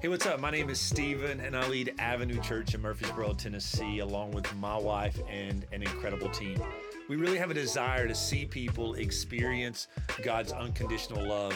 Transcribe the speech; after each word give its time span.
Hey, 0.00 0.06
what's 0.06 0.26
up? 0.26 0.38
My 0.38 0.52
name 0.52 0.70
is 0.70 0.78
Steven, 0.78 1.40
and 1.40 1.56
I 1.56 1.66
lead 1.66 1.92
Avenue 1.98 2.40
Church 2.40 2.72
in 2.72 2.80
Murfreesboro, 2.80 3.32
Tennessee, 3.34 3.98
along 3.98 4.30
with 4.30 4.54
my 4.54 4.78
wife 4.78 5.18
and 5.28 5.66
an 5.72 5.82
incredible 5.82 6.28
team. 6.28 6.62
We 7.08 7.16
really 7.16 7.36
have 7.36 7.50
a 7.50 7.54
desire 7.54 8.06
to 8.06 8.14
see 8.14 8.44
people 8.44 8.94
experience 8.94 9.88
God's 10.22 10.52
unconditional 10.52 11.26
love, 11.26 11.52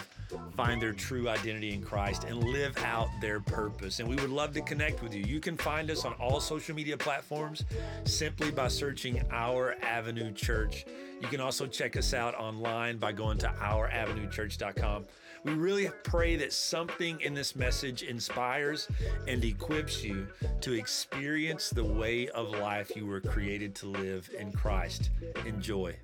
find 0.56 0.82
their 0.82 0.92
true 0.92 1.28
identity 1.28 1.72
in 1.72 1.82
Christ, 1.82 2.24
and 2.24 2.42
live 2.42 2.76
out 2.78 3.08
their 3.20 3.38
purpose. 3.38 4.00
And 4.00 4.08
we 4.08 4.16
would 4.16 4.30
love 4.30 4.52
to 4.54 4.60
connect 4.62 5.04
with 5.04 5.14
you. 5.14 5.22
You 5.22 5.38
can 5.38 5.56
find 5.56 5.88
us 5.88 6.04
on 6.04 6.14
all 6.14 6.40
social 6.40 6.74
media 6.74 6.96
platforms 6.96 7.64
simply 8.06 8.50
by 8.50 8.66
searching 8.66 9.22
Our 9.30 9.76
Avenue 9.82 10.32
Church. 10.32 10.84
You 11.20 11.28
can 11.28 11.40
also 11.40 11.68
check 11.68 11.96
us 11.96 12.12
out 12.12 12.34
online 12.34 12.96
by 12.96 13.12
going 13.12 13.38
to 13.38 13.46
ouravenuechurch.com. 13.46 15.04
We 15.44 15.54
really 15.54 15.90
pray 16.04 16.36
that 16.36 16.52
something 16.52 17.20
in 17.20 17.34
this 17.34 17.56
message 17.56 18.04
inspires 18.04 18.88
and 19.26 19.42
equips 19.44 20.04
you 20.04 20.28
to 20.60 20.72
experience 20.72 21.70
the 21.70 21.84
way 21.84 22.28
of 22.28 22.50
life 22.50 22.94
you 22.94 23.06
were 23.06 23.20
created 23.20 23.74
to 23.76 23.86
live 23.86 24.30
in 24.38 24.52
Christ. 24.52 25.10
Enjoy. 25.44 25.96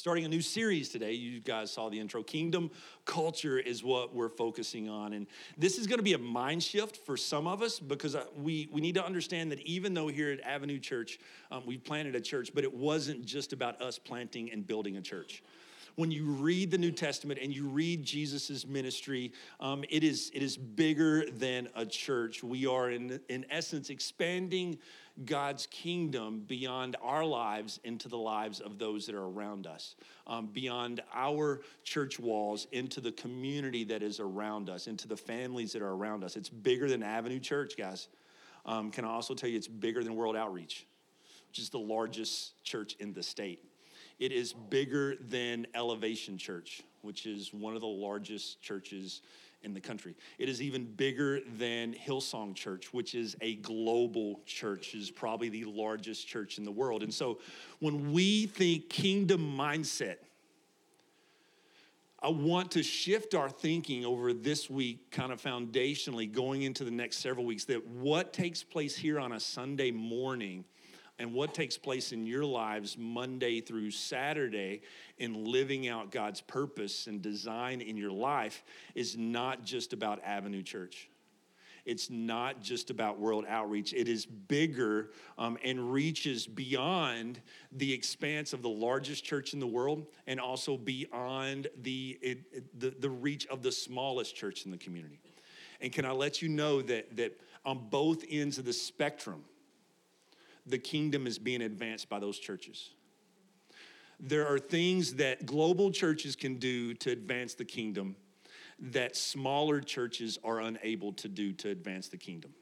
Starting 0.00 0.24
a 0.24 0.28
new 0.28 0.40
series 0.40 0.88
today. 0.88 1.12
You 1.12 1.40
guys 1.40 1.70
saw 1.70 1.90
the 1.90 2.00
intro. 2.00 2.22
Kingdom 2.22 2.70
culture 3.04 3.58
is 3.58 3.84
what 3.84 4.14
we're 4.14 4.30
focusing 4.30 4.88
on. 4.88 5.12
And 5.12 5.26
this 5.58 5.76
is 5.76 5.86
going 5.86 5.98
to 5.98 6.02
be 6.02 6.14
a 6.14 6.18
mind 6.18 6.62
shift 6.62 6.96
for 6.96 7.18
some 7.18 7.46
of 7.46 7.60
us 7.60 7.78
because 7.78 8.14
uh, 8.14 8.24
we, 8.34 8.66
we 8.72 8.80
need 8.80 8.94
to 8.94 9.04
understand 9.04 9.52
that 9.52 9.60
even 9.60 9.92
though 9.92 10.08
here 10.08 10.32
at 10.32 10.40
Avenue 10.40 10.78
Church, 10.78 11.20
um, 11.50 11.64
we 11.66 11.76
planted 11.76 12.14
a 12.14 12.20
church, 12.20 12.52
but 12.54 12.64
it 12.64 12.74
wasn't 12.74 13.26
just 13.26 13.52
about 13.52 13.82
us 13.82 13.98
planting 13.98 14.50
and 14.50 14.66
building 14.66 14.96
a 14.96 15.02
church 15.02 15.42
when 15.96 16.10
you 16.10 16.24
read 16.24 16.70
the 16.70 16.78
New 16.78 16.92
Testament 16.92 17.40
and 17.42 17.54
you 17.54 17.66
read 17.66 18.04
Jesus' 18.04 18.66
ministry, 18.66 19.32
um, 19.58 19.84
it, 19.90 20.02
is, 20.04 20.30
it 20.32 20.42
is 20.42 20.56
bigger 20.56 21.28
than 21.30 21.68
a 21.74 21.84
church. 21.84 22.42
We 22.42 22.64
are, 22.64 22.90
in, 22.90 23.20
in 23.28 23.44
essence, 23.50 23.90
expanding 23.90 24.78
God's 25.24 25.66
kingdom 25.66 26.44
beyond 26.46 26.96
our 27.02 27.24
lives 27.24 27.80
into 27.84 28.08
the 28.08 28.16
lives 28.18 28.60
of 28.60 28.78
those 28.78 29.06
that 29.06 29.14
are 29.14 29.26
around 29.26 29.66
us, 29.66 29.96
um, 30.26 30.46
beyond 30.46 31.02
our 31.12 31.60
church 31.84 32.18
walls 32.18 32.66
into 32.72 33.00
the 33.00 33.12
community 33.12 33.84
that 33.84 34.02
is 34.02 34.20
around 34.20 34.70
us, 34.70 34.86
into 34.86 35.08
the 35.08 35.16
families 35.16 35.72
that 35.72 35.82
are 35.82 35.92
around 35.92 36.24
us. 36.24 36.36
It's 36.36 36.48
bigger 36.48 36.88
than 36.88 37.02
Avenue 37.02 37.40
Church, 37.40 37.76
guys. 37.76 38.08
Um, 38.64 38.90
can 38.90 39.04
I 39.04 39.08
also 39.08 39.34
tell 39.34 39.48
you 39.48 39.56
it's 39.56 39.68
bigger 39.68 40.02
than 40.02 40.14
World 40.14 40.36
Outreach, 40.36 40.86
which 41.48 41.58
is 41.58 41.70
the 41.70 41.78
largest 41.78 42.62
church 42.64 42.96
in 43.00 43.12
the 43.12 43.22
state. 43.22 43.64
It 44.18 44.32
is 44.32 44.52
bigger 44.52 45.16
than 45.16 45.66
Elevation 45.74 46.36
Church, 46.36 46.82
which 47.02 47.26
is 47.26 47.54
one 47.54 47.74
of 47.74 47.80
the 47.80 47.86
largest 47.86 48.60
churches 48.60 49.22
in 49.62 49.74
the 49.74 49.80
country. 49.80 50.16
It 50.38 50.48
is 50.48 50.62
even 50.62 50.84
bigger 50.84 51.40
than 51.58 51.92
Hillsong 51.92 52.54
Church, 52.54 52.92
which 52.92 53.14
is 53.14 53.36
a 53.40 53.56
global 53.56 54.40
church, 54.46 54.94
is 54.94 55.10
probably 55.10 55.48
the 55.48 55.64
largest 55.64 56.26
church 56.26 56.58
in 56.58 56.64
the 56.64 56.72
world. 56.72 57.02
And 57.02 57.12
so 57.12 57.38
when 57.78 58.12
we 58.12 58.46
think 58.46 58.88
kingdom 58.88 59.56
mindset, 59.56 60.16
I 62.22 62.28
want 62.28 62.72
to 62.72 62.82
shift 62.82 63.34
our 63.34 63.48
thinking 63.48 64.04
over 64.04 64.34
this 64.34 64.68
week, 64.68 65.10
kind 65.10 65.32
of 65.32 65.40
foundationally, 65.40 66.30
going 66.30 66.62
into 66.62 66.84
the 66.84 66.90
next 66.90 67.18
several 67.18 67.46
weeks, 67.46 67.64
that 67.66 67.86
what 67.86 68.34
takes 68.34 68.62
place 68.62 68.94
here 68.94 69.18
on 69.18 69.32
a 69.32 69.40
Sunday 69.40 69.90
morning 69.90 70.64
and 71.20 71.34
what 71.34 71.52
takes 71.52 71.76
place 71.76 72.12
in 72.12 72.26
your 72.26 72.46
lives 72.46 72.96
Monday 72.98 73.60
through 73.60 73.90
Saturday 73.90 74.80
in 75.18 75.44
living 75.44 75.86
out 75.86 76.10
God's 76.10 76.40
purpose 76.40 77.06
and 77.06 77.20
design 77.20 77.82
in 77.82 77.96
your 77.96 78.10
life 78.10 78.64
is 78.94 79.18
not 79.18 79.62
just 79.62 79.92
about 79.92 80.24
Avenue 80.24 80.62
Church. 80.62 81.10
It's 81.84 82.08
not 82.08 82.62
just 82.62 82.88
about 82.88 83.18
world 83.18 83.44
outreach. 83.48 83.92
It 83.92 84.08
is 84.08 84.24
bigger 84.24 85.10
um, 85.36 85.58
and 85.62 85.92
reaches 85.92 86.46
beyond 86.46 87.40
the 87.72 87.92
expanse 87.92 88.54
of 88.54 88.62
the 88.62 88.68
largest 88.68 89.22
church 89.22 89.52
in 89.52 89.60
the 89.60 89.66
world 89.66 90.06
and 90.26 90.40
also 90.40 90.76
beyond 90.78 91.68
the, 91.82 92.18
it, 92.22 92.80
the, 92.80 92.94
the 92.98 93.10
reach 93.10 93.46
of 93.48 93.62
the 93.62 93.72
smallest 93.72 94.34
church 94.36 94.64
in 94.64 94.70
the 94.70 94.78
community. 94.78 95.20
And 95.82 95.92
can 95.92 96.06
I 96.06 96.12
let 96.12 96.40
you 96.40 96.48
know 96.48 96.80
that, 96.82 97.16
that 97.16 97.38
on 97.64 97.88
both 97.90 98.24
ends 98.30 98.58
of 98.58 98.64
the 98.64 98.72
spectrum, 98.72 99.44
the 100.66 100.78
kingdom 100.78 101.26
is 101.26 101.38
being 101.38 101.62
advanced 101.62 102.08
by 102.08 102.18
those 102.18 102.38
churches. 102.38 102.90
There 104.18 104.46
are 104.46 104.58
things 104.58 105.14
that 105.14 105.46
global 105.46 105.90
churches 105.90 106.36
can 106.36 106.56
do 106.56 106.94
to 106.94 107.10
advance 107.10 107.54
the 107.54 107.64
kingdom 107.64 108.16
that 108.78 109.16
smaller 109.16 109.80
churches 109.80 110.38
are 110.44 110.60
unable 110.60 111.12
to 111.14 111.28
do 111.28 111.52
to 111.52 111.68
advance 111.70 112.08
the 112.08 112.16
kingdom. 112.16 112.52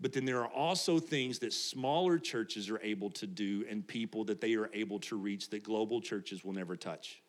But 0.00 0.12
then 0.12 0.24
there 0.24 0.40
are 0.40 0.48
also 0.48 0.98
things 0.98 1.40
that 1.40 1.52
smaller 1.52 2.18
churches 2.18 2.70
are 2.70 2.80
able 2.82 3.10
to 3.10 3.26
do 3.26 3.64
and 3.68 3.86
people 3.86 4.24
that 4.24 4.40
they 4.40 4.54
are 4.54 4.70
able 4.72 5.00
to 5.00 5.16
reach 5.16 5.50
that 5.50 5.64
global 5.64 6.00
churches 6.00 6.44
will 6.44 6.52
never 6.52 6.76
touch. 6.76 7.20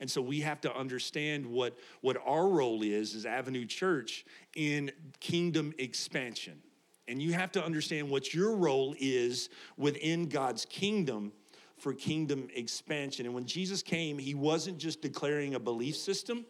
And 0.00 0.10
so 0.10 0.20
we 0.20 0.40
have 0.40 0.60
to 0.62 0.76
understand 0.76 1.46
what, 1.46 1.78
what 2.00 2.16
our 2.26 2.48
role 2.48 2.82
is 2.82 3.14
as 3.14 3.24
Avenue 3.24 3.64
Church 3.64 4.26
in 4.54 4.90
kingdom 5.20 5.72
expansion. 5.78 6.60
And 7.08 7.22
you 7.22 7.32
have 7.32 7.52
to 7.52 7.64
understand 7.64 8.10
what 8.10 8.34
your 8.34 8.56
role 8.56 8.94
is 8.98 9.48
within 9.76 10.28
God's 10.28 10.64
kingdom 10.64 11.32
for 11.78 11.92
kingdom 11.92 12.48
expansion. 12.54 13.26
And 13.26 13.34
when 13.34 13.44
Jesus 13.44 13.82
came, 13.82 14.18
he 14.18 14.34
wasn't 14.34 14.78
just 14.78 15.02
declaring 15.02 15.54
a 15.54 15.60
belief 15.60 15.96
system. 15.96 16.46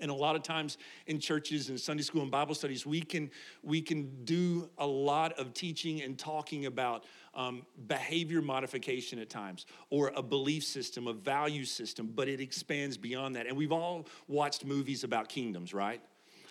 And 0.00 0.10
a 0.10 0.14
lot 0.14 0.36
of 0.36 0.42
times 0.42 0.78
in 1.06 1.18
churches 1.18 1.70
and 1.70 1.80
Sunday 1.80 2.04
school 2.04 2.22
and 2.22 2.30
Bible 2.30 2.54
studies, 2.54 2.86
we 2.86 3.00
can, 3.00 3.30
we 3.62 3.82
can 3.82 4.24
do 4.24 4.70
a 4.78 4.86
lot 4.86 5.32
of 5.32 5.54
teaching 5.54 6.02
and 6.02 6.16
talking 6.16 6.66
about 6.66 7.04
um, 7.34 7.66
behavior 7.88 8.40
modification 8.40 9.18
at 9.18 9.28
times, 9.28 9.66
or 9.90 10.12
a 10.14 10.22
belief 10.22 10.64
system, 10.64 11.08
a 11.08 11.12
value 11.12 11.64
system, 11.64 12.12
but 12.14 12.28
it 12.28 12.40
expands 12.40 12.96
beyond 12.96 13.34
that. 13.36 13.46
And 13.46 13.56
we've 13.56 13.72
all 13.72 14.06
watched 14.28 14.64
movies 14.64 15.04
about 15.04 15.28
kingdoms, 15.28 15.74
right? 15.74 16.00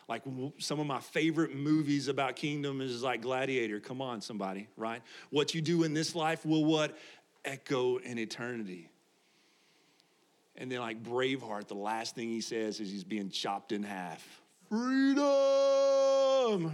Like 0.07 0.23
some 0.57 0.79
of 0.79 0.87
my 0.87 0.99
favorite 0.99 1.53
movies 1.53 2.07
about 2.07 2.37
kingdom 2.37 2.79
is 2.79 3.03
like 3.03 3.21
Gladiator. 3.21 3.79
Come 3.81 4.01
on, 4.01 4.21
somebody, 4.21 4.67
right? 4.77 5.01
What 5.31 5.53
you 5.53 5.61
do 5.61 5.83
in 5.83 5.93
this 5.93 6.15
life 6.15 6.45
will 6.45 6.63
what? 6.63 6.97
Echo 7.43 7.97
in 7.97 8.17
eternity. 8.17 8.89
And 10.55 10.71
then, 10.71 10.79
like 10.79 11.03
Braveheart, 11.03 11.67
the 11.67 11.75
last 11.75 12.15
thing 12.15 12.29
he 12.29 12.41
says 12.41 12.79
is 12.79 12.89
he's 12.89 13.03
being 13.03 13.29
chopped 13.29 13.71
in 13.71 13.83
half. 13.83 14.25
Freedom, 14.69 15.21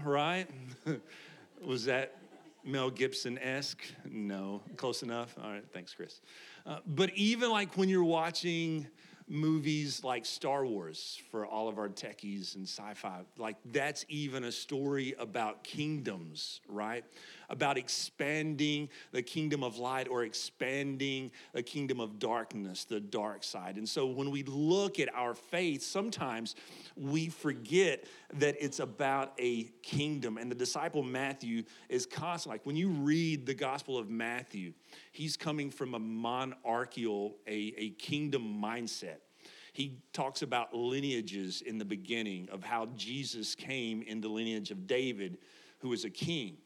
right? 0.06 0.48
Was 1.66 1.86
that 1.86 2.16
Mel 2.64 2.90
Gibson 2.90 3.38
esque? 3.40 3.84
No, 4.10 4.62
close 4.78 5.04
enough. 5.04 5.36
All 5.44 5.50
right, 5.52 5.66
thanks, 5.74 5.94
Chris. 5.94 6.22
Uh, 6.66 6.80
but 6.88 7.10
even 7.16 7.50
like 7.52 7.76
when 7.78 7.90
you're 7.90 8.06
watching 8.06 8.88
movies 9.28 10.04
like 10.04 10.26
Star 10.26 10.66
Wars 10.66 11.22
for 11.32 11.46
all 11.46 11.68
of 11.68 11.78
our 11.78 11.90
techies 11.90 12.56
and 12.56 12.68
sci 12.68 12.94
fi. 12.94 13.22
Like, 13.38 13.58
that's 13.72 14.06
even 14.10 14.44
a 14.44 14.52
story 14.52 15.16
about 15.18 15.64
kingdoms, 15.64 16.62
right? 16.68 17.04
About 17.50 17.78
expanding 17.78 18.90
the 19.12 19.22
kingdom 19.22 19.64
of 19.64 19.78
light 19.78 20.08
or 20.10 20.24
expanding 20.24 21.32
the 21.54 21.64
kingdom 21.64 22.00
of 22.00 22.20
darkness, 22.20 22.86
the 22.86 23.00
dark 23.00 23.44
side. 23.44 23.78
And 23.78 23.88
so, 23.88 24.06
when 24.06 24.32
we 24.32 24.44
look 24.44 25.00
at 25.00 25.14
our 25.14 25.34
faith, 25.34 25.84
sometimes 25.84 26.56
we 26.96 27.30
forget 27.30 28.06
that 28.36 28.56
it's 28.60 28.80
about 28.80 29.34
a 29.40 29.64
kingdom. 29.82 30.38
And 30.38 30.50
the 30.50 30.56
disciple 30.56 31.04
Matthew 31.04 31.64
is 31.90 32.06
constant. 32.06 32.52
Like, 32.52 32.66
when 32.66 32.76
you 32.76 32.90
read 32.90 33.46
the 33.46 33.54
Gospel 33.54 33.98
of 33.98 34.10
Matthew, 34.10 34.74
he's 35.12 35.38
coming 35.38 35.70
from 35.70 35.94
a 35.94 36.00
monarchical, 36.00 37.38
a, 37.48 37.74
a 37.78 37.90
kingdom 37.92 38.62
mindset. 38.62 39.18
He 39.74 39.98
talks 40.14 40.44
about 40.44 40.76
lineages 40.76 41.62
in 41.62 41.80
the 41.80 41.86
beginning 41.86 42.48
of 42.52 42.64
how 42.64 42.86
Jesus 42.96 43.56
came 43.56 44.04
in 44.04 44.22
the 44.22 44.28
lineage 44.28 44.70
of 44.70 44.86
David, 44.86 45.40
who 45.80 45.90
was 45.90 46.06
a 46.06 46.12
king. 46.12 46.58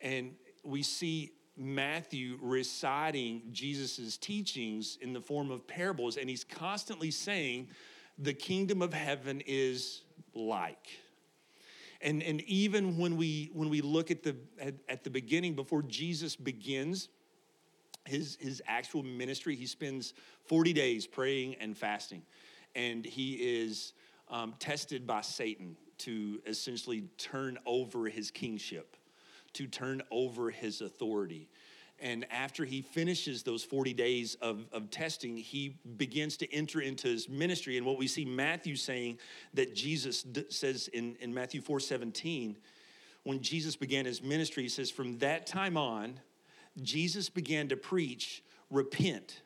And 0.00 0.36
we 0.64 0.84
see 0.84 1.32
Matthew 1.56 2.38
reciting 2.40 3.42
Jesus' 3.50 4.16
teachings 4.16 4.96
in 5.00 5.12
the 5.12 5.20
form 5.20 5.50
of 5.50 5.66
parables, 5.66 6.16
and 6.16 6.30
he's 6.30 6.44
constantly 6.44 7.10
saying, 7.10 7.68
The 8.16 8.32
kingdom 8.32 8.80
of 8.80 8.94
heaven 8.94 9.42
is 9.44 10.02
like. 10.32 10.86
And, 12.00 12.22
and 12.22 12.42
even 12.42 12.96
when 12.96 13.16
we 13.16 13.50
when 13.54 13.70
we 13.70 13.80
look 13.80 14.12
at 14.12 14.22
the 14.22 14.36
at, 14.60 14.74
at 14.88 15.02
the 15.02 15.10
beginning, 15.10 15.54
before 15.54 15.82
Jesus 15.82 16.36
begins 16.36 17.08
his, 18.06 18.36
his 18.40 18.62
actual 18.66 19.02
ministry, 19.02 19.56
he 19.56 19.66
spends 19.66 20.14
40 20.46 20.72
days 20.72 21.06
praying 21.06 21.56
and 21.60 21.76
fasting. 21.76 22.22
And 22.74 23.04
he 23.04 23.34
is 23.34 23.94
um, 24.28 24.54
tested 24.58 25.06
by 25.06 25.22
Satan 25.22 25.76
to 25.98 26.40
essentially 26.46 27.04
turn 27.16 27.58
over 27.66 28.06
his 28.06 28.30
kingship, 28.30 28.96
to 29.54 29.66
turn 29.66 30.02
over 30.10 30.50
his 30.50 30.80
authority. 30.80 31.48
And 31.98 32.26
after 32.30 32.64
he 32.64 32.82
finishes 32.82 33.42
those 33.42 33.64
40 33.64 33.94
days 33.94 34.34
of, 34.42 34.66
of 34.72 34.90
testing, 34.90 35.36
he 35.36 35.78
begins 35.96 36.36
to 36.38 36.52
enter 36.52 36.80
into 36.80 37.08
his 37.08 37.28
ministry. 37.28 37.78
And 37.78 37.86
what 37.86 37.96
we 37.96 38.06
see 38.06 38.26
Matthew 38.26 38.76
saying 38.76 39.18
that 39.54 39.74
Jesus 39.74 40.22
d- 40.22 40.44
says 40.50 40.88
in, 40.88 41.16
in 41.20 41.32
Matthew 41.32 41.62
4 41.62 41.80
17, 41.80 42.58
when 43.22 43.40
Jesus 43.40 43.76
began 43.76 44.04
his 44.04 44.22
ministry, 44.22 44.62
he 44.62 44.68
says, 44.68 44.90
From 44.90 45.18
that 45.18 45.46
time 45.46 45.78
on, 45.78 46.20
Jesus 46.82 47.28
began 47.28 47.68
to 47.68 47.76
preach, 47.76 48.42
Repent, 48.70 49.42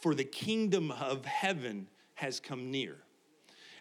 for 0.00 0.14
the 0.14 0.24
kingdom 0.24 0.90
of 0.90 1.24
heaven 1.24 1.88
has 2.14 2.40
come 2.40 2.70
near. 2.70 2.96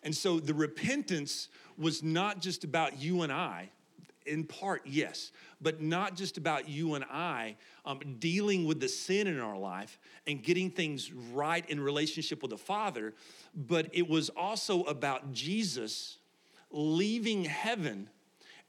And 0.04 0.16
so 0.16 0.40
the 0.40 0.54
repentance 0.54 1.50
was 1.78 2.04
not 2.04 2.42
just 2.42 2.64
about 2.64 3.02
you 3.02 3.22
and 3.22 3.32
I, 3.32 3.70
in 4.26 4.44
part, 4.44 4.82
yes, 4.86 5.32
but 5.62 5.82
not 5.82 6.16
just 6.16 6.38
about 6.38 6.70
you 6.70 6.94
and 6.96 7.04
I 7.06 7.56
um, 7.86 8.00
dealing 8.20 8.66
with 8.66 8.80
the 8.80 8.88
sin 8.88 9.28
in 9.28 9.40
our 9.40 9.58
life 9.58 10.00
and 10.28 10.42
getting 10.44 10.70
things 10.70 11.12
right 11.12 11.68
in 11.70 11.80
relationship 11.80 12.42
with 12.42 12.52
the 12.52 12.58
Father, 12.58 13.14
but 13.56 13.88
it 13.92 14.08
was 14.08 14.30
also 14.30 14.84
about 14.84 15.34
Jesus 15.34 16.18
leaving 16.72 17.46
heaven 17.46 18.10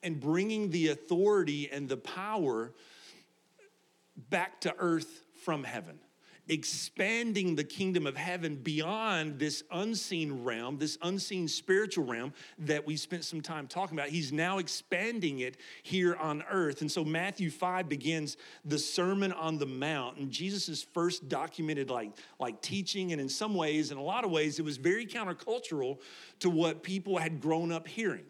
and 0.03 0.19
bringing 0.19 0.71
the 0.71 0.89
authority 0.89 1.69
and 1.71 1.89
the 1.89 1.97
power 1.97 2.73
back 4.17 4.61
to 4.63 4.75
earth 4.79 5.25
from 5.45 5.65
heaven 5.65 5.99
expanding 6.51 7.55
the 7.55 7.63
kingdom 7.63 8.09
of 8.09 8.17
heaven 8.17 8.57
beyond 8.57 9.39
this 9.39 9.63
unseen 9.71 10.43
realm, 10.43 10.77
this 10.79 10.99
unseen 11.03 11.47
spiritual 11.47 12.05
realm 12.05 12.33
that 12.59 12.85
we 12.85 12.97
spent 12.97 13.25
some 13.25 13.41
time 13.41 13.69
talking 13.69 13.97
about. 13.97 14.09
He's 14.09 14.33
now 14.33 14.59
expanding 14.59 15.41
it 15.41 15.59
here 15.85 16.17
on 16.17 16.43
earth. 16.51 16.81
And 16.81 16.91
so 16.91 17.05
Matthew 17.05 17.51
5 17.51 17.89
begins 17.89 18.37
the 18.65 18.81
Sermon 18.81 19.33
on 19.33 19.59
the 19.59 19.67
Mount, 19.67 20.19
and 20.19 20.31
Jesus' 20.31 20.83
first 20.83 21.29
documented 21.29 21.89
like, 21.89 22.17
like 22.41 22.61
teaching, 22.61 23.13
and 23.13 23.21
in 23.21 23.29
some 23.29 23.55
ways, 23.55 23.93
in 23.93 23.97
a 23.97 24.03
lot 24.03 24.25
of 24.25 24.33
ways, 24.33 24.59
it 24.59 24.65
was 24.65 24.77
very 24.77 25.07
countercultural 25.07 25.99
to 26.41 26.51
what 26.51 26.83
people 26.83 27.17
had 27.17 27.41
grown 27.41 27.71
up 27.71 27.87
hearing. 27.87 28.25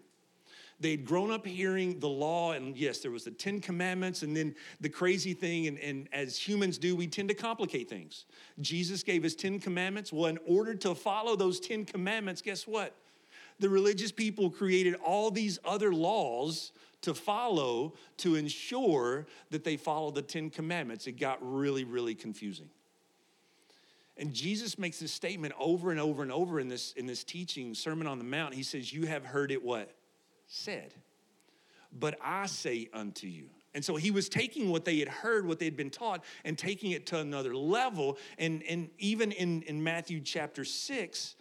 They'd 0.80 1.04
grown 1.04 1.30
up 1.30 1.46
hearing 1.46 2.00
the 2.00 2.08
law, 2.08 2.52
and 2.52 2.74
yes, 2.74 3.00
there 3.00 3.10
was 3.10 3.24
the 3.24 3.30
Ten 3.30 3.60
Commandments, 3.60 4.22
and 4.22 4.34
then 4.34 4.54
the 4.80 4.88
crazy 4.88 5.34
thing, 5.34 5.66
and, 5.66 5.78
and 5.78 6.08
as 6.10 6.38
humans 6.38 6.78
do, 6.78 6.96
we 6.96 7.06
tend 7.06 7.28
to 7.28 7.34
complicate 7.34 7.88
things. 7.88 8.24
Jesus 8.60 9.02
gave 9.02 9.26
us 9.26 9.34
Ten 9.34 9.60
Commandments. 9.60 10.10
Well, 10.10 10.26
in 10.26 10.38
order 10.46 10.74
to 10.76 10.94
follow 10.94 11.36
those 11.36 11.60
Ten 11.60 11.84
Commandments, 11.84 12.40
guess 12.40 12.66
what? 12.66 12.94
The 13.58 13.68
religious 13.68 14.10
people 14.10 14.48
created 14.48 14.94
all 15.04 15.30
these 15.30 15.58
other 15.66 15.92
laws 15.92 16.72
to 17.02 17.12
follow 17.12 17.94
to 18.18 18.36
ensure 18.36 19.26
that 19.50 19.64
they 19.64 19.76
follow 19.76 20.10
the 20.10 20.22
Ten 20.22 20.48
Commandments. 20.48 21.06
It 21.06 21.20
got 21.20 21.38
really, 21.42 21.84
really 21.84 22.14
confusing. 22.14 22.70
And 24.16 24.32
Jesus 24.32 24.78
makes 24.78 24.98
this 24.98 25.12
statement 25.12 25.52
over 25.58 25.90
and 25.90 26.00
over 26.00 26.22
and 26.22 26.32
over 26.32 26.58
in 26.58 26.68
this, 26.68 26.92
in 26.92 27.06
this 27.06 27.22
teaching, 27.22 27.74
Sermon 27.74 28.06
on 28.06 28.18
the 28.18 28.24
Mount. 28.24 28.54
He 28.54 28.62
says, 28.62 28.92
You 28.92 29.06
have 29.06 29.24
heard 29.24 29.50
it 29.50 29.62
what? 29.62 29.94
Said, 30.50 30.92
But 31.92 32.18
I 32.22 32.46
say 32.46 32.90
unto 32.92 33.26
you. 33.26 33.48
And 33.72 33.84
so 33.84 33.94
he 33.94 34.10
was 34.10 34.28
taking 34.28 34.68
what 34.68 34.84
they 34.84 34.98
had 34.98 35.08
heard, 35.08 35.46
what 35.46 35.60
they 35.60 35.64
had 35.64 35.76
been 35.76 35.90
taught, 35.90 36.24
and 36.44 36.58
taking 36.58 36.90
it 36.90 37.06
to 37.06 37.18
another 37.18 37.54
level. 37.54 38.18
And, 38.36 38.64
and 38.64 38.90
even 38.98 39.30
in, 39.30 39.62
in 39.62 39.82
Matthew 39.82 40.20
chapter 40.20 40.64
6, 40.64 41.36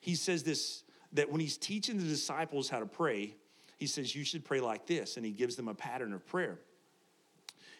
he 0.00 0.14
says 0.14 0.44
this 0.44 0.84
that 1.14 1.30
when 1.30 1.40
he's 1.40 1.58
teaching 1.58 1.98
the 1.98 2.04
disciples 2.04 2.70
how 2.70 2.78
to 2.78 2.86
pray, 2.86 3.34
he 3.78 3.86
says, 3.86 4.14
You 4.14 4.24
should 4.24 4.44
pray 4.44 4.60
like 4.60 4.86
this. 4.86 5.16
And 5.16 5.26
he 5.26 5.32
gives 5.32 5.56
them 5.56 5.68
a 5.68 5.74
pattern 5.74 6.14
of 6.14 6.24
prayer. 6.24 6.60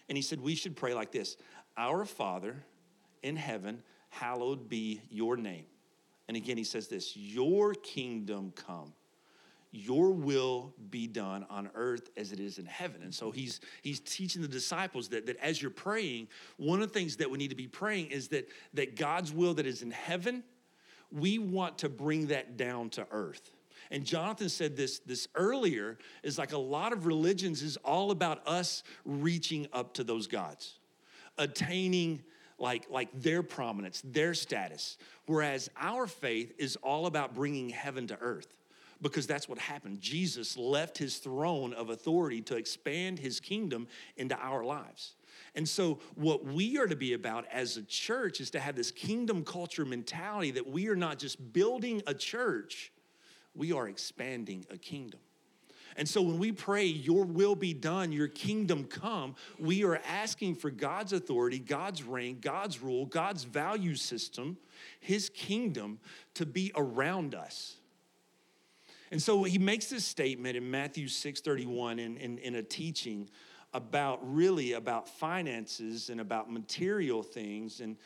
And 0.08 0.18
he 0.18 0.22
said, 0.22 0.40
We 0.40 0.56
should 0.56 0.76
pray 0.76 0.94
like 0.94 1.12
this 1.12 1.36
Our 1.76 2.04
Father 2.04 2.64
in 3.22 3.36
heaven, 3.36 3.84
hallowed 4.10 4.68
be 4.68 5.00
your 5.10 5.36
name. 5.36 5.64
And 6.26 6.36
again, 6.36 6.56
he 6.56 6.64
says 6.64 6.88
this 6.88 7.16
Your 7.16 7.72
kingdom 7.72 8.52
come 8.56 8.92
your 9.72 10.12
will 10.12 10.74
be 10.90 11.06
done 11.06 11.46
on 11.48 11.70
earth 11.74 12.10
as 12.16 12.30
it 12.30 12.38
is 12.38 12.58
in 12.58 12.66
heaven. 12.66 13.02
And 13.02 13.14
so 13.14 13.30
he's 13.30 13.60
he's 13.80 14.00
teaching 14.00 14.42
the 14.42 14.48
disciples 14.48 15.08
that, 15.08 15.26
that 15.26 15.38
as 15.38 15.60
you're 15.60 15.70
praying 15.70 16.28
one 16.58 16.82
of 16.82 16.92
the 16.92 16.98
things 16.98 17.16
that 17.16 17.30
we 17.30 17.38
need 17.38 17.48
to 17.48 17.56
be 17.56 17.66
praying 17.66 18.10
is 18.10 18.28
that 18.28 18.48
that 18.74 18.96
god's 18.96 19.32
will 19.32 19.54
that 19.54 19.66
is 19.66 19.82
in 19.82 19.90
heaven 19.90 20.44
we 21.10 21.38
want 21.38 21.78
to 21.78 21.88
bring 21.88 22.28
that 22.28 22.56
down 22.56 22.90
to 22.90 23.06
earth. 23.10 23.50
And 23.90 24.04
jonathan 24.04 24.50
said 24.50 24.76
this 24.76 24.98
this 25.00 25.26
earlier 25.34 25.96
is 26.22 26.36
like 26.36 26.52
a 26.52 26.58
lot 26.58 26.92
of 26.92 27.06
religions 27.06 27.62
is 27.62 27.78
all 27.78 28.10
about 28.10 28.46
us 28.46 28.82
reaching 29.06 29.66
up 29.72 29.94
to 29.94 30.04
those 30.04 30.26
gods 30.26 30.78
attaining 31.38 32.22
like, 32.58 32.88
like 32.90 33.08
their 33.14 33.42
prominence, 33.42 34.02
their 34.04 34.34
status. 34.34 34.96
Whereas 35.26 35.68
our 35.76 36.06
faith 36.06 36.52
is 36.58 36.76
all 36.76 37.06
about 37.06 37.34
bringing 37.34 37.70
heaven 37.70 38.06
to 38.08 38.18
earth 38.20 38.54
because 39.02 39.26
that's 39.26 39.48
what 39.48 39.58
happened. 39.58 40.00
Jesus 40.00 40.56
left 40.56 40.96
his 40.96 41.18
throne 41.18 41.74
of 41.74 41.90
authority 41.90 42.40
to 42.42 42.56
expand 42.56 43.18
his 43.18 43.40
kingdom 43.40 43.88
into 44.16 44.36
our 44.38 44.64
lives. 44.64 45.16
And 45.54 45.68
so, 45.68 45.98
what 46.14 46.44
we 46.44 46.78
are 46.78 46.86
to 46.86 46.96
be 46.96 47.12
about 47.12 47.46
as 47.52 47.76
a 47.76 47.82
church 47.82 48.40
is 48.40 48.50
to 48.50 48.60
have 48.60 48.76
this 48.76 48.90
kingdom 48.90 49.44
culture 49.44 49.84
mentality 49.84 50.52
that 50.52 50.66
we 50.66 50.88
are 50.88 50.96
not 50.96 51.18
just 51.18 51.52
building 51.52 52.02
a 52.06 52.14
church, 52.14 52.92
we 53.54 53.72
are 53.72 53.88
expanding 53.88 54.64
a 54.70 54.78
kingdom. 54.78 55.20
And 55.96 56.08
so, 56.08 56.22
when 56.22 56.38
we 56.38 56.52
pray, 56.52 56.86
Your 56.86 57.24
will 57.24 57.54
be 57.54 57.74
done, 57.74 58.12
Your 58.12 58.28
kingdom 58.28 58.84
come, 58.84 59.34
we 59.58 59.84
are 59.84 60.00
asking 60.06 60.54
for 60.54 60.70
God's 60.70 61.12
authority, 61.12 61.58
God's 61.58 62.02
reign, 62.02 62.38
God's 62.40 62.80
rule, 62.80 63.04
God's 63.04 63.44
value 63.44 63.94
system, 63.94 64.56
His 65.00 65.28
kingdom 65.28 65.98
to 66.34 66.46
be 66.46 66.72
around 66.74 67.34
us. 67.34 67.76
And 69.12 69.22
so 69.22 69.42
he 69.44 69.58
makes 69.58 69.86
this 69.86 70.06
statement 70.06 70.56
in 70.56 70.68
Matthew 70.70 71.06
6:31 71.06 72.00
in, 72.00 72.16
in, 72.16 72.38
in 72.38 72.54
a 72.54 72.62
teaching 72.62 73.28
about 73.74 74.18
really 74.22 74.72
about 74.72 75.06
finances 75.06 76.08
and 76.08 76.18
about 76.18 76.50
material 76.50 77.22
things. 77.22 77.80
And 77.80 77.98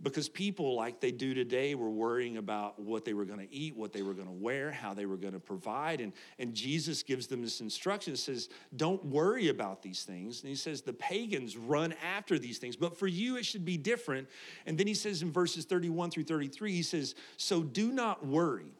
because 0.00 0.28
people 0.28 0.76
like 0.76 1.00
they 1.00 1.10
do 1.10 1.34
today 1.34 1.74
were 1.74 1.90
worrying 1.90 2.36
about 2.36 2.78
what 2.78 3.04
they 3.04 3.14
were 3.14 3.24
going 3.24 3.40
to 3.40 3.52
eat 3.52 3.76
what 3.76 3.92
they 3.92 4.02
were 4.02 4.14
going 4.14 4.26
to 4.26 4.32
wear 4.32 4.70
how 4.70 4.94
they 4.94 5.06
were 5.06 5.16
going 5.16 5.32
to 5.32 5.40
provide. 5.40 6.00
And, 6.00 6.12
and 6.38 6.54
jesus 6.54 7.02
gives 7.02 7.26
them 7.26 7.42
this 7.42 7.60
instruction 7.60 8.16
says 8.16 8.48
don't 8.76 9.04
worry 9.04 9.48
about 9.48 9.82
these 9.82 10.04
things. 10.04 10.40
And 10.42 10.50
he 10.50 10.56
says 10.56 10.82
the 10.82 10.92
pagans 10.92 11.56
run 11.56 11.94
after 12.16 12.38
these 12.38 12.58
things 12.58 12.76
but 12.76 12.96
for 12.96 13.08
you 13.08 13.36
it 13.36 13.44
should 13.44 13.64
be 13.64 13.76
different. 13.76 14.28
And 14.66 14.78
then 14.78 14.86
he 14.86 14.94
says 14.94 15.20
in 15.20 15.32
verses 15.32 15.64
31 15.64 16.12
through 16.12 16.24
33 16.24 16.72
he 16.72 16.82
says 16.82 17.16
so 17.36 17.64
do 17.64 17.90
not 17.90 18.24
worry 18.24 18.72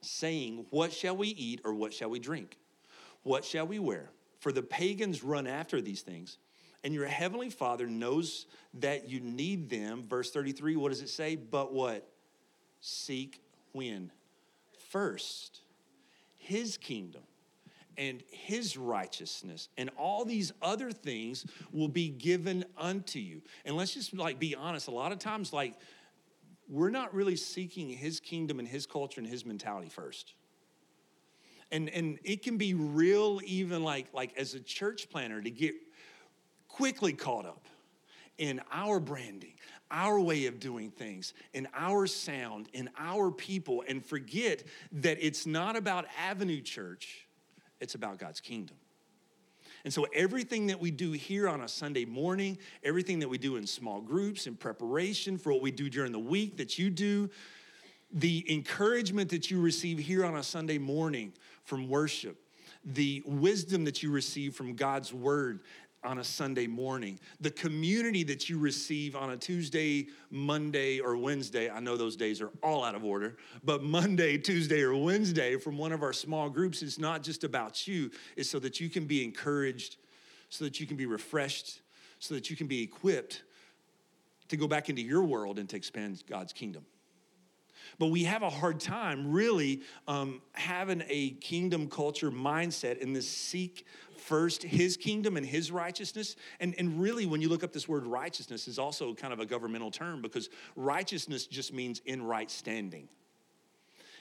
saying, 0.00 0.66
What 0.70 0.92
shall 0.92 1.16
we 1.16 1.28
eat 1.28 1.60
or 1.64 1.74
what 1.74 1.92
shall 1.92 2.10
we 2.10 2.18
drink? 2.18 2.56
What 3.22 3.44
shall 3.44 3.66
we 3.66 3.78
wear? 3.78 4.10
For 4.40 4.52
the 4.52 4.62
pagans 4.62 5.24
run 5.24 5.46
after 5.46 5.80
these 5.80 6.02
things, 6.02 6.38
and 6.84 6.94
your 6.94 7.06
heavenly 7.06 7.50
Father 7.50 7.86
knows 7.86 8.46
that 8.74 9.08
you 9.08 9.20
need 9.20 9.68
them. 9.68 10.04
Verse 10.04 10.30
33, 10.30 10.76
what 10.76 10.90
does 10.90 11.02
it 11.02 11.08
say? 11.08 11.34
But 11.34 11.72
what? 11.72 12.08
Seek 12.80 13.40
when? 13.72 14.12
First, 14.90 15.60
his 16.36 16.76
kingdom 16.76 17.22
and 17.98 18.22
his 18.30 18.76
righteousness 18.76 19.68
and 19.76 19.90
all 19.98 20.24
these 20.24 20.52
other 20.62 20.92
things 20.92 21.44
will 21.72 21.88
be 21.88 22.08
given 22.08 22.64
unto 22.76 23.18
you. 23.18 23.42
And 23.64 23.76
let's 23.76 23.92
just 23.92 24.14
like 24.14 24.38
be 24.38 24.54
honest, 24.54 24.86
a 24.86 24.92
lot 24.92 25.10
of 25.10 25.18
times 25.18 25.52
like 25.52 25.74
we're 26.68 26.90
not 26.90 27.14
really 27.14 27.36
seeking 27.36 27.88
his 27.88 28.20
kingdom 28.20 28.58
and 28.58 28.68
his 28.68 28.86
culture 28.86 29.20
and 29.20 29.28
his 29.28 29.44
mentality 29.44 29.88
first. 29.88 30.34
And, 31.70 31.88
and 31.90 32.18
it 32.24 32.42
can 32.42 32.56
be 32.56 32.74
real, 32.74 33.40
even 33.44 33.82
like, 33.82 34.06
like 34.12 34.36
as 34.36 34.54
a 34.54 34.60
church 34.60 35.08
planner, 35.10 35.40
to 35.40 35.50
get 35.50 35.74
quickly 36.68 37.12
caught 37.12 37.46
up 37.46 37.66
in 38.38 38.60
our 38.72 39.00
branding, 39.00 39.54
our 39.90 40.20
way 40.20 40.46
of 40.46 40.60
doing 40.60 40.90
things, 40.90 41.34
in 41.52 41.66
our 41.74 42.06
sound, 42.06 42.68
in 42.72 42.88
our 42.98 43.30
people, 43.30 43.84
and 43.88 44.04
forget 44.04 44.64
that 44.92 45.18
it's 45.20 45.46
not 45.46 45.76
about 45.76 46.06
Avenue 46.18 46.60
Church, 46.60 47.26
it's 47.80 47.94
about 47.94 48.18
God's 48.18 48.40
kingdom. 48.40 48.76
And 49.84 49.92
so, 49.92 50.06
everything 50.12 50.66
that 50.66 50.80
we 50.80 50.90
do 50.90 51.12
here 51.12 51.48
on 51.48 51.60
a 51.60 51.68
Sunday 51.68 52.04
morning, 52.04 52.58
everything 52.82 53.18
that 53.20 53.28
we 53.28 53.38
do 53.38 53.56
in 53.56 53.66
small 53.66 54.00
groups 54.00 54.46
in 54.46 54.54
preparation 54.56 55.38
for 55.38 55.52
what 55.52 55.62
we 55.62 55.70
do 55.70 55.88
during 55.88 56.12
the 56.12 56.18
week 56.18 56.56
that 56.56 56.78
you 56.78 56.90
do, 56.90 57.30
the 58.12 58.44
encouragement 58.52 59.30
that 59.30 59.50
you 59.50 59.60
receive 59.60 59.98
here 59.98 60.24
on 60.24 60.36
a 60.36 60.42
Sunday 60.42 60.78
morning 60.78 61.32
from 61.64 61.88
worship, 61.88 62.36
the 62.84 63.22
wisdom 63.26 63.84
that 63.84 64.02
you 64.02 64.10
receive 64.10 64.54
from 64.54 64.74
God's 64.74 65.12
word, 65.12 65.60
on 66.04 66.18
a 66.18 66.24
Sunday 66.24 66.66
morning, 66.66 67.18
the 67.40 67.50
community 67.50 68.22
that 68.24 68.48
you 68.48 68.58
receive 68.58 69.16
on 69.16 69.30
a 69.30 69.36
Tuesday, 69.36 70.06
Monday, 70.30 71.00
or 71.00 71.16
Wednesday. 71.16 71.68
I 71.70 71.80
know 71.80 71.96
those 71.96 72.16
days 72.16 72.40
are 72.40 72.50
all 72.62 72.84
out 72.84 72.94
of 72.94 73.04
order, 73.04 73.36
but 73.64 73.82
Monday, 73.82 74.38
Tuesday, 74.38 74.82
or 74.82 74.96
Wednesday 74.96 75.56
from 75.56 75.76
one 75.76 75.92
of 75.92 76.02
our 76.02 76.12
small 76.12 76.48
groups 76.48 76.82
is 76.82 76.98
not 76.98 77.22
just 77.22 77.44
about 77.44 77.86
you, 77.86 78.10
it's 78.36 78.48
so 78.48 78.58
that 78.60 78.80
you 78.80 78.88
can 78.88 79.06
be 79.06 79.24
encouraged, 79.24 79.96
so 80.50 80.64
that 80.64 80.78
you 80.78 80.86
can 80.86 80.96
be 80.96 81.06
refreshed, 81.06 81.80
so 82.20 82.34
that 82.34 82.48
you 82.48 82.56
can 82.56 82.66
be 82.66 82.82
equipped 82.82 83.42
to 84.48 84.56
go 84.56 84.68
back 84.68 84.88
into 84.88 85.02
your 85.02 85.24
world 85.24 85.58
and 85.58 85.68
to 85.68 85.76
expand 85.76 86.22
God's 86.28 86.52
kingdom. 86.52 86.84
But 87.98 88.06
we 88.06 88.24
have 88.24 88.42
a 88.42 88.50
hard 88.50 88.80
time 88.80 89.32
really 89.32 89.82
um, 90.06 90.40
having 90.52 91.02
a 91.08 91.30
kingdom 91.30 91.88
culture 91.88 92.30
mindset 92.30 92.98
in 92.98 93.12
this 93.12 93.28
seek 93.28 93.86
first 94.28 94.62
his 94.62 94.96
kingdom 94.98 95.38
and 95.38 95.46
his 95.46 95.72
righteousness. 95.72 96.36
And, 96.60 96.74
and 96.78 97.00
really, 97.00 97.24
when 97.24 97.40
you 97.40 97.48
look 97.48 97.64
up 97.64 97.72
this 97.72 97.88
word 97.88 98.06
righteousness, 98.06 98.68
is 98.68 98.78
also 98.78 99.14
kind 99.14 99.32
of 99.32 99.40
a 99.40 99.46
governmental 99.46 99.90
term 99.90 100.20
because 100.20 100.50
righteousness 100.76 101.46
just 101.46 101.72
means 101.72 102.00
in 102.04 102.22
right 102.22 102.50
standing. 102.50 103.08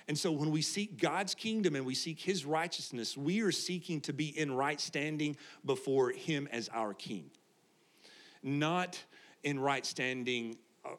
And 0.07 0.17
so 0.17 0.31
when 0.31 0.51
we 0.51 0.61
seek 0.61 0.97
God's 0.97 1.35
kingdom 1.35 1.75
and 1.75 1.85
we 1.85 1.93
seek 1.93 2.21
his 2.21 2.45
righteousness, 2.45 3.17
we 3.17 3.41
are 3.41 3.51
seeking 3.51 3.99
to 4.01 4.13
be 4.13 4.27
in 4.27 4.53
right 4.53 4.79
standing 4.79 5.35
before 5.65 6.11
him 6.11 6.47
as 6.53 6.69
our 6.73 6.93
king. 6.93 7.29
Not 8.41 8.97
in 9.43 9.59
right 9.59 9.85
standing 9.85 10.57
uh, 10.85 10.91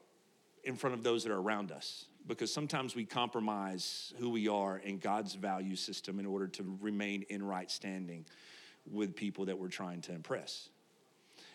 in 0.65 0.77
front 0.77 0.93
of 0.93 1.03
those 1.03 1.25
that 1.25 1.33
are 1.33 1.41
around 1.41 1.73
us 1.73 2.05
because 2.27 2.53
sometimes 2.53 2.95
we 2.95 3.07
compromise 3.07 4.12
who 4.19 4.29
we 4.29 4.49
are 4.49 4.77
in 4.77 4.99
God's 4.99 5.35
value 5.35 5.77
system 5.77 6.21
in 6.21 6.27
order 6.27 6.47
to 6.47 6.77
remain 6.83 7.25
in 7.31 7.43
right 7.43 7.71
standing 7.71 8.27
with 8.90 9.14
people 9.14 9.47
that 9.47 9.59
we're 9.59 9.68
trying 9.68 10.00
to 10.02 10.12
impress. 10.12 10.68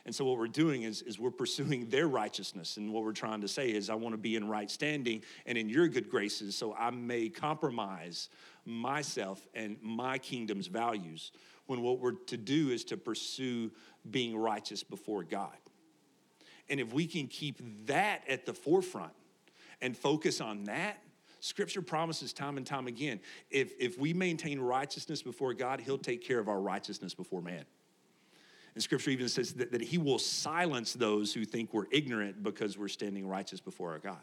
And 0.06 0.14
so 0.14 0.26
what 0.26 0.38
we're 0.38 0.48
doing 0.48 0.84
is, 0.84 1.02
is 1.02 1.18
we're 1.18 1.32
pursuing 1.32 1.90
their 1.90 2.08
righteousness. 2.08 2.78
And 2.78 2.92
what 2.92 3.04
we're 3.04 3.14
trying 3.14 3.42
to 3.42 3.48
say 3.48 3.70
is, 3.70 3.90
I 3.90 3.96
want 3.96 4.14
to 4.14 4.18
be 4.18 4.36
in 4.36 4.48
right 4.48 4.70
standing 4.70 5.24
and 5.46 5.58
in 5.58 5.70
your 5.70 5.88
good 5.88 6.10
graces, 6.10 6.56
so 6.56 6.74
I 6.74 6.90
may 6.90 7.30
compromise 7.30 8.30
myself 8.66 9.48
and 9.54 9.78
my 9.82 10.18
kingdom's 10.18 10.68
values. 10.68 11.32
When 11.68 11.82
what 11.82 12.00
we're 12.00 12.12
to 12.28 12.38
do 12.38 12.70
is 12.70 12.84
to 12.86 12.98
pursue 12.98 13.72
being 14.10 14.36
righteous 14.36 14.84
before 14.84 15.24
God. 15.24 15.56
And 16.70 16.80
if 16.80 16.94
we 16.94 17.08
can 17.08 17.28
keep 17.28 17.62
that 17.88 18.24
at 18.28 18.46
the 18.46 18.54
forefront 18.54 19.14
and 19.82 19.96
focus 19.96 20.42
on 20.42 20.66
that, 20.66 21.03
Scripture 21.44 21.82
promises 21.82 22.32
time 22.32 22.56
and 22.56 22.66
time 22.66 22.88
again 22.88 23.20
if, 23.52 23.74
if 23.78 24.00
we 24.00 24.14
maintain 24.14 24.62
righteousness 24.62 25.22
before 25.22 25.54
God, 25.54 25.82
He'll 25.82 25.98
take 25.98 26.26
care 26.26 26.40
of 26.40 26.48
our 26.48 26.62
righteousness 26.62 27.14
before 27.14 27.42
man. 27.42 27.66
And 28.76 28.82
Scripture 28.82 29.12
even 29.12 29.28
says 29.28 29.52
that, 29.56 29.74
that 29.74 29.82
He 29.82 29.98
will 29.98 30.20
silence 30.20 30.94
those 30.94 31.34
who 31.34 31.44
think 31.44 31.74
we're 31.74 31.88
ignorant 31.92 32.44
because 32.44 32.78
we're 32.78 32.88
standing 32.88 33.28
righteous 33.28 33.60
before 33.60 33.92
our 33.92 34.00
God. 34.00 34.22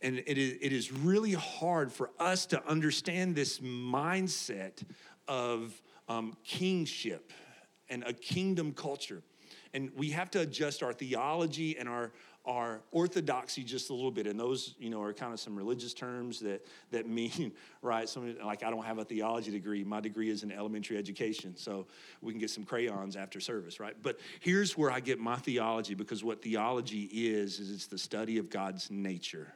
And 0.00 0.22
it 0.26 0.38
is, 0.38 0.56
it 0.62 0.72
is 0.72 0.90
really 0.90 1.34
hard 1.34 1.92
for 1.92 2.10
us 2.18 2.46
to 2.46 2.66
understand 2.66 3.36
this 3.36 3.58
mindset 3.58 4.82
of 5.28 5.78
um, 6.08 6.38
kingship 6.42 7.34
and 7.90 8.02
a 8.04 8.14
kingdom 8.14 8.72
culture. 8.72 9.22
And 9.74 9.90
we 9.94 10.08
have 10.12 10.30
to 10.30 10.40
adjust 10.40 10.82
our 10.82 10.94
theology 10.94 11.76
and 11.76 11.86
our, 11.86 12.12
our 12.46 12.80
orthodoxy 12.92 13.64
just 13.64 13.90
a 13.90 13.94
little 13.94 14.10
bit 14.10 14.26
and 14.26 14.38
those 14.38 14.74
you 14.78 14.88
know 14.88 15.02
are 15.02 15.12
kind 15.12 15.32
of 15.32 15.40
some 15.40 15.56
religious 15.56 15.92
terms 15.92 16.38
that 16.40 16.64
that 16.90 17.08
mean 17.16 17.52
right 17.82 18.08
some 18.08 18.36
like 18.44 18.62
i 18.62 18.70
don't 18.70 18.84
have 18.84 18.98
a 18.98 19.04
theology 19.04 19.50
degree. 19.50 19.82
My 19.84 20.00
degree 20.00 20.30
is 20.30 20.42
in 20.42 20.52
elementary 20.52 20.96
education 20.96 21.56
so 21.56 21.86
we 22.22 22.32
can 22.32 22.40
get 22.40 22.50
some 22.50 22.64
crayons 22.64 23.16
after 23.16 23.40
service 23.40 23.80
right? 23.80 23.96
But 24.00 24.20
here's 24.40 24.76
where 24.76 24.90
i 24.90 25.00
get 25.00 25.18
my 25.18 25.36
theology 25.36 25.94
because 25.94 26.22
what 26.22 26.42
theology 26.42 27.04
is 27.12 27.58
is 27.58 27.70
it's 27.70 27.86
the 27.86 27.98
study 27.98 28.38
of 28.38 28.50
god's 28.50 28.90
nature. 28.90 29.52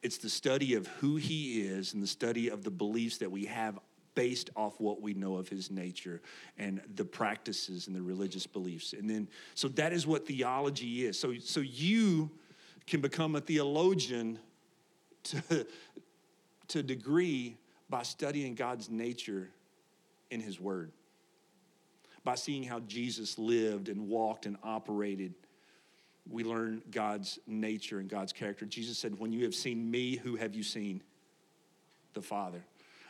It's 0.00 0.18
the 0.18 0.28
study 0.28 0.74
of 0.74 0.86
who 0.86 1.16
he 1.16 1.62
is 1.62 1.92
and 1.92 2.02
the 2.02 2.06
study 2.06 2.50
of 2.50 2.62
the 2.62 2.70
beliefs 2.70 3.18
that 3.18 3.30
we 3.30 3.46
have 3.46 3.78
based 4.18 4.50
off 4.56 4.80
what 4.80 5.00
we 5.00 5.14
know 5.14 5.36
of 5.36 5.48
his 5.48 5.70
nature 5.70 6.20
and 6.58 6.80
the 6.96 7.04
practices 7.04 7.86
and 7.86 7.94
the 7.94 8.02
religious 8.02 8.48
beliefs. 8.48 8.92
And 8.92 9.08
then, 9.08 9.28
so 9.54 9.68
that 9.68 9.92
is 9.92 10.08
what 10.08 10.26
theology 10.26 11.06
is. 11.06 11.16
So, 11.16 11.34
so 11.38 11.60
you 11.60 12.28
can 12.88 13.00
become 13.00 13.36
a 13.36 13.40
theologian 13.40 14.40
to, 15.22 15.64
to 16.66 16.82
degree 16.82 17.56
by 17.88 18.02
studying 18.02 18.56
God's 18.56 18.90
nature 18.90 19.50
in 20.32 20.40
his 20.40 20.58
word, 20.58 20.90
by 22.24 22.34
seeing 22.34 22.64
how 22.64 22.80
Jesus 22.80 23.38
lived 23.38 23.88
and 23.88 24.08
walked 24.08 24.46
and 24.46 24.56
operated 24.64 25.32
we 26.30 26.44
learn 26.44 26.82
God's 26.90 27.38
nature 27.46 28.00
and 28.00 28.08
God's 28.10 28.34
character. 28.34 28.66
Jesus 28.66 28.98
said, 28.98 29.18
When 29.18 29.32
you 29.32 29.44
have 29.44 29.54
seen 29.54 29.90
me, 29.90 30.16
who 30.16 30.36
have 30.36 30.54
you 30.54 30.62
seen? 30.62 31.02
The 32.12 32.20
Father. 32.20 32.62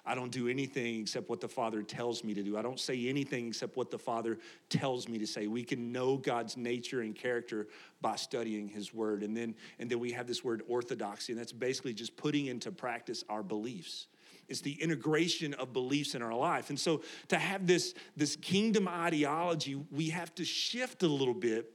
I 0.08 0.14
don't 0.14 0.32
do 0.32 0.48
anything 0.48 1.00
except 1.00 1.28
what 1.28 1.42
the 1.42 1.48
Father 1.48 1.82
tells 1.82 2.24
me 2.24 2.32
to 2.32 2.42
do. 2.42 2.56
I 2.56 2.62
don't 2.62 2.80
say 2.80 3.08
anything 3.08 3.48
except 3.48 3.76
what 3.76 3.90
the 3.90 3.98
Father 3.98 4.38
tells 4.70 5.06
me 5.06 5.18
to 5.18 5.26
say. 5.26 5.48
We 5.48 5.62
can 5.62 5.92
know 5.92 6.16
God's 6.16 6.56
nature 6.56 7.02
and 7.02 7.14
character 7.14 7.68
by 8.00 8.16
studying 8.16 8.68
His 8.68 8.94
Word. 8.94 9.22
And 9.22 9.36
then, 9.36 9.54
and 9.78 9.90
then 9.90 10.00
we 10.00 10.12
have 10.12 10.26
this 10.26 10.42
word 10.42 10.62
orthodoxy, 10.66 11.32
and 11.32 11.40
that's 11.40 11.52
basically 11.52 11.92
just 11.92 12.16
putting 12.16 12.46
into 12.46 12.72
practice 12.72 13.22
our 13.28 13.42
beliefs. 13.42 14.06
It's 14.48 14.62
the 14.62 14.72
integration 14.82 15.52
of 15.52 15.74
beliefs 15.74 16.14
in 16.14 16.22
our 16.22 16.34
life. 16.34 16.70
And 16.70 16.80
so 16.80 17.02
to 17.28 17.36
have 17.36 17.66
this, 17.66 17.92
this 18.16 18.34
kingdom 18.34 18.88
ideology, 18.88 19.74
we 19.92 20.08
have 20.08 20.34
to 20.36 20.44
shift 20.46 21.02
a 21.02 21.08
little 21.08 21.34
bit 21.34 21.70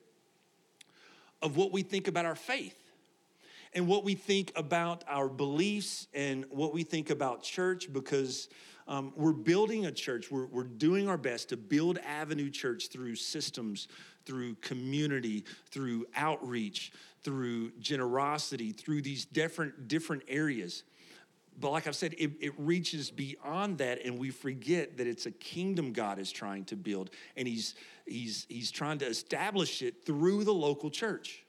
of 1.44 1.56
what 1.56 1.72
we 1.72 1.84
think 1.84 2.08
about 2.08 2.26
our 2.26 2.36
faith 2.36 2.83
and 3.76 3.88
what 3.88 4.04
we 4.04 4.16
think 4.16 4.52
about 4.56 5.04
our 5.08 5.28
beliefs 5.28 6.08
and 6.14 6.46
what 6.50 6.74
we 6.74 6.84
think 6.84 7.10
about 7.10 7.44
church 7.44 7.92
because 7.92 8.50
um, 8.88 9.14
we're 9.16 9.32
building 9.34 9.86
a 9.86 9.92
church. 9.92 10.30
We're, 10.30 10.46
we're 10.48 10.64
doing 10.64 11.08
our 11.08 11.18
best 11.18 11.50
to 11.50 11.58
build 11.58 12.00
Avenue 12.00 12.50
Church 12.50 12.90
through 12.90 13.16
systems, 13.16 13.88
through 14.26 14.56
community, 14.56 15.46
through 15.72 16.06
outreach, 16.16 16.92
through 17.24 17.72
generosity, 17.80 18.72
through 18.72 19.02
these 19.02 19.26
different, 19.26 19.88
different 19.88 20.24
areas. 20.28 20.84
But 21.60 21.72
like 21.72 21.88
I've 21.88 21.96
said, 21.96 22.16
it, 22.18 22.32
it, 22.42 22.54
reaches 22.58 23.12
beyond 23.12 23.78
that, 23.78 24.04
and 24.04 24.18
we 24.18 24.32
forget 24.32 24.98
that 24.98 25.08
it's 25.08 25.28
a 25.28 25.32
kingdom 25.32 25.94
God 25.94 26.18
is 26.18 26.32
trying 26.32 26.66
to 26.66 26.76
build, 26.76 27.12
and 27.38 27.48
He's 27.48 27.76
He's 28.08 28.48
He's 28.50 28.72
trying 28.72 28.98
to 29.00 29.06
establish 29.06 29.84
it 29.84 30.04
through 30.04 30.46
the 30.46 30.54
local 30.54 30.90
church. 30.90 31.43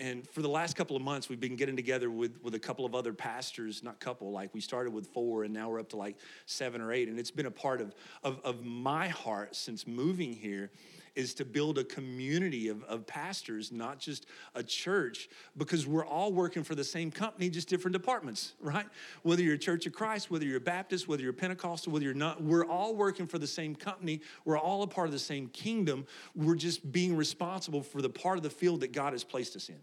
And 0.00 0.26
for 0.26 0.40
the 0.40 0.48
last 0.48 0.76
couple 0.76 0.96
of 0.96 1.02
months, 1.02 1.28
we've 1.28 1.40
been 1.40 1.56
getting 1.56 1.76
together 1.76 2.10
with, 2.10 2.42
with 2.42 2.54
a 2.54 2.58
couple 2.58 2.86
of 2.86 2.94
other 2.94 3.12
pastors, 3.12 3.82
not 3.82 4.00
couple, 4.00 4.32
like 4.32 4.54
we 4.54 4.60
started 4.62 4.94
with 4.94 5.06
four 5.08 5.44
and 5.44 5.52
now 5.52 5.68
we're 5.68 5.78
up 5.78 5.90
to 5.90 5.98
like 5.98 6.16
seven 6.46 6.80
or 6.80 6.90
eight. 6.90 7.08
And 7.08 7.18
it's 7.18 7.30
been 7.30 7.44
a 7.44 7.50
part 7.50 7.82
of, 7.82 7.94
of, 8.24 8.40
of 8.42 8.64
my 8.64 9.08
heart 9.08 9.54
since 9.54 9.86
moving 9.86 10.32
here 10.32 10.70
is 11.14 11.34
to 11.34 11.44
build 11.44 11.76
a 11.76 11.84
community 11.84 12.68
of, 12.68 12.82
of 12.84 13.06
pastors, 13.06 13.72
not 13.72 13.98
just 13.98 14.24
a 14.54 14.62
church, 14.62 15.28
because 15.58 15.86
we're 15.86 16.06
all 16.06 16.32
working 16.32 16.62
for 16.62 16.74
the 16.74 16.84
same 16.84 17.10
company, 17.10 17.50
just 17.50 17.68
different 17.68 17.92
departments, 17.92 18.54
right? 18.60 18.86
Whether 19.22 19.42
you're 19.42 19.56
a 19.56 19.58
Church 19.58 19.84
of 19.84 19.92
Christ, 19.92 20.30
whether 20.30 20.46
you're 20.46 20.60
Baptist, 20.60 21.08
whether 21.08 21.22
you're 21.22 21.34
Pentecostal, 21.34 21.92
whether 21.92 22.06
you're 22.06 22.14
not, 22.14 22.42
we're 22.42 22.64
all 22.64 22.94
working 22.94 23.26
for 23.26 23.38
the 23.38 23.46
same 23.46 23.74
company. 23.74 24.22
We're 24.46 24.56
all 24.56 24.82
a 24.82 24.86
part 24.86 25.08
of 25.08 25.12
the 25.12 25.18
same 25.18 25.48
kingdom. 25.48 26.06
We're 26.34 26.54
just 26.54 26.90
being 26.90 27.14
responsible 27.16 27.82
for 27.82 28.00
the 28.00 28.08
part 28.08 28.38
of 28.38 28.42
the 28.42 28.50
field 28.50 28.80
that 28.80 28.92
God 28.92 29.12
has 29.12 29.24
placed 29.24 29.56
us 29.56 29.68
in. 29.68 29.76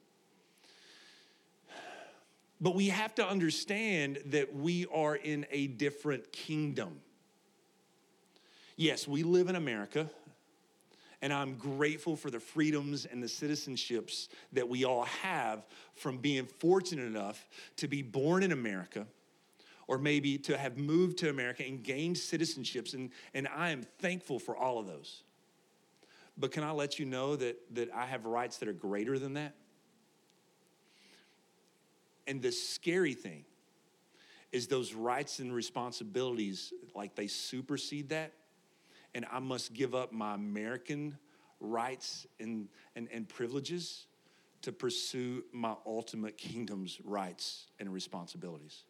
But 2.59 2.75
we 2.75 2.87
have 2.87 3.13
to 3.15 3.27
understand 3.27 4.19
that 4.27 4.55
we 4.55 4.87
are 4.87 5.15
in 5.15 5.45
a 5.51 5.67
different 5.67 6.31
kingdom. 6.31 6.99
Yes, 8.75 9.07
we 9.07 9.23
live 9.23 9.47
in 9.47 9.55
America, 9.55 10.09
and 11.21 11.33
I'm 11.33 11.55
grateful 11.55 12.15
for 12.15 12.29
the 12.29 12.39
freedoms 12.39 13.05
and 13.05 13.21
the 13.21 13.27
citizenships 13.27 14.27
that 14.53 14.67
we 14.67 14.85
all 14.85 15.05
have 15.05 15.65
from 15.95 16.17
being 16.17 16.45
fortunate 16.45 17.05
enough 17.05 17.47
to 17.77 17.87
be 17.87 18.01
born 18.01 18.43
in 18.43 18.51
America 18.51 19.07
or 19.87 19.97
maybe 19.97 20.37
to 20.37 20.57
have 20.57 20.77
moved 20.77 21.17
to 21.19 21.29
America 21.29 21.63
and 21.65 21.83
gained 21.83 22.15
citizenships. 22.15 22.93
And, 22.93 23.09
and 23.33 23.47
I 23.47 23.69
am 23.69 23.83
thankful 23.99 24.37
for 24.37 24.55
all 24.55 24.79
of 24.79 24.85
those. 24.85 25.23
But 26.37 26.51
can 26.51 26.63
I 26.63 26.71
let 26.71 26.99
you 26.99 27.05
know 27.05 27.35
that, 27.35 27.57
that 27.73 27.91
I 27.93 28.05
have 28.05 28.25
rights 28.25 28.57
that 28.57 28.67
are 28.67 28.73
greater 28.73 29.17
than 29.17 29.33
that? 29.35 29.55
And 32.27 32.41
the 32.41 32.51
scary 32.51 33.13
thing 33.13 33.45
is 34.51 34.67
those 34.67 34.93
rights 34.93 35.39
and 35.39 35.53
responsibilities, 35.53 36.73
like 36.93 37.15
they 37.15 37.27
supersede 37.27 38.09
that. 38.09 38.33
And 39.15 39.25
I 39.31 39.39
must 39.39 39.73
give 39.73 39.95
up 39.95 40.11
my 40.11 40.35
American 40.35 41.17
rights 41.59 42.27
and, 42.39 42.67
and, 42.95 43.07
and 43.11 43.27
privileges 43.27 44.07
to 44.61 44.71
pursue 44.71 45.43
my 45.53 45.75
ultimate 45.85 46.37
kingdom's 46.37 46.99
rights 47.03 47.67
and 47.79 47.91
responsibilities. 47.91 48.83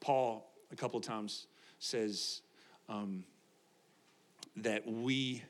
Paul, 0.00 0.52
a 0.72 0.76
couple 0.76 0.98
of 0.98 1.04
times, 1.04 1.46
says 1.78 2.42
um, 2.88 3.24
that 4.56 4.86
we 4.86 5.42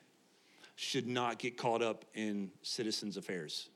should 0.76 1.06
not 1.06 1.38
get 1.38 1.56
caught 1.56 1.82
up 1.82 2.04
in 2.14 2.50
citizens' 2.62 3.16
affairs 3.16 3.68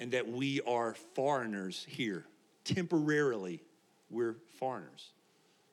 and 0.00 0.12
that 0.12 0.28
we 0.28 0.60
are 0.62 0.94
foreigners 1.14 1.84
here. 1.88 2.24
Temporarily, 2.64 3.62
we're 4.10 4.36
foreigners. 4.58 5.10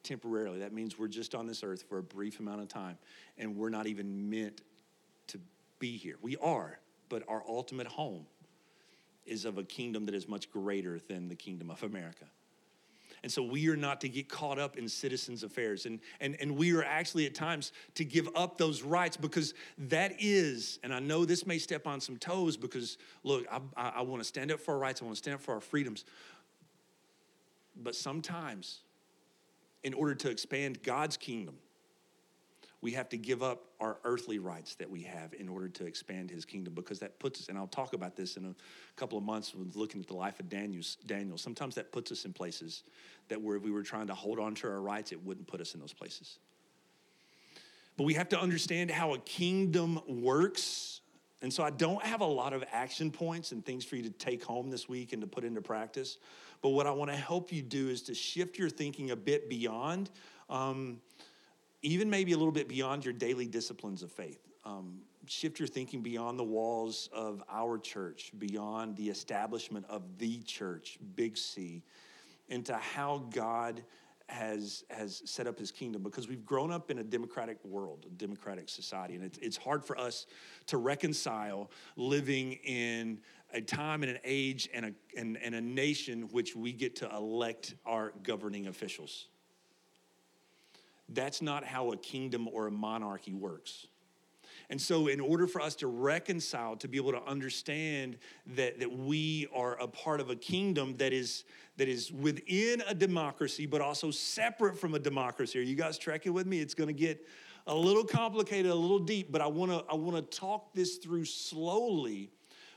temporarily. 0.04 0.60
That 0.60 0.72
means 0.72 0.98
we're 0.98 1.08
just 1.08 1.36
on 1.36 1.48
this 1.48 1.64
earth 1.64 1.84
for 1.90 1.98
a 1.98 2.04
brief 2.04 2.40
amount 2.40 2.62
of 2.62 2.68
time, 2.68 2.98
and 3.38 3.56
we're 3.58 3.70
not 3.70 3.88
even 3.88 4.30
meant 4.30 4.62
to 5.28 5.40
be 5.80 5.98
here. 5.98 6.16
We 6.22 6.38
are, 6.38 6.80
but 7.10 7.24
our 7.28 7.44
ultimate 7.48 7.88
home 7.88 8.26
is 9.26 9.46
of 9.46 9.58
a 9.58 9.64
kingdom 9.64 10.06
that 10.06 10.16
is 10.16 10.28
much 10.28 10.52
greater 10.52 11.00
than 11.00 11.28
the 11.28 11.36
kingdom 11.36 11.72
of 11.72 11.82
America. 11.84 12.26
And 13.26 13.32
so 13.32 13.42
we 13.42 13.68
are 13.70 13.76
not 13.76 14.02
to 14.02 14.08
get 14.08 14.30
caught 14.30 14.60
up 14.60 14.78
in 14.78 14.88
citizens' 14.88 15.42
affairs. 15.42 15.88
And, 15.88 16.00
and, 16.20 16.38
and 16.40 16.56
we 16.56 16.76
are 16.76 16.84
actually 16.84 17.26
at 17.26 17.34
times 17.34 17.72
to 17.96 18.06
give 18.06 18.30
up 18.36 18.60
those 18.60 18.84
rights 18.84 19.18
because 19.18 19.56
that 19.80 20.14
is, 20.20 20.78
and 20.84 20.94
I 20.94 21.00
know 21.00 21.26
this 21.26 21.48
may 21.48 21.58
step 21.58 21.88
on 21.88 22.00
some 22.00 22.18
toes 22.18 22.56
because, 22.56 23.00
look, 23.24 23.48
I, 23.52 23.62
I, 23.76 23.90
I 23.96 24.02
want 24.04 24.22
to 24.22 24.24
stand 24.24 24.52
up 24.52 24.60
for 24.60 24.76
our 24.76 24.80
rights, 24.80 25.02
I 25.02 25.06
want 25.06 25.16
to 25.16 25.24
stand 25.24 25.34
up 25.34 25.42
for 25.42 25.56
our 25.56 25.60
freedoms. 25.60 26.06
But 27.76 27.96
sometimes, 27.96 28.82
in 29.84 29.96
order 29.96 30.14
to 30.14 30.30
expand 30.30 30.84
God's 30.84 31.18
kingdom, 31.18 31.56
we 32.86 32.92
have 32.92 33.10
to 33.10 33.18
give 33.18 33.42
up 33.42 33.64
our 33.80 33.98
earthly 34.04 34.38
rights 34.38 34.76
that 34.76 34.88
we 34.88 35.02
have 35.02 35.34
in 35.34 35.50
order 35.50 35.68
to 35.68 35.88
expand 35.88 36.30
his 36.30 36.46
kingdom 36.46 36.72
because 36.76 37.00
that 37.00 37.18
puts 37.18 37.42
us 37.42 37.50
and 37.50 37.58
i'll 37.58 37.66
talk 37.66 37.94
about 37.94 38.16
this 38.16 38.38
in 38.38 38.46
a 38.46 38.56
couple 38.96 39.18
of 39.18 39.24
months 39.24 39.56
when 39.56 39.72
looking 39.74 40.02
at 40.02 40.06
the 40.06 40.14
life 40.14 40.40
of 40.40 40.48
daniel, 40.50 40.84
daniel. 41.08 41.36
Sometimes 41.36 41.74
that 41.74 41.92
puts 41.92 42.12
us 42.12 42.26
in 42.26 42.32
places 42.32 42.84
that 43.28 43.42
where 43.42 43.56
if 43.56 43.64
we 43.64 43.72
were 43.72 43.82
trying 43.82 44.06
to 44.06 44.14
hold 44.14 44.38
on 44.38 44.54
to 44.54 44.68
our 44.68 44.82
rights 44.82 45.12
it 45.12 45.26
wouldn't 45.26 45.48
put 45.48 45.62
us 45.62 45.74
in 45.74 45.80
those 45.80 45.94
places. 45.94 46.38
But 47.98 48.04
we 48.04 48.14
have 48.14 48.30
to 48.30 48.40
understand 48.40 48.92
how 48.92 49.16
a 49.16 49.18
kingdom 49.18 50.00
works. 50.08 51.02
And 51.42 51.52
so 51.52 51.64
i 51.64 51.72
don't 51.72 52.04
have 52.04 52.22
a 52.22 52.26
lot 52.26 52.54
of 52.54 52.64
action 52.72 53.10
points 53.10 53.52
and 53.52 53.66
things 53.66 53.84
for 53.84 53.96
you 53.96 54.04
to 54.04 54.12
take 54.12 54.44
home 54.44 54.70
this 54.70 54.88
week 54.88 55.12
and 55.12 55.24
to 55.24 55.28
put 55.28 55.44
into 55.44 55.60
practice. 55.60 56.20
But 56.62 56.70
what 56.70 56.86
i 56.86 56.92
want 56.92 57.10
to 57.10 57.18
help 57.18 57.52
you 57.52 57.64
do 57.64 57.90
is 57.90 58.04
to 58.04 58.14
shift 58.14 58.60
your 58.60 58.70
thinking 58.70 59.10
a 59.10 59.16
bit 59.16 59.50
beyond 59.50 60.12
um, 60.52 61.00
even 61.86 62.10
maybe 62.10 62.32
a 62.32 62.38
little 62.38 62.52
bit 62.52 62.68
beyond 62.68 63.06
your 63.06 63.14
daily 63.14 63.48
disciplines 63.48 64.02
of 64.02 64.12
faith. 64.12 64.40
Um, 64.64 65.02
shift 65.28 65.60
your 65.60 65.68
thinking 65.68 66.02
beyond 66.02 66.40
the 66.40 66.44
walls 66.44 67.10
of 67.14 67.44
our 67.50 67.78
church, 67.78 68.32
beyond 68.40 68.96
the 68.96 69.10
establishment 69.10 69.86
of 69.88 70.18
the 70.18 70.42
church, 70.42 70.98
big 71.16 71.38
C, 71.38 71.84
into 72.50 72.76
how 72.76 73.26
God 73.30 73.84
has 74.28 74.84
has 74.90 75.22
set 75.26 75.46
up 75.46 75.60
his 75.60 75.72
kingdom 75.72 76.02
because 76.02 76.28
we've 76.28 76.44
grown 76.44 76.72
up 76.72 76.90
in 76.90 76.98
a 76.98 77.04
democratic 77.04 77.64
world, 77.64 78.06
a 78.08 78.10
democratic 78.10 78.68
society, 78.68 79.14
and 79.14 79.24
it's, 79.24 79.38
it's 79.38 79.58
hard 79.58 79.86
for 79.86 79.96
us 80.00 80.26
to 80.66 80.78
reconcile 80.78 81.70
living 81.96 82.54
in 82.64 83.20
a 83.54 83.62
time 83.62 84.02
and 84.02 84.12
an 84.12 84.20
age 84.24 84.68
and 84.74 84.86
a, 84.88 84.94
and, 85.16 85.38
and 85.38 85.54
a 85.54 85.62
nation 85.62 86.24
which 86.32 86.56
we 86.56 86.74
get 86.74 86.96
to 86.96 87.16
elect 87.16 87.76
our 87.86 88.14
governing 88.24 88.66
officials. 88.66 89.28
That's 91.10 91.42
not 91.42 91.64
how 91.64 91.92
a 91.92 91.98
kingdom 91.98 92.48
or 92.52 92.68
a 92.68 92.72
monarchy 92.72 93.34
works. 93.34 93.88
And 94.70 94.82
so, 94.82 95.08
in 95.08 95.20
order 95.20 95.46
for 95.46 95.62
us 95.62 95.76
to 95.76 95.88
reconcile, 95.88 96.76
to 96.78 96.88
be 96.88 96.98
able 96.98 97.12
to 97.12 97.24
understand 97.24 98.18
that, 98.56 98.80
that 98.80 98.92
we 98.92 99.48
are 99.54 99.80
a 99.80 99.88
part 99.88 100.20
of 100.20 100.32
a 100.32 100.36
kingdom 100.36 100.96
that 100.98 101.14
is, 101.14 101.44
that 101.78 101.88
is 101.88 102.12
within 102.12 102.82
a 102.88 102.96
democracy, 102.96 103.68
but 103.68 103.82
also 103.82 104.10
separate 104.10 104.80
from 104.80 104.96
a 104.96 105.00
democracy. 105.00 105.60
Are 105.60 105.64
you 105.64 105.76
guys 105.76 105.98
tracking 105.98 106.34
with 106.34 106.48
me? 106.48 106.62
It's 106.62 106.74
going 106.74 106.88
to 106.88 106.94
get 106.94 107.28
a 107.68 107.76
little 107.76 108.04
complicated, 108.04 108.72
a 108.72 108.76
little 108.76 109.00
deep, 109.00 109.32
but 109.32 109.42
I 109.42 109.48
want 109.48 109.72
to 109.72 109.84
I 109.90 109.96
want 109.96 110.16
to 110.16 110.38
talk 110.38 110.74
this 110.74 110.98
through 110.98 111.26
slowly 111.26 112.32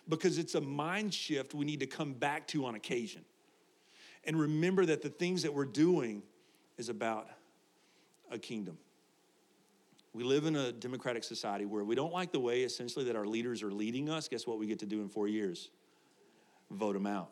because 0.08 0.38
it's 0.38 0.54
a 0.54 0.60
mind 0.60 1.12
shift 1.12 1.54
we 1.54 1.64
need 1.64 1.80
to 1.80 1.86
come 1.86 2.12
back 2.12 2.46
to 2.48 2.66
on 2.66 2.74
occasion. 2.74 3.22
And 4.24 4.38
remember 4.38 4.84
that 4.86 5.02
the 5.02 5.10
things 5.10 5.42
that 5.42 5.52
we're 5.52 5.64
doing 5.64 6.22
is 6.76 6.88
about 6.88 7.28
a 8.30 8.38
kingdom. 8.38 8.78
We 10.12 10.24
live 10.24 10.46
in 10.46 10.56
a 10.56 10.72
democratic 10.72 11.22
society 11.22 11.64
where 11.64 11.84
we 11.84 11.94
don't 11.94 12.12
like 12.12 12.32
the 12.32 12.40
way 12.40 12.62
essentially 12.62 13.04
that 13.06 13.16
our 13.16 13.26
leaders 13.26 13.62
are 13.62 13.70
leading 13.70 14.08
us. 14.08 14.28
Guess 14.28 14.46
what 14.46 14.58
we 14.58 14.66
get 14.66 14.78
to 14.80 14.86
do 14.86 15.00
in 15.00 15.08
four 15.08 15.28
years? 15.28 15.70
Vote 16.70 16.94
them 16.94 17.06
out. 17.06 17.30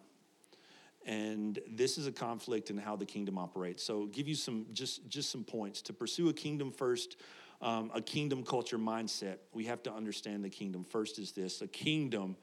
And 1.05 1.59
this 1.71 1.99
is 1.99 2.07
a 2.07 2.13
conflict 2.13 2.71
in 2.71 2.77
how 2.77 2.97
the 2.97 3.07
kingdom 3.07 3.39
operates. 3.39 3.83
So, 3.83 4.07
give 4.07 4.27
you 4.27 4.35
some 4.35 4.67
just 4.73 5.09
just 5.09 5.31
some 5.31 5.45
points 5.45 5.81
to 5.83 5.93
pursue 5.93 6.29
a 6.29 6.33
kingdom 6.33 6.73
first, 6.73 7.17
um, 7.63 7.93
a 7.95 8.03
kingdom 8.03 8.43
culture 8.43 8.79
mindset. 8.79 9.37
We 9.53 9.65
have 9.67 9.83
to 9.85 9.93
understand 9.93 10.45
the 10.45 10.51
kingdom. 10.51 10.85
First 10.85 11.21
is 11.21 11.31
this: 11.31 11.63
a 11.63 11.69
kingdom 11.69 12.37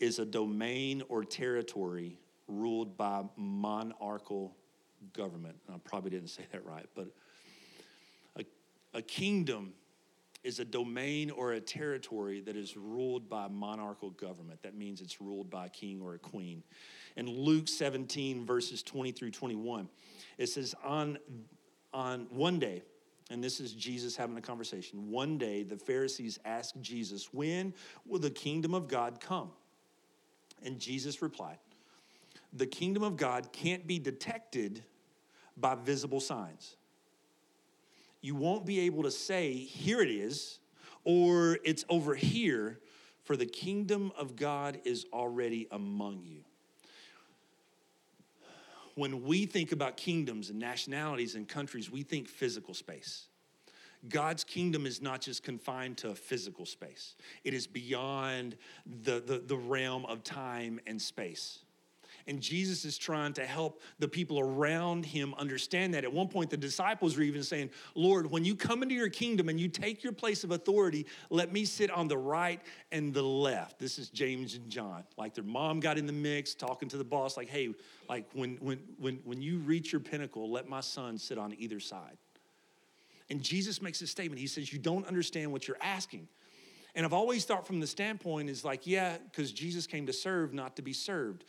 is 0.00 0.18
a 0.18 0.24
domain 0.24 1.02
or 1.08 1.24
territory 1.24 2.18
ruled 2.48 2.96
by 2.96 3.22
monarchical 3.36 4.56
government. 5.12 5.56
I 5.68 5.78
probably 5.84 6.10
didn't 6.10 6.30
say 6.30 6.44
that 6.52 6.64
right, 6.64 6.86
but 6.94 7.08
a 8.96 9.02
kingdom 9.02 9.74
is 10.42 10.58
a 10.58 10.64
domain 10.64 11.30
or 11.30 11.52
a 11.52 11.60
territory 11.60 12.40
that 12.40 12.56
is 12.56 12.78
ruled 12.78 13.28
by 13.28 13.46
monarchical 13.46 14.10
government. 14.10 14.62
That 14.62 14.74
means 14.74 15.02
it's 15.02 15.20
ruled 15.20 15.50
by 15.50 15.66
a 15.66 15.68
king 15.68 16.00
or 16.00 16.14
a 16.14 16.18
queen. 16.18 16.62
In 17.16 17.28
Luke 17.28 17.68
17, 17.68 18.46
verses 18.46 18.82
20 18.82 19.12
through 19.12 19.32
21, 19.32 19.88
it 20.38 20.46
says, 20.46 20.74
On, 20.82 21.18
on 21.92 22.26
one 22.30 22.58
day, 22.58 22.84
and 23.28 23.44
this 23.44 23.60
is 23.60 23.74
Jesus 23.74 24.16
having 24.16 24.38
a 24.38 24.40
conversation. 24.40 25.10
One 25.10 25.36
day, 25.36 25.62
the 25.62 25.76
Pharisees 25.76 26.38
asked 26.46 26.80
Jesus, 26.80 27.34
When 27.34 27.74
will 28.06 28.20
the 28.20 28.30
kingdom 28.30 28.72
of 28.72 28.88
God 28.88 29.20
come? 29.20 29.50
And 30.62 30.78
Jesus 30.78 31.20
replied, 31.20 31.58
The 32.54 32.66
kingdom 32.66 33.02
of 33.02 33.18
God 33.18 33.52
can't 33.52 33.86
be 33.86 33.98
detected 33.98 34.84
by 35.54 35.74
visible 35.74 36.20
signs 36.20 36.76
you 38.20 38.34
won't 38.34 38.66
be 38.66 38.80
able 38.80 39.02
to 39.04 39.10
say, 39.10 39.54
here 39.54 40.00
it 40.00 40.10
is, 40.10 40.58
or 41.04 41.58
it's 41.64 41.84
over 41.88 42.14
here, 42.14 42.80
for 43.22 43.36
the 43.36 43.46
kingdom 43.46 44.12
of 44.18 44.36
God 44.36 44.80
is 44.84 45.06
already 45.12 45.66
among 45.70 46.22
you. 46.24 46.42
When 48.94 49.24
we 49.24 49.44
think 49.46 49.72
about 49.72 49.96
kingdoms 49.96 50.48
and 50.48 50.58
nationalities 50.58 51.34
and 51.34 51.46
countries, 51.46 51.90
we 51.90 52.02
think 52.02 52.28
physical 52.28 52.72
space. 52.72 53.26
God's 54.08 54.44
kingdom 54.44 54.86
is 54.86 55.02
not 55.02 55.20
just 55.20 55.42
confined 55.42 55.98
to 55.98 56.10
a 56.10 56.14
physical 56.14 56.66
space, 56.66 57.16
it 57.44 57.54
is 57.54 57.66
beyond 57.66 58.56
the, 59.02 59.20
the, 59.20 59.38
the 59.38 59.56
realm 59.56 60.04
of 60.06 60.22
time 60.22 60.80
and 60.86 61.00
space. 61.00 61.60
And 62.28 62.40
Jesus 62.40 62.84
is 62.84 62.98
trying 62.98 63.32
to 63.34 63.46
help 63.46 63.80
the 63.98 64.08
people 64.08 64.40
around 64.40 65.06
him 65.06 65.34
understand 65.38 65.94
that. 65.94 66.04
At 66.04 66.12
one 66.12 66.28
point, 66.28 66.50
the 66.50 66.56
disciples 66.56 67.16
were 67.16 67.22
even 67.22 67.42
saying, 67.42 67.70
Lord, 67.94 68.30
when 68.30 68.44
you 68.44 68.56
come 68.56 68.82
into 68.82 68.94
your 68.94 69.08
kingdom 69.08 69.48
and 69.48 69.60
you 69.60 69.68
take 69.68 70.02
your 70.02 70.12
place 70.12 70.42
of 70.42 70.50
authority, 70.50 71.06
let 71.30 71.52
me 71.52 71.64
sit 71.64 71.90
on 71.90 72.08
the 72.08 72.18
right 72.18 72.60
and 72.90 73.14
the 73.14 73.22
left. 73.22 73.78
This 73.78 73.98
is 73.98 74.10
James 74.10 74.56
and 74.56 74.68
John. 74.68 75.04
Like 75.16 75.34
their 75.34 75.44
mom 75.44 75.78
got 75.78 75.98
in 75.98 76.06
the 76.06 76.12
mix, 76.12 76.54
talking 76.54 76.88
to 76.88 76.96
the 76.96 77.04
boss, 77.04 77.36
like, 77.36 77.48
hey, 77.48 77.72
like 78.08 78.26
when 78.32 78.56
when 78.56 78.80
when 78.98 79.20
when 79.24 79.40
you 79.40 79.58
reach 79.58 79.92
your 79.92 80.00
pinnacle, 80.00 80.50
let 80.50 80.68
my 80.68 80.80
son 80.80 81.18
sit 81.18 81.38
on 81.38 81.54
either 81.58 81.78
side. 81.78 82.16
And 83.30 83.42
Jesus 83.42 83.82
makes 83.82 84.00
a 84.02 84.06
statement. 84.06 84.40
He 84.40 84.46
says, 84.46 84.72
You 84.72 84.78
don't 84.78 85.06
understand 85.06 85.52
what 85.52 85.68
you're 85.68 85.78
asking. 85.80 86.28
And 86.96 87.04
I've 87.04 87.12
always 87.12 87.44
thought 87.44 87.66
from 87.66 87.78
the 87.78 87.86
standpoint 87.86 88.48
is 88.48 88.64
like, 88.64 88.86
yeah, 88.86 89.18
because 89.18 89.52
Jesus 89.52 89.86
came 89.86 90.06
to 90.06 90.14
serve, 90.14 90.54
not 90.54 90.76
to 90.76 90.82
be 90.82 90.94
served. 90.94 91.44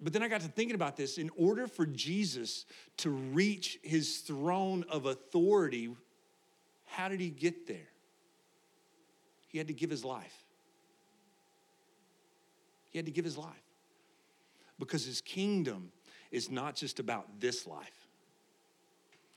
But 0.00 0.12
then 0.12 0.22
I 0.22 0.28
got 0.28 0.42
to 0.42 0.48
thinking 0.48 0.76
about 0.76 0.96
this. 0.96 1.18
In 1.18 1.30
order 1.36 1.66
for 1.66 1.84
Jesus 1.84 2.66
to 2.98 3.10
reach 3.10 3.78
his 3.82 4.18
throne 4.18 4.84
of 4.88 5.06
authority, 5.06 5.90
how 6.86 7.08
did 7.08 7.20
he 7.20 7.30
get 7.30 7.66
there? 7.66 7.88
He 9.48 9.58
had 9.58 9.66
to 9.68 9.74
give 9.74 9.90
his 9.90 10.04
life. 10.04 10.44
He 12.90 12.98
had 12.98 13.06
to 13.06 13.12
give 13.12 13.24
his 13.24 13.36
life. 13.36 13.48
Because 14.78 15.04
his 15.04 15.20
kingdom 15.20 15.90
is 16.30 16.50
not 16.50 16.76
just 16.76 17.00
about 17.00 17.40
this 17.40 17.66
life, 17.66 18.06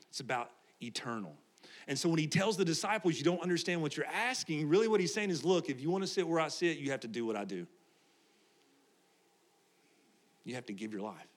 it's 0.08 0.20
about 0.20 0.50
eternal. 0.80 1.34
And 1.88 1.98
so 1.98 2.08
when 2.08 2.18
he 2.18 2.28
tells 2.28 2.56
the 2.56 2.64
disciples, 2.64 3.18
you 3.18 3.24
don't 3.24 3.42
understand 3.42 3.82
what 3.82 3.96
you're 3.96 4.06
asking, 4.06 4.68
really 4.68 4.86
what 4.86 5.00
he's 5.00 5.12
saying 5.12 5.30
is, 5.30 5.44
look, 5.44 5.68
if 5.68 5.80
you 5.80 5.90
want 5.90 6.04
to 6.04 6.08
sit 6.08 6.28
where 6.28 6.38
I 6.38 6.48
sit, 6.48 6.78
you 6.78 6.90
have 6.92 7.00
to 7.00 7.08
do 7.08 7.26
what 7.26 7.34
I 7.34 7.44
do 7.44 7.66
you 10.44 10.54
have 10.54 10.66
to 10.66 10.72
give 10.72 10.92
your 10.92 11.02
life. 11.02 11.28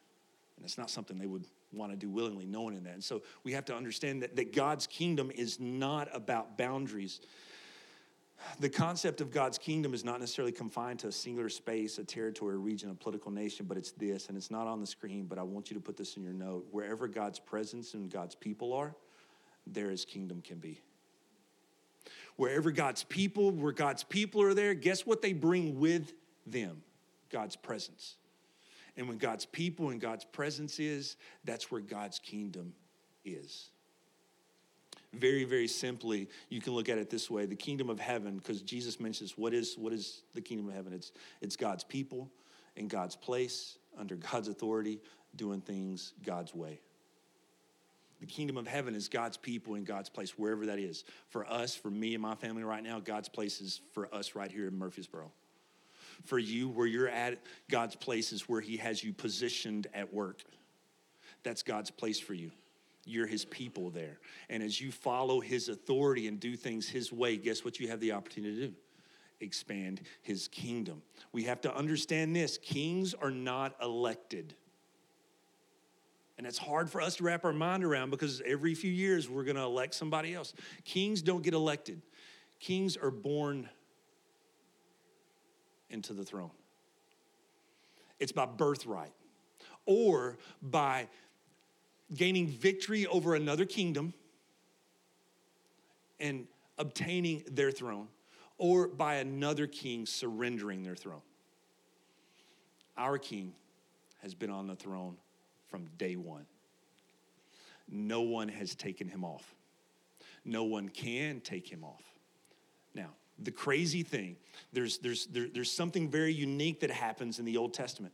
And 0.57 0.65
it's 0.65 0.77
not 0.77 0.89
something 0.89 1.17
they 1.17 1.27
would 1.27 1.45
want 1.73 1.91
to 1.91 1.97
do 1.97 2.09
willingly, 2.09 2.45
knowing 2.45 2.75
in 2.75 2.83
that. 2.83 2.93
And 2.93 3.03
so 3.03 3.23
we 3.43 3.51
have 3.53 3.65
to 3.65 3.75
understand 3.75 4.23
that, 4.23 4.35
that 4.37 4.53
God's 4.53 4.87
kingdom 4.87 5.31
is 5.31 5.59
not 5.59 6.07
about 6.13 6.57
boundaries. 6.57 7.19
The 8.59 8.69
concept 8.69 9.21
of 9.21 9.31
God's 9.31 9.57
kingdom 9.57 9.93
is 9.93 10.03
not 10.03 10.19
necessarily 10.19 10.51
confined 10.51 10.99
to 10.99 11.07
a 11.07 11.11
singular 11.11 11.49
space, 11.49 11.97
a 11.97 12.03
territory, 12.03 12.55
a 12.55 12.57
region, 12.57 12.89
a 12.89 12.93
political 12.93 13.31
nation, 13.31 13.65
but 13.65 13.77
it's 13.77 13.91
this, 13.91 14.27
and 14.27 14.37
it's 14.37 14.51
not 14.51 14.67
on 14.67 14.79
the 14.79 14.87
screen, 14.87 15.25
but 15.25 15.37
I 15.37 15.43
want 15.43 15.69
you 15.69 15.75
to 15.75 15.81
put 15.81 15.97
this 15.97 16.17
in 16.17 16.23
your 16.23 16.33
note. 16.33 16.65
Wherever 16.71 17.07
God's 17.07 17.39
presence 17.39 17.93
and 17.93 18.09
God's 18.09 18.35
people 18.35 18.73
are, 18.73 18.95
there 19.67 19.89
his 19.89 20.05
kingdom 20.05 20.41
can 20.41 20.59
be. 20.59 20.81
Wherever 22.35 22.71
God's 22.71 23.03
people, 23.03 23.51
where 23.51 23.71
God's 23.71 24.03
people 24.03 24.41
are 24.41 24.53
there, 24.53 24.73
guess 24.73 25.05
what 25.05 25.21
they 25.21 25.33
bring 25.33 25.79
with 25.79 26.13
them? 26.45 26.83
God's 27.29 27.55
presence. 27.55 28.15
And 28.97 29.07
when 29.07 29.17
God's 29.17 29.45
people 29.45 29.89
and 29.89 29.99
God's 29.99 30.25
presence 30.25 30.79
is, 30.79 31.17
that's 31.43 31.69
where 31.71 31.81
God's 31.81 32.19
kingdom 32.19 32.73
is. 33.25 33.69
very, 35.19 35.43
very 35.43 35.67
simply, 35.67 36.29
you 36.49 36.61
can 36.61 36.73
look 36.73 36.89
at 36.89 36.97
it 36.97 37.09
this 37.09 37.29
way 37.29 37.45
the 37.45 37.55
kingdom 37.55 37.89
of 37.89 37.99
heaven, 37.99 38.37
because 38.37 38.61
Jesus 38.61 38.99
mentions 38.99 39.37
what 39.37 39.53
is, 39.53 39.75
what 39.77 39.93
is 39.93 40.21
the 40.33 40.41
kingdom 40.41 40.67
of 40.67 40.75
heaven? 40.75 40.93
It's, 40.93 41.11
it's 41.41 41.55
God's 41.55 41.83
people 41.83 42.29
in 42.75 42.87
God's 42.87 43.15
place, 43.15 43.77
under 43.97 44.15
God's 44.15 44.47
authority, 44.47 44.99
doing 45.35 45.61
things 45.61 46.13
God's 46.25 46.53
way. 46.53 46.79
The 48.21 48.25
kingdom 48.25 48.57
of 48.57 48.67
heaven 48.67 48.95
is 48.95 49.09
God's 49.09 49.37
people 49.37 49.75
in 49.75 49.83
God's 49.83 50.09
place, 50.09 50.37
wherever 50.37 50.65
that 50.67 50.79
is. 50.79 51.03
For 51.29 51.45
us, 51.51 51.75
for 51.75 51.89
me 51.89 52.13
and 52.13 52.21
my 52.21 52.35
family 52.35 52.63
right 52.63 52.83
now, 52.83 52.99
God's 52.99 53.27
place 53.29 53.59
is 53.59 53.81
for 53.93 54.13
us 54.13 54.35
right 54.35 54.51
here 54.51 54.67
in 54.67 54.77
Murfreesboro. 54.77 55.31
For 56.23 56.39
you, 56.39 56.69
where 56.69 56.87
you're 56.87 57.09
at, 57.09 57.39
God's 57.69 57.95
place 57.95 58.31
is 58.31 58.47
where 58.49 58.61
He 58.61 58.77
has 58.77 59.03
you 59.03 59.13
positioned 59.13 59.87
at 59.93 60.13
work. 60.13 60.43
That's 61.43 61.63
God's 61.63 61.91
place 61.91 62.19
for 62.19 62.33
you. 62.33 62.51
You're 63.05 63.27
His 63.27 63.45
people 63.45 63.89
there. 63.89 64.19
And 64.49 64.63
as 64.63 64.81
you 64.81 64.91
follow 64.91 65.39
His 65.39 65.69
authority 65.69 66.27
and 66.27 66.39
do 66.39 66.55
things 66.55 66.87
His 66.87 67.11
way, 67.11 67.37
guess 67.37 67.63
what 67.63 67.79
you 67.79 67.87
have 67.89 67.99
the 67.99 68.13
opportunity 68.13 68.55
to 68.55 68.67
do? 68.67 68.73
Expand 69.41 70.01
His 70.21 70.47
kingdom. 70.47 71.01
We 71.31 71.43
have 71.43 71.61
to 71.61 71.75
understand 71.75 72.35
this 72.35 72.57
kings 72.57 73.13
are 73.13 73.31
not 73.31 73.75
elected. 73.81 74.55
And 76.37 76.45
it's 76.45 76.57
hard 76.57 76.89
for 76.89 77.01
us 77.01 77.15
to 77.17 77.23
wrap 77.23 77.45
our 77.45 77.53
mind 77.53 77.83
around 77.83 78.09
because 78.09 78.41
every 78.45 78.75
few 78.75 78.91
years 78.91 79.29
we're 79.29 79.45
going 79.45 79.55
to 79.55 79.63
elect 79.63 79.93
somebody 79.93 80.33
else. 80.33 80.53
Kings 80.83 81.21
don't 81.21 81.43
get 81.43 81.53
elected, 81.53 82.01
kings 82.59 82.97
are 82.97 83.11
born 83.11 83.69
into 85.95 86.13
the 86.13 86.23
throne. 86.23 86.51
It's 88.19 88.31
by 88.31 88.45
birthright 88.45 89.13
or 89.85 90.37
by 90.61 91.07
gaining 92.13 92.47
victory 92.47 93.07
over 93.07 93.33
another 93.33 93.65
kingdom 93.65 94.13
and 96.19 96.47
obtaining 96.77 97.43
their 97.49 97.71
throne, 97.71 98.07
or 98.57 98.87
by 98.87 99.15
another 99.15 99.67
king 99.67 100.05
surrendering 100.05 100.83
their 100.83 100.95
throne. 100.95 101.21
Our 102.97 103.17
king 103.17 103.53
has 104.21 104.33
been 104.33 104.49
on 104.49 104.67
the 104.67 104.75
throne 104.75 105.17
from 105.67 105.87
day 105.97 106.15
one. 106.15 106.45
No 107.89 108.21
one 108.21 108.47
has 108.49 108.75
taken 108.75 109.07
him 109.07 109.23
off. 109.23 109.55
No 110.43 110.63
one 110.63 110.89
can 110.89 111.41
take 111.41 111.69
him 111.69 111.83
off. 111.83 112.03
Now, 112.93 113.09
the 113.39 113.51
crazy 113.51 114.03
thing, 114.03 114.37
there's, 114.73 114.97
there's, 114.99 115.25
there, 115.27 115.47
there's 115.53 115.71
something 115.71 116.09
very 116.09 116.33
unique 116.33 116.79
that 116.81 116.91
happens 116.91 117.39
in 117.39 117.45
the 117.45 117.57
Old 117.57 117.73
Testament. 117.73 118.13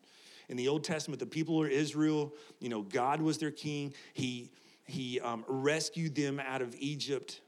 In 0.50 0.58
the 0.58 0.68
Old 0.68 0.84
Testament, 0.84 1.20
the 1.20 1.26
people 1.26 1.64
of 1.64 1.70
Israel, 1.72 2.34
you 2.60 2.70
know, 2.70 2.82
God 2.82 3.22
was 3.22 3.38
their 3.38 3.52
king. 3.52 3.94
He, 4.14 4.52
he 4.86 5.20
um, 5.20 5.46
rescued 5.48 6.16
them 6.16 6.40
out 6.40 6.62
of 6.62 6.76
Egypt. 6.78 7.42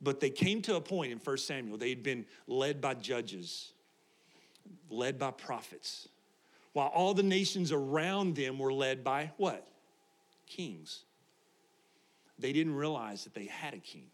But 0.00 0.20
they 0.20 0.30
came 0.30 0.62
to 0.62 0.76
a 0.76 0.80
point 0.80 1.12
in 1.12 1.18
1 1.18 1.36
Samuel, 1.38 1.76
they 1.76 1.90
had 1.90 2.02
been 2.02 2.24
led 2.46 2.80
by 2.80 2.94
judges, 2.94 3.72
led 4.88 5.18
by 5.18 5.30
prophets 5.30 6.08
while 6.72 6.88
all 6.88 7.14
the 7.14 7.22
nations 7.22 7.72
around 7.72 8.36
them 8.36 8.58
were 8.58 8.72
led 8.72 9.02
by 9.02 9.32
what? 9.36 9.66
Kings. 10.46 11.04
They 12.38 12.52
didn't 12.52 12.74
realize 12.74 13.24
that 13.24 13.34
they 13.34 13.46
had 13.46 13.74
a 13.74 13.78
king. 13.78 14.06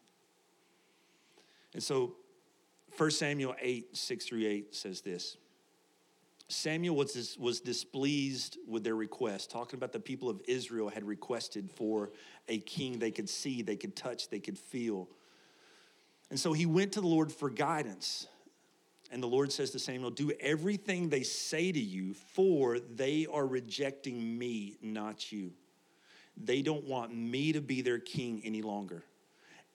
And 1.75 1.83
so 1.83 2.15
1 2.97 3.11
Samuel 3.11 3.55
8, 3.61 3.97
6 3.97 4.25
through 4.27 4.47
8 4.47 4.75
says 4.75 5.01
this. 5.01 5.37
Samuel 6.49 6.95
was, 6.95 7.37
was 7.41 7.61
displeased 7.61 8.59
with 8.69 8.85
their 8.85 8.95
request, 8.95 9.51
talking 9.51 9.77
about 9.77 9.93
the 9.93 10.01
people 10.01 10.29
of 10.29 10.41
Israel 10.47 10.89
had 10.89 11.05
requested 11.05 11.71
for 11.71 12.11
a 12.49 12.59
king 12.59 12.99
they 12.99 13.11
could 13.11 13.29
see, 13.29 13.63
they 13.63 13.77
could 13.77 13.97
touch, 13.97 14.29
they 14.29 14.39
could 14.39 14.57
feel. 14.57 15.09
And 16.31 16.39
so 16.39 16.53
he 16.53 16.65
went 16.65 16.93
to 16.93 17.01
the 17.01 17.07
Lord 17.07 17.33
for 17.33 17.51
guidance. 17.51 18.29
And 19.11 19.23
the 19.23 19.29
Lord 19.29 19.53
says 19.53 19.71
to 19.71 19.79
Samuel, 19.79 20.11
Do 20.11 20.33
everything 20.41 21.09
they 21.09 21.23
say 21.23 21.71
to 21.71 21.81
you, 21.81 22.15
for 22.15 22.79
they 22.79 23.27
are 23.33 23.47
rejecting 23.47 24.39
me, 24.39 24.77
not 24.81 25.31
you. 25.33 25.53
They 26.37 26.63
don't 26.63 26.85
want 26.85 27.15
me 27.15 27.53
to 27.53 27.61
be 27.61 27.83
their 27.83 27.99
king 27.99 28.43
any 28.45 28.63
longer. 28.63 29.05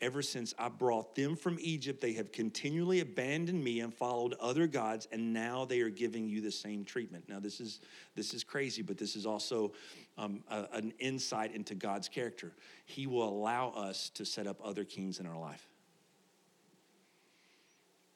Ever 0.01 0.23
since 0.23 0.55
I 0.57 0.67
brought 0.67 1.13
them 1.13 1.35
from 1.35 1.59
Egypt, 1.61 2.01
they 2.01 2.13
have 2.13 2.31
continually 2.31 3.01
abandoned 3.01 3.63
me 3.63 3.81
and 3.81 3.93
followed 3.93 4.33
other 4.39 4.65
gods, 4.65 5.07
and 5.11 5.31
now 5.31 5.63
they 5.63 5.79
are 5.81 5.91
giving 5.91 6.27
you 6.27 6.41
the 6.41 6.51
same 6.51 6.83
treatment. 6.83 7.25
Now, 7.29 7.39
this 7.39 7.59
is 7.59 7.81
this 8.15 8.33
is 8.33 8.43
crazy, 8.43 8.81
but 8.81 8.97
this 8.97 9.15
is 9.15 9.27
also 9.27 9.73
um, 10.17 10.43
a, 10.49 10.65
an 10.73 10.91
insight 10.97 11.53
into 11.53 11.75
God's 11.75 12.09
character. 12.09 12.51
He 12.85 13.05
will 13.05 13.29
allow 13.29 13.69
us 13.69 14.09
to 14.15 14.25
set 14.25 14.47
up 14.47 14.59
other 14.63 14.83
kings 14.83 15.19
in 15.19 15.27
our 15.27 15.37
life. 15.37 15.67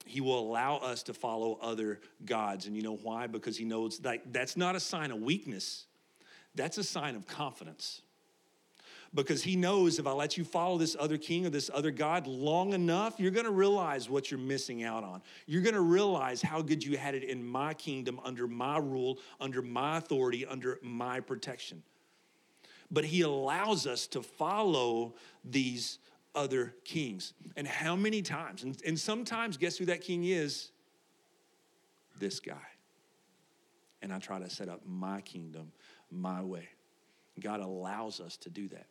He 0.05 0.21
will 0.21 0.39
allow 0.39 0.77
us 0.77 1.03
to 1.03 1.13
follow 1.13 1.59
other 1.61 1.99
gods. 2.25 2.65
And 2.65 2.75
you 2.75 2.81
know 2.81 2.95
why? 2.95 3.27
Because 3.27 3.57
he 3.57 3.65
knows 3.65 3.99
that 3.99 4.33
that's 4.33 4.57
not 4.57 4.75
a 4.75 4.79
sign 4.79 5.11
of 5.11 5.19
weakness, 5.19 5.85
that's 6.55 6.79
a 6.79 6.83
sign 6.83 7.15
of 7.15 7.27
confidence. 7.27 8.01
Because 9.15 9.41
he 9.41 9.55
knows 9.55 9.97
if 9.97 10.05
I 10.05 10.11
let 10.11 10.37
you 10.37 10.43
follow 10.43 10.77
this 10.77 10.95
other 10.99 11.17
king 11.17 11.45
or 11.45 11.49
this 11.49 11.71
other 11.73 11.89
God 11.89 12.27
long 12.27 12.73
enough, 12.73 13.17
you're 13.17 13.31
gonna 13.31 13.49
realize 13.49 14.09
what 14.09 14.29
you're 14.29 14.39
missing 14.39 14.83
out 14.83 15.05
on. 15.05 15.21
You're 15.47 15.61
gonna 15.61 15.79
realize 15.79 16.41
how 16.41 16.61
good 16.61 16.83
you 16.83 16.97
had 16.97 17.15
it 17.15 17.23
in 17.23 17.45
my 17.47 17.73
kingdom, 17.73 18.19
under 18.25 18.45
my 18.45 18.77
rule, 18.77 19.19
under 19.39 19.61
my 19.61 19.97
authority, 19.97 20.45
under 20.45 20.79
my 20.83 21.21
protection. 21.21 21.81
But 22.91 23.05
he 23.05 23.21
allows 23.21 23.87
us 23.87 24.05
to 24.07 24.21
follow 24.21 25.15
these 25.45 25.99
other 26.35 26.75
kings. 26.83 27.33
And 27.55 27.65
how 27.65 27.95
many 27.95 28.21
times? 28.21 28.63
And, 28.63 28.77
and 28.85 28.99
sometimes, 28.99 29.55
guess 29.55 29.77
who 29.77 29.85
that 29.85 30.01
king 30.01 30.25
is? 30.25 30.71
This 32.19 32.41
guy. 32.41 32.67
And 34.01 34.11
I 34.11 34.19
try 34.19 34.39
to 34.39 34.49
set 34.49 34.67
up 34.67 34.81
my 34.85 35.21
kingdom 35.21 35.71
my 36.11 36.43
way. 36.43 36.67
God 37.39 37.61
allows 37.61 38.19
us 38.19 38.35
to 38.37 38.49
do 38.49 38.67
that. 38.69 38.87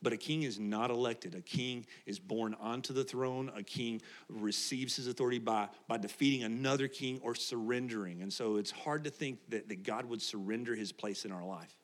But 0.00 0.12
a 0.12 0.16
king 0.16 0.44
is 0.44 0.60
not 0.60 0.90
elected. 0.90 1.34
A 1.34 1.40
king 1.40 1.86
is 2.06 2.18
born 2.18 2.54
onto 2.60 2.92
the 2.92 3.02
throne. 3.02 3.50
A 3.56 3.62
king 3.62 4.00
receives 4.28 4.96
his 4.96 5.08
authority 5.08 5.38
by, 5.38 5.68
by 5.88 5.98
defeating 5.98 6.44
another 6.44 6.86
king 6.86 7.20
or 7.22 7.34
surrendering. 7.34 8.22
And 8.22 8.32
so 8.32 8.56
it's 8.56 8.70
hard 8.70 9.04
to 9.04 9.10
think 9.10 9.40
that, 9.48 9.68
that 9.68 9.82
God 9.82 10.04
would 10.04 10.22
surrender 10.22 10.74
his 10.74 10.92
place 10.92 11.24
in 11.24 11.32
our 11.32 11.44
life 11.44 11.74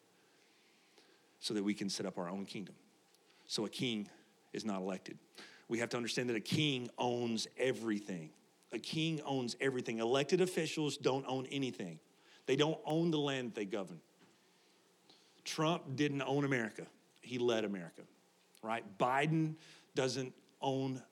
so 1.41 1.55
that 1.55 1.65
we 1.65 1.75
can 1.75 1.91
set 1.91 2.07
up 2.07 2.17
our 2.17 2.31
own 2.31 2.47
kingdom. 2.47 2.75
So 3.47 3.67
a 3.67 3.69
king 3.69 4.09
is 4.53 4.65
not 4.65 4.81
elected. 4.81 5.19
We 5.69 5.79
have 5.81 5.89
to 5.91 5.97
understand 5.97 6.31
that 6.31 6.37
a 6.37 6.41
king 6.41 6.89
owns 6.99 7.49
everything. 7.59 8.31
A 8.73 8.79
king 8.79 9.21
owns 9.25 9.57
everything. 9.61 9.99
Elected 9.99 10.41
officials 10.41 10.97
don't 10.97 11.25
own 11.29 11.47
anything, 11.51 11.99
they 12.47 12.57
don't 12.57 12.79
own 12.85 13.11
the 13.11 13.19
land 13.19 13.53
they 13.55 13.65
govern. 13.65 14.01
Trump 15.45 15.97
didn't 15.97 16.23
own 16.23 16.45
America, 16.45 16.87
he 17.25 17.39
led 17.39 17.65
America, 17.65 18.03
right? 18.63 18.85
Biden 18.99 19.55
doesn't 19.95 20.33
own 20.61 21.03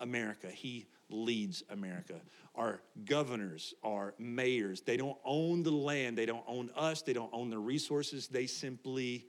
America, 0.00 0.48
he 0.48 0.86
leads 1.08 1.62
America. 1.70 2.14
Our 2.54 2.80
governors, 3.04 3.74
our 3.82 4.14
mayors, 4.18 4.82
they 4.82 4.96
don't 4.96 5.18
own 5.24 5.62
the 5.62 5.70
land, 5.70 6.18
they 6.18 6.26
don't 6.26 6.44
own 6.46 6.70
us, 6.76 7.02
they 7.02 7.12
don't 7.12 7.32
own 7.32 7.50
the 7.50 7.58
resources, 7.58 8.28
they 8.28 8.46
simply 8.46 9.26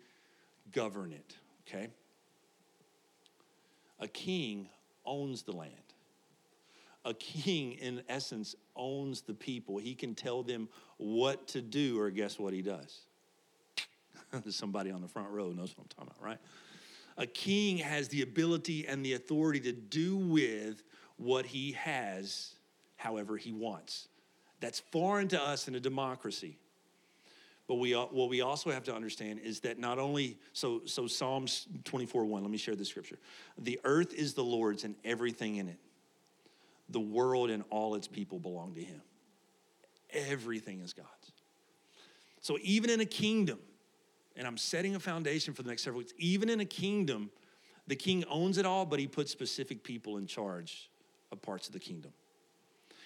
govern 0.72 1.12
it, 1.12 1.36
okay? 1.68 1.90
A 4.00 4.08
king 4.08 4.70
owns 5.06 5.44
the 5.44 5.54
land. 5.54 5.76
A 7.06 7.14
king, 7.14 7.74
in 7.74 8.02
essence, 8.08 8.56
owns 8.76 9.22
the 9.22 9.34
people. 9.34 9.78
He 9.78 9.94
can 9.94 10.16
tell 10.16 10.42
them 10.42 10.70
what 10.98 11.48
to 11.50 11.62
do, 11.62 12.00
or 12.00 12.10
guess 12.10 12.40
what 12.40 12.54
he 12.54 12.62
does? 12.62 13.02
Somebody 14.50 14.92
on 14.92 15.02
the 15.02 15.08
front 15.08 15.30
row 15.30 15.52
knows 15.52 15.76
what 15.78 15.84
I'm 15.84 15.90
talking 15.90 16.12
about, 16.16 16.26
right? 16.26 16.40
A 17.18 17.28
king 17.28 17.78
has 17.78 18.08
the 18.08 18.22
ability 18.22 18.88
and 18.88 19.06
the 19.06 19.14
authority 19.14 19.60
to 19.62 19.72
do 19.72 20.18
with 20.18 20.84
what 21.18 21.46
he 21.46 21.74
has 21.74 22.56
however 22.96 23.38
he 23.38 23.54
wants. 23.54 24.08
That's 24.60 24.80
foreign 24.80 25.28
to 25.30 25.42
us 25.42 25.68
in 25.68 25.76
a 25.76 25.80
democracy. 25.80 26.58
But 27.68 27.76
we, 27.76 27.94
what 27.94 28.30
we 28.30 28.42
also 28.42 28.72
have 28.72 28.84
to 28.86 28.96
understand 28.96 29.40
is 29.40 29.62
that 29.62 29.80
not 29.80 30.00
only, 30.00 30.38
so, 30.52 30.82
so 30.86 31.08
Psalms 31.08 31.68
24 31.86 32.26
1, 32.26 32.42
let 32.42 32.52
me 32.52 32.58
share 32.58 32.76
the 32.76 32.84
scripture. 32.84 33.20
The 33.58 33.80
earth 33.84 34.14
is 34.14 34.34
the 34.34 34.44
Lord's 34.44 34.84
and 34.84 34.96
everything 35.06 35.58
in 35.58 35.70
it. 35.70 35.80
The 36.90 37.00
world 37.00 37.50
and 37.50 37.64
all 37.70 37.96
its 37.96 38.08
people 38.08 38.40
belong 38.40 38.74
to 38.76 38.84
him. 38.84 39.02
Everything 40.12 40.82
is 40.82 40.94
God's. 40.94 41.08
So 42.42 42.58
even 42.62 42.90
in 42.90 43.00
a 43.00 43.06
kingdom, 43.06 43.60
and 44.36 44.48
I'm 44.48 44.58
setting 44.58 44.96
a 44.96 45.00
foundation 45.00 45.54
for 45.54 45.64
the 45.64 45.70
next 45.70 45.84
several 45.84 46.00
weeks, 46.00 46.14
even 46.18 46.50
in 46.50 46.60
a 46.60 46.66
kingdom, 46.66 47.30
the 47.88 47.96
king 47.96 48.24
owns 48.30 48.58
it 48.58 48.66
all, 48.66 48.86
but 48.86 49.00
he 49.00 49.08
puts 49.08 49.32
specific 49.32 49.84
people 49.84 50.18
in 50.18 50.26
charge 50.26 50.90
of 51.32 51.42
parts 51.42 51.68
of 51.68 51.74
the 51.74 51.80
kingdom. 51.80 52.14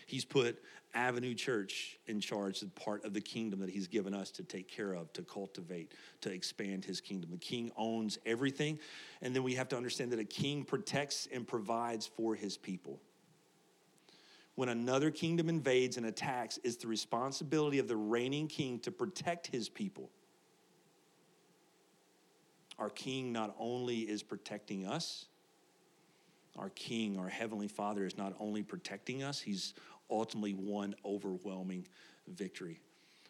He's 0.07 0.23
put 0.23 0.63
Avenue 0.93 1.35
Church 1.35 1.99
in 2.07 2.21
charge 2.21 2.61
of 2.61 2.73
part 2.75 3.03
of 3.03 3.13
the 3.13 3.21
kingdom 3.21 3.59
that 3.59 3.69
He's 3.69 3.87
given 3.87 4.13
us 4.13 4.31
to 4.31 4.43
take 4.43 4.67
care 4.67 4.93
of, 4.93 5.11
to 5.13 5.21
cultivate, 5.21 5.91
to 6.21 6.31
expand 6.31 6.85
His 6.85 7.01
kingdom. 7.01 7.29
The 7.29 7.37
king 7.37 7.71
owns 7.75 8.17
everything. 8.25 8.79
And 9.21 9.35
then 9.35 9.43
we 9.43 9.53
have 9.55 9.67
to 9.69 9.77
understand 9.77 10.11
that 10.13 10.19
a 10.19 10.25
king 10.25 10.63
protects 10.63 11.27
and 11.31 11.47
provides 11.47 12.07
for 12.07 12.35
his 12.35 12.57
people. 12.57 13.01
When 14.55 14.69
another 14.69 15.11
kingdom 15.11 15.49
invades 15.49 15.97
and 15.97 16.05
attacks, 16.05 16.57
it's 16.63 16.77
the 16.77 16.87
responsibility 16.87 17.77
of 17.77 17.87
the 17.87 17.97
reigning 17.97 18.47
king 18.47 18.79
to 18.79 18.91
protect 18.91 19.47
his 19.47 19.69
people. 19.69 20.09
Our 22.79 22.89
king 22.89 23.31
not 23.31 23.55
only 23.59 23.99
is 23.99 24.21
protecting 24.23 24.85
us, 24.85 25.25
our 26.57 26.69
king, 26.69 27.17
our 27.19 27.29
heavenly 27.29 27.67
father, 27.67 28.05
is 28.05 28.17
not 28.17 28.33
only 28.39 28.63
protecting 28.63 29.23
us, 29.23 29.39
he's 29.39 29.73
ultimately 30.09 30.53
won 30.53 30.95
overwhelming 31.05 31.87
victory. 32.27 32.79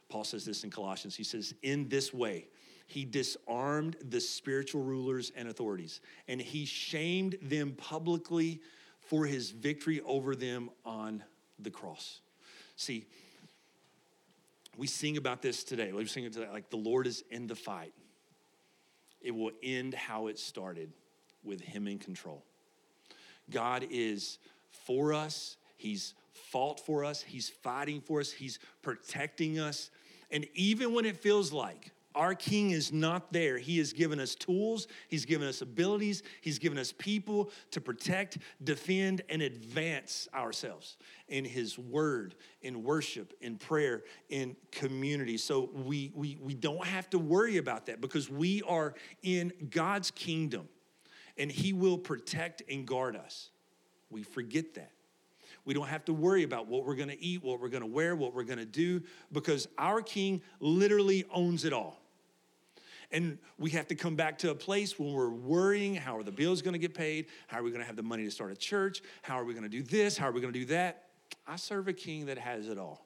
Paul 0.10 0.24
says 0.24 0.46
this 0.46 0.64
in 0.64 0.70
Colossians. 0.70 1.16
He 1.16 1.24
says, 1.24 1.54
In 1.62 1.90
this 1.90 2.14
way, 2.14 2.48
he 2.88 3.04
disarmed 3.04 3.98
the 4.10 4.22
spiritual 4.22 4.82
rulers 4.82 5.34
and 5.36 5.50
authorities, 5.50 6.00
and 6.30 6.40
he 6.40 6.66
shamed 6.66 7.38
them 7.42 7.74
publicly 7.74 8.62
for 9.02 9.26
his 9.26 9.52
victory 9.52 10.02
over 10.06 10.36
them 10.36 10.70
on 10.86 11.24
the 11.60 11.70
cross. 11.70 12.22
See, 12.78 13.06
we 14.78 14.88
sing 14.88 15.18
about 15.18 15.42
this 15.42 15.64
today. 15.64 15.92
We 15.92 16.06
sing 16.06 16.24
it 16.24 16.34
today, 16.34 16.48
like 16.52 16.70
the 16.70 16.78
Lord 16.78 17.08
is 17.08 17.24
in 17.30 17.48
the 17.48 17.56
fight. 17.56 17.94
It 19.28 19.36
will 19.36 19.52
end 19.62 19.94
how 19.94 20.28
it 20.28 20.40
started 20.40 20.90
with 21.44 21.60
him 21.60 21.86
in 21.86 22.00
control. 22.00 22.46
God 23.50 23.86
is 23.92 24.38
for 24.86 25.14
us. 25.14 25.58
He's 25.76 26.14
fought 26.32 26.80
for 26.80 27.04
us. 27.04 27.24
He's 27.24 27.50
fighting 27.50 28.00
for 28.00 28.22
us. 28.22 28.32
He's 28.32 28.58
protecting 28.82 29.60
us. 29.60 29.90
And 30.32 30.48
even 30.54 30.94
when 30.94 31.04
it 31.04 31.18
feels 31.18 31.52
like 31.52 31.92
our 32.18 32.34
king 32.34 32.72
is 32.72 32.92
not 32.92 33.32
there, 33.32 33.58
he 33.58 33.78
has 33.78 33.94
given 33.94 34.20
us 34.20 34.34
tools, 34.34 34.88
he's 35.08 35.24
given 35.24 35.48
us 35.48 35.62
abilities, 35.62 36.24
he's 36.42 36.58
given 36.58 36.78
us 36.78 36.92
people 36.92 37.52
to 37.72 37.80
protect, 37.80 38.40
defend, 38.64 39.22
and 39.30 39.42
advance 39.42 40.28
ourselves 40.34 40.98
in 41.30 41.46
his 41.46 41.78
word, 41.78 42.36
in 42.64 42.84
worship, 42.84 43.34
in 43.42 43.58
prayer, 43.58 44.04
in 44.30 44.56
community. 44.72 45.38
So 45.38 45.70
we, 45.74 46.12
we, 46.16 46.38
we 46.42 46.56
don't 46.56 46.86
have 46.86 47.10
to 47.12 47.20
worry 47.20 47.58
about 47.58 47.86
that 47.86 48.02
because 48.02 48.30
we 48.30 48.64
are 48.64 48.96
in 49.22 49.54
God's 49.70 50.10
kingdom 50.12 50.68
and 51.38 51.52
he 51.52 51.72
will 51.72 52.00
protect 52.00 52.64
and 52.70 52.86
guard 52.86 53.16
us. 53.16 53.52
We 54.10 54.24
forget 54.24 54.74
that. 54.74 54.92
We 55.66 55.74
don't 55.74 55.88
have 55.88 56.06
to 56.06 56.14
worry 56.14 56.44
about 56.44 56.68
what 56.68 56.86
we're 56.86 56.96
going 56.96 57.10
to 57.10 57.22
eat, 57.22 57.44
what 57.44 57.60
we're 57.60 57.68
going 57.68 57.82
to 57.82 57.88
wear, 57.88 58.16
what 58.16 58.34
we're 58.34 58.44
going 58.44 58.58
to 58.58 58.66
do, 58.66 59.04
because 59.32 59.68
our 59.78 60.02
King 60.02 60.42
literally 60.60 61.26
owns 61.32 61.66
it 61.66 61.74
all. 61.74 62.02
And 63.12 63.38
we 63.58 63.70
have 63.72 63.88
to 63.88 63.96
come 63.96 64.16
back 64.16 64.38
to 64.40 64.52
a 64.52 64.56
place 64.56 65.00
when 65.00 65.14
we're 65.14 65.30
worrying 65.30 65.96
how 65.96 66.18
are 66.18 66.24
the 66.24 66.32
bills 66.32 66.62
going 66.62 66.74
to 66.74 66.80
get 66.80 66.94
paid? 66.94 67.28
How 67.48 67.60
are 67.60 67.64
we 67.64 67.72
going 67.72 67.82
to 67.82 67.88
have 67.88 67.96
the 67.96 68.04
money 68.04 68.26
to 68.26 68.32
start 68.32 68.52
a 68.52 68.56
church? 68.56 69.02
How 69.22 69.36
are 69.36 69.46
we 69.46 69.54
going 69.54 69.64
to 69.64 69.70
do 69.70 69.82
this? 69.82 70.18
How 70.18 70.28
are 70.28 70.32
we 70.32 70.42
going 70.42 70.54
to 70.54 70.60
do 70.60 70.66
that? 70.66 71.06
I 71.48 71.56
serve 71.56 71.88
a 71.88 71.94
king 71.94 72.26
that 72.26 72.38
has 72.38 72.68
it 72.68 72.78
all. 72.78 73.06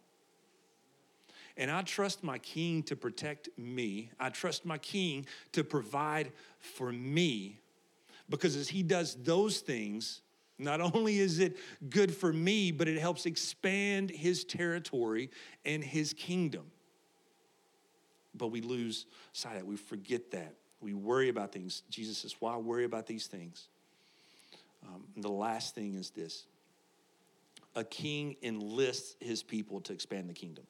And 1.58 1.70
I 1.70 1.82
trust 1.84 2.24
my 2.24 2.40
king 2.40 2.82
to 2.84 2.96
protect 2.96 3.50
me. 3.58 4.10
I 4.20 4.30
trust 4.30 4.66
my 4.66 4.78
king 4.78 5.28
to 5.52 5.64
provide 5.64 6.32
for 6.60 6.92
me 6.92 7.60
because 8.30 8.56
as 8.56 8.70
he 8.70 8.82
does 8.82 9.16
those 9.22 9.60
things, 9.60 10.22
not 10.58 10.80
only 10.82 11.20
is 11.20 11.40
it 11.40 11.58
good 11.90 12.16
for 12.16 12.32
me, 12.32 12.72
but 12.72 12.88
it 12.88 13.00
helps 13.00 13.26
expand 13.26 14.10
his 14.10 14.44
territory 14.44 15.30
and 15.66 15.84
his 15.84 16.14
kingdom. 16.14 16.72
But 18.36 18.48
we 18.48 18.62
lose 18.62 19.06
sight 19.34 19.54
of 19.54 19.60
that. 19.60 19.66
We 19.66 19.76
forget 19.76 20.32
that. 20.32 20.56
We 20.80 20.94
worry 20.94 21.30
about 21.30 21.52
things. 21.52 21.84
Jesus 21.90 22.18
says, 22.18 22.36
Why 22.40 22.58
worry 22.58 22.86
about 22.86 23.06
these 23.06 23.28
things? 23.28 23.68
Um, 24.88 25.04
the 25.18 25.30
last 25.30 25.76
thing 25.76 25.96
is 25.96 26.10
this 26.10 26.46
a 27.76 27.84
king 27.84 28.36
enlists 28.42 29.16
his 29.20 29.44
people 29.44 29.80
to 29.82 29.94
expand 29.94 30.30
the 30.30 30.34
kingdom. 30.34 30.66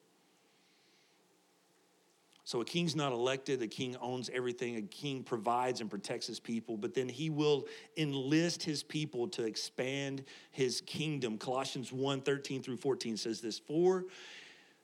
So 2.44 2.60
a 2.60 2.64
king's 2.64 2.96
not 2.96 3.12
elected, 3.12 3.62
a 3.62 3.68
king 3.68 3.96
owns 4.00 4.28
everything, 4.34 4.76
a 4.76 4.82
king 4.82 5.22
provides 5.22 5.80
and 5.80 5.88
protects 5.88 6.26
his 6.26 6.40
people, 6.40 6.76
but 6.76 6.92
then 6.92 7.08
he 7.08 7.30
will 7.30 7.66
enlist 7.96 8.64
his 8.64 8.82
people 8.82 9.28
to 9.28 9.44
expand 9.44 10.24
his 10.50 10.80
kingdom. 10.80 11.38
Colossians 11.38 11.92
1 11.92 12.20
13 12.20 12.62
through 12.62 12.78
14 12.78 13.16
says 13.16 13.40
this 13.40 13.60
For, 13.60 14.04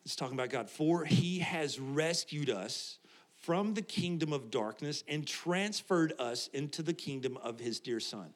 it's 0.04 0.16
talking 0.16 0.34
about 0.34 0.50
God, 0.50 0.70
for 0.70 1.04
he 1.04 1.40
has 1.40 1.78
rescued 1.78 2.50
us 2.50 2.98
from 3.36 3.74
the 3.74 3.82
kingdom 3.82 4.32
of 4.32 4.50
darkness 4.50 5.04
and 5.06 5.26
transferred 5.26 6.12
us 6.18 6.48
into 6.52 6.82
the 6.82 6.92
kingdom 6.92 7.36
of 7.38 7.60
his 7.60 7.78
dear 7.78 8.00
son, 8.00 8.32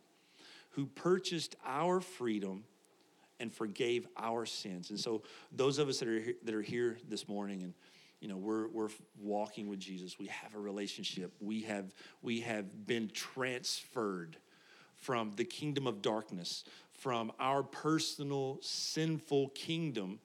who 0.70 0.86
purchased 0.86 1.56
our 1.64 2.00
freedom 2.00 2.64
and 3.40 3.52
forgave 3.52 4.06
our 4.16 4.46
sins. 4.46 4.90
And 4.90 5.00
so 5.00 5.22
those 5.50 5.78
of 5.78 5.88
us 5.88 5.98
that 5.98 6.08
are 6.08 6.22
that 6.44 6.54
are 6.54 6.62
here 6.62 6.98
this 7.08 7.28
morning 7.28 7.62
and 7.62 7.74
you 8.22 8.28
know 8.28 8.36
we're, 8.36 8.68
we're 8.68 8.88
walking 9.20 9.66
with 9.66 9.80
jesus 9.80 10.16
we 10.16 10.28
have 10.28 10.54
a 10.54 10.58
relationship 10.58 11.32
we 11.40 11.62
have 11.62 11.92
we 12.22 12.40
have 12.40 12.86
been 12.86 13.10
transferred 13.12 14.36
from 14.94 15.32
the 15.34 15.44
kingdom 15.44 15.88
of 15.88 16.00
darkness 16.00 16.62
from 16.92 17.32
our 17.40 17.64
personal 17.64 18.58
sinful 18.62 19.48
kingdom 19.48 20.20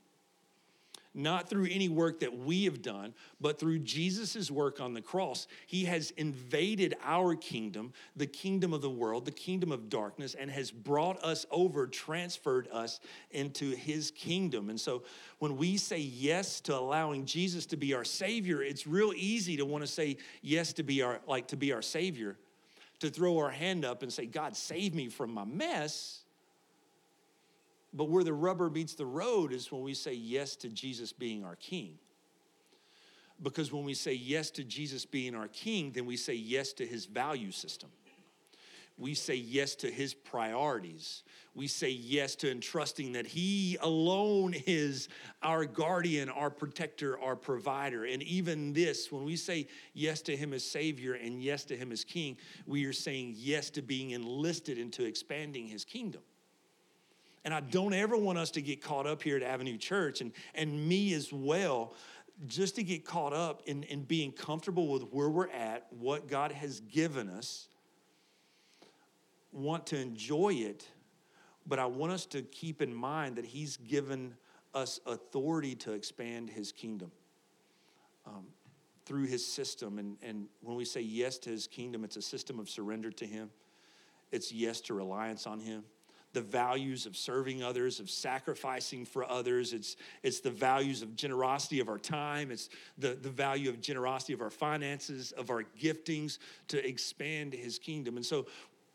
not 1.18 1.50
through 1.50 1.68
any 1.72 1.90
work 1.90 2.20
that 2.20 2.38
we 2.38 2.66
have 2.66 2.82
done, 2.82 3.14
but 3.42 3.60
through 3.60 3.80
Jesus' 3.80 4.52
work 4.52 4.80
on 4.80 4.94
the 4.94 5.02
cross. 5.02 5.48
He 5.66 5.86
has 5.86 6.12
invaded 6.12 6.96
our 7.04 7.36
kingdom, 7.36 7.92
the 8.16 8.28
kingdom 8.28 8.72
of 8.74 8.82
the 8.82 8.90
world, 8.90 9.26
the 9.26 9.32
kingdom 9.32 9.72
of 9.72 9.90
darkness, 9.90 10.36
and 10.36 10.52
has 10.52 10.70
brought 10.72 11.22
us 11.24 11.46
over, 11.52 11.88
transferred 11.88 12.68
us 12.72 13.00
into 13.32 13.72
his 13.76 14.12
kingdom. 14.12 14.70
And 14.70 14.80
so 14.80 15.04
when 15.40 15.58
we 15.58 15.78
say 15.78 16.00
yes 16.00 16.62
to 16.62 16.78
allowing 16.78 17.26
Jesus 17.26 17.66
to 17.68 17.78
be 17.78 17.94
our 17.94 18.06
Savior, 18.06 18.62
it's 18.62 18.86
real 18.86 19.12
easy 19.16 19.58
to 19.58 19.66
want 19.66 19.84
to 19.84 19.88
say 19.88 20.18
yes 20.42 20.74
to 20.74 20.84
be 20.84 21.02
our, 21.02 21.20
like 21.28 21.48
to 21.48 21.58
be 21.58 21.74
our 21.74 21.82
Savior, 21.82 22.38
to 23.00 23.10
throw 23.10 23.38
our 23.40 23.50
hand 23.50 23.86
up 23.86 24.04
and 24.04 24.14
say, 24.14 24.26
God, 24.26 24.56
save 24.56 24.94
me 24.94 25.10
from 25.10 25.34
my 25.34 25.46
mess. 25.46 26.24
But 27.98 28.10
where 28.10 28.24
the 28.24 28.34
rubber 28.34 28.70
meets 28.70 28.94
the 28.94 29.08
road 29.08 29.52
is 29.52 29.72
when 29.72 29.82
we 29.82 29.96
say 29.96 30.14
yes 30.14 30.56
to 30.58 30.70
Jesus 30.70 31.12
being 31.12 31.44
our 31.44 31.56
king. 31.56 31.98
Because 33.42 33.74
when 33.74 33.84
we 33.84 33.96
say 33.96 34.14
yes 34.14 34.52
to 34.52 34.64
Jesus 34.64 35.04
being 35.04 35.34
our 35.34 35.48
king, 35.48 35.92
then 35.94 36.06
we 36.06 36.16
say 36.16 36.36
yes 36.36 36.74
to 36.74 36.86
his 36.86 37.08
value 37.08 37.52
system. 37.52 37.90
We 39.00 39.16
say 39.16 39.34
yes 39.34 39.76
to 39.78 39.92
his 39.92 40.14
priorities. 40.14 41.24
We 41.56 41.68
say 41.68 41.90
yes 41.90 42.36
to 42.38 42.52
entrusting 42.52 43.14
that 43.14 43.26
he 43.26 43.78
alone 43.82 44.54
is 44.68 45.10
our 45.42 45.66
guardian, 45.66 46.30
our 46.30 46.52
protector, 46.52 47.20
our 47.20 47.36
provider. 47.36 48.06
And 48.06 48.22
even 48.24 48.74
this, 48.74 49.12
when 49.12 49.24
we 49.24 49.36
say 49.38 49.68
yes 49.94 50.22
to 50.24 50.38
him 50.38 50.54
as 50.54 50.64
Savior 50.64 51.14
and 51.14 51.42
yes 51.42 51.64
to 51.66 51.76
him 51.76 51.92
as 51.92 52.04
King, 52.04 52.38
we 52.68 52.86
are 52.86 52.94
saying 52.94 53.34
yes 53.38 53.72
to 53.72 53.82
being 53.82 54.12
enlisted 54.12 54.78
into 54.78 55.04
expanding 55.04 55.68
his 55.68 55.84
kingdom. 55.84 56.22
And 57.48 57.54
I 57.54 57.62
don't 57.62 57.94
ever 57.94 58.18
want 58.18 58.38
us 58.38 58.52
to 58.52 58.62
get 58.62 58.82
caught 58.82 59.08
up 59.08 59.24
here 59.24 59.38
at 59.38 59.42
Avenue 59.42 59.78
Church 59.78 60.20
and, 60.20 60.34
and 60.54 60.86
me 60.86 61.14
as 61.14 61.32
well, 61.32 61.94
just 62.46 62.76
to 62.76 62.84
get 62.84 63.06
caught 63.06 63.32
up 63.32 63.62
in, 63.68 63.84
in 63.84 64.04
being 64.04 64.34
comfortable 64.34 64.90
with 64.90 65.04
where 65.14 65.30
we're 65.30 65.48
at, 65.52 65.88
what 65.98 66.28
God 66.28 66.52
has 66.52 66.82
given 66.82 67.30
us, 67.30 67.70
want 69.54 69.88
to 69.88 69.98
enjoy 69.98 70.56
it, 70.56 70.90
but 71.66 71.80
I 71.80 71.86
want 71.86 72.12
us 72.12 72.26
to 72.26 72.42
keep 72.42 72.82
in 72.82 72.94
mind 72.94 73.38
that 73.38 73.46
He's 73.46 73.78
given 73.78 74.34
us 74.74 75.00
authority 75.06 75.74
to 75.76 75.94
expand 75.94 76.50
His 76.50 76.74
kingdom. 76.74 77.14
Um, 78.26 78.48
through 79.06 79.28
his 79.28 79.46
system. 79.46 80.00
And, 80.00 80.18
and 80.22 80.48
when 80.60 80.76
we 80.76 80.84
say 80.84 81.00
yes 81.00 81.38
to 81.38 81.50
his 81.50 81.66
kingdom, 81.66 82.04
it's 82.04 82.18
a 82.18 82.22
system 82.22 82.60
of 82.60 82.70
surrender 82.70 83.10
to 83.12 83.26
him. 83.26 83.50
It's 84.34 84.52
yes 84.52 84.82
to 84.82 84.94
reliance 84.94 85.48
on 85.48 85.62
him 85.62 85.86
the 86.38 86.42
values 86.44 87.08
of 87.08 87.18
serving 87.18 87.64
others, 87.64 88.00
of 88.00 88.12
sacrificing 88.12 89.06
for 89.06 89.28
others. 89.28 89.74
It's, 89.74 89.96
it's 90.22 90.40
the 90.40 90.52
values 90.52 91.02
of 91.02 91.16
generosity 91.16 91.80
of 91.80 91.90
our 91.90 91.98
time. 91.98 92.52
It's 92.52 92.70
the, 92.96 93.16
the 93.16 93.32
value 93.32 93.72
of 93.72 93.82
generosity 93.82 94.34
of 94.34 94.42
our 94.42 94.52
finances, 94.52 95.32
of 95.32 95.50
our 95.50 95.64
giftings 95.82 96.38
to 96.68 96.88
expand 96.88 97.54
his 97.54 97.80
kingdom. 97.80 98.18
And 98.18 98.26
so, 98.26 98.46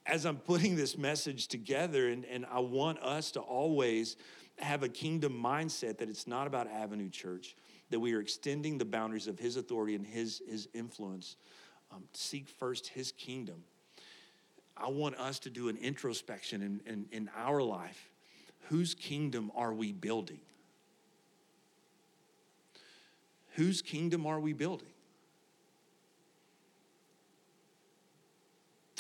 as 0.07 0.25
I'm 0.25 0.37
putting 0.37 0.77
this 0.77 0.97
message 0.97 1.49
together, 1.49 2.11
and, 2.11 2.25
and 2.27 2.47
I 2.47 2.61
want 2.61 3.01
us 3.01 3.33
to 3.33 3.41
always 3.41 4.17
have 4.61 4.85
a 4.85 4.89
kingdom 4.89 5.33
mindset 5.33 5.99
that 5.99 6.09
it's 6.09 6.29
not 6.29 6.47
about 6.47 6.69
Avenue 6.69 7.11
Church, 7.11 7.57
that 7.91 7.99
we 7.99 8.15
are 8.15 8.21
extending 8.21 8.79
the 8.79 8.85
boundaries 8.85 9.27
of 9.27 9.41
his 9.41 9.57
authority 9.57 9.97
and 9.97 10.07
his, 10.07 10.43
his 10.49 10.69
influence. 10.75 11.35
Um, 11.91 12.05
seek 12.13 12.49
first 12.49 12.87
his 12.87 13.11
kingdom 13.11 13.65
I 14.77 14.89
want 14.89 15.17
us 15.17 15.39
to 15.41 15.51
do 15.51 15.69
an 15.69 15.77
introspection 15.77 16.63
in, 16.63 16.81
in, 16.93 17.07
in 17.13 17.31
our 17.37 17.63
life. 17.63 18.11
Whose 18.69 18.95
kingdom 18.95 19.53
are 19.55 19.73
we 19.73 19.93
building? 19.93 20.41
Whose 23.55 23.83
kingdom 23.83 24.27
are 24.27 24.41
we 24.41 24.53
building? 24.53 24.89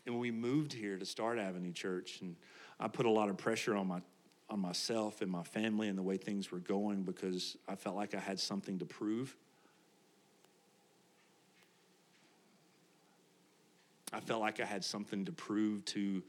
And 0.06 0.18
we 0.18 0.30
moved 0.30 0.72
here 0.72 0.98
to 0.98 1.06
Start 1.06 1.38
Avenue 1.38 1.72
Church, 1.72 2.20
and 2.20 2.36
I 2.78 2.88
put 2.88 3.06
a 3.06 3.10
lot 3.10 3.28
of 3.28 3.36
pressure 3.36 3.76
on 3.76 3.86
my 3.86 4.00
on 4.50 4.60
myself 4.60 5.22
and 5.22 5.30
my 5.30 5.42
family 5.42 5.88
and 5.88 5.96
the 5.96 6.02
way 6.02 6.18
things 6.18 6.52
were 6.52 6.58
going 6.58 7.04
because 7.04 7.56
I 7.66 7.74
felt 7.74 7.96
like 7.96 8.14
I 8.14 8.18
had 8.18 8.38
something 8.38 8.78
to 8.80 8.84
prove. 8.84 9.34
I 14.12 14.20
felt 14.20 14.40
like 14.40 14.60
I 14.60 14.64
had 14.64 14.84
something 14.84 15.24
to 15.24 15.32
prove 15.32 15.84
to 15.86 16.22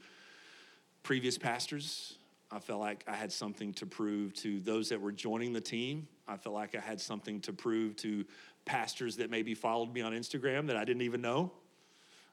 previous 1.02 1.36
pastors. 1.36 2.16
I 2.50 2.58
felt 2.58 2.80
like 2.80 3.04
I 3.06 3.14
had 3.14 3.32
something 3.32 3.72
to 3.74 3.86
prove 3.86 4.32
to 4.34 4.60
those 4.60 4.88
that 4.88 5.00
were 5.00 5.12
joining 5.12 5.52
the 5.52 5.60
team. 5.60 6.08
I 6.26 6.36
felt 6.36 6.54
like 6.54 6.74
I 6.74 6.80
had 6.80 7.00
something 7.00 7.40
to 7.42 7.52
prove 7.52 7.96
to 7.96 8.24
pastors 8.64 9.16
that 9.16 9.30
maybe 9.30 9.54
followed 9.54 9.92
me 9.92 10.00
on 10.00 10.12
Instagram 10.12 10.66
that 10.68 10.76
I 10.76 10.84
didn't 10.84 11.02
even 11.02 11.20
know, 11.20 11.52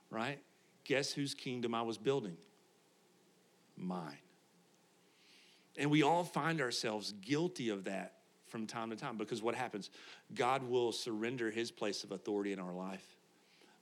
right? 0.09 0.39
Guess 0.85 1.11
whose 1.13 1.33
kingdom 1.33 1.75
I 1.75 1.81
was 1.81 1.97
building? 1.97 2.37
Mine. 3.75 4.17
And 5.77 5.89
we 5.89 6.03
all 6.03 6.23
find 6.23 6.61
ourselves 6.61 7.13
guilty 7.21 7.69
of 7.69 7.85
that 7.85 8.13
from 8.47 8.67
time 8.67 8.89
to 8.89 8.95
time 8.95 9.17
because 9.17 9.41
what 9.41 9.55
happens? 9.55 9.89
God 10.35 10.63
will 10.63 10.91
surrender 10.91 11.49
his 11.49 11.71
place 11.71 12.03
of 12.03 12.11
authority 12.11 12.53
in 12.53 12.59
our 12.59 12.73
life 12.73 13.17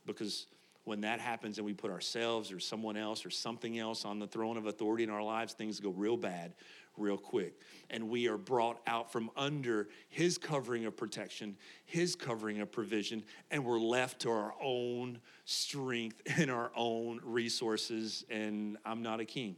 because 0.06 0.46
when 0.90 1.02
that 1.02 1.20
happens 1.20 1.56
and 1.58 1.64
we 1.64 1.72
put 1.72 1.92
ourselves 1.92 2.50
or 2.50 2.58
someone 2.58 2.96
else 2.96 3.24
or 3.24 3.30
something 3.30 3.78
else 3.78 4.04
on 4.04 4.18
the 4.18 4.26
throne 4.26 4.56
of 4.56 4.66
authority 4.66 5.04
in 5.04 5.10
our 5.10 5.22
lives, 5.22 5.52
things 5.52 5.78
go 5.78 5.90
real 5.90 6.16
bad 6.16 6.52
real 6.96 7.16
quick. 7.16 7.60
And 7.90 8.08
we 8.08 8.26
are 8.26 8.36
brought 8.36 8.80
out 8.88 9.12
from 9.12 9.30
under 9.36 9.88
his 10.08 10.36
covering 10.36 10.86
of 10.86 10.96
protection, 10.96 11.56
his 11.84 12.16
covering 12.16 12.60
of 12.60 12.72
provision, 12.72 13.22
and 13.52 13.64
we're 13.64 13.78
left 13.78 14.22
to 14.22 14.30
our 14.30 14.52
own 14.60 15.20
strength 15.44 16.22
and 16.38 16.50
our 16.50 16.72
own 16.74 17.20
resources. 17.22 18.24
And 18.28 18.76
I'm 18.84 19.00
not 19.00 19.20
a 19.20 19.24
king, 19.24 19.54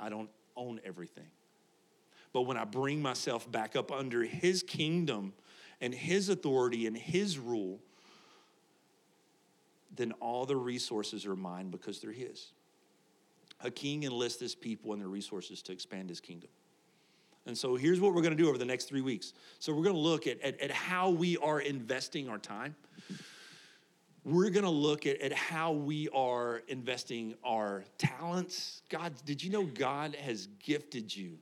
I 0.00 0.08
don't 0.08 0.28
own 0.56 0.80
everything. 0.84 1.30
But 2.32 2.42
when 2.42 2.56
I 2.56 2.64
bring 2.64 3.00
myself 3.00 3.48
back 3.48 3.76
up 3.76 3.92
under 3.92 4.24
his 4.24 4.64
kingdom 4.64 5.34
and 5.80 5.94
his 5.94 6.30
authority 6.30 6.88
and 6.88 6.96
his 6.96 7.38
rule, 7.38 7.78
then 9.96 10.12
all 10.20 10.46
the 10.46 10.56
resources 10.56 11.26
are 11.26 11.36
mine 11.36 11.70
because 11.70 12.00
they're 12.00 12.12
his. 12.12 12.52
A 13.60 13.70
king 13.70 14.02
enlists 14.02 14.40
his 14.40 14.54
people 14.54 14.92
and 14.92 15.00
their 15.00 15.08
resources 15.08 15.62
to 15.62 15.72
expand 15.72 16.08
his 16.08 16.20
kingdom. 16.20 16.50
And 17.46 17.56
so 17.56 17.76
here's 17.76 18.00
what 18.00 18.14
we're 18.14 18.22
going 18.22 18.36
to 18.36 18.42
do 18.42 18.48
over 18.48 18.58
the 18.58 18.64
next 18.64 18.86
three 18.86 19.02
weeks. 19.02 19.34
So 19.58 19.72
we're 19.74 19.82
going 19.82 19.94
to 19.94 20.00
look 20.00 20.26
at, 20.26 20.40
at, 20.40 20.60
at 20.60 20.70
how 20.70 21.10
we 21.10 21.36
are 21.38 21.60
investing 21.60 22.28
our 22.28 22.38
time. 22.38 22.74
We're 24.24 24.50
going 24.50 24.64
to 24.64 24.70
look 24.70 25.06
at, 25.06 25.20
at 25.20 25.34
how 25.34 25.72
we 25.72 26.08
are 26.08 26.62
investing 26.68 27.34
our 27.44 27.84
talents. 27.98 28.82
God, 28.88 29.12
did 29.26 29.42
you 29.44 29.50
know 29.50 29.64
God 29.64 30.14
has 30.14 30.48
gifted 30.62 31.14
you? 31.14 31.36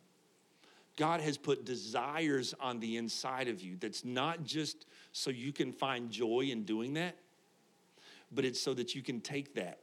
God 0.96 1.20
has 1.20 1.38
put 1.38 1.64
desires 1.64 2.54
on 2.60 2.80
the 2.80 2.96
inside 2.96 3.48
of 3.48 3.62
you 3.62 3.76
that's 3.80 4.04
not 4.04 4.44
just 4.44 4.86
so 5.12 5.30
you 5.30 5.52
can 5.52 5.72
find 5.72 6.10
joy 6.10 6.48
in 6.50 6.64
doing 6.64 6.94
that, 6.94 7.16
but 8.34 8.44
it's 8.44 8.60
so 8.60 8.74
that 8.74 8.94
you 8.94 9.02
can 9.02 9.20
take 9.20 9.54
that 9.54 9.80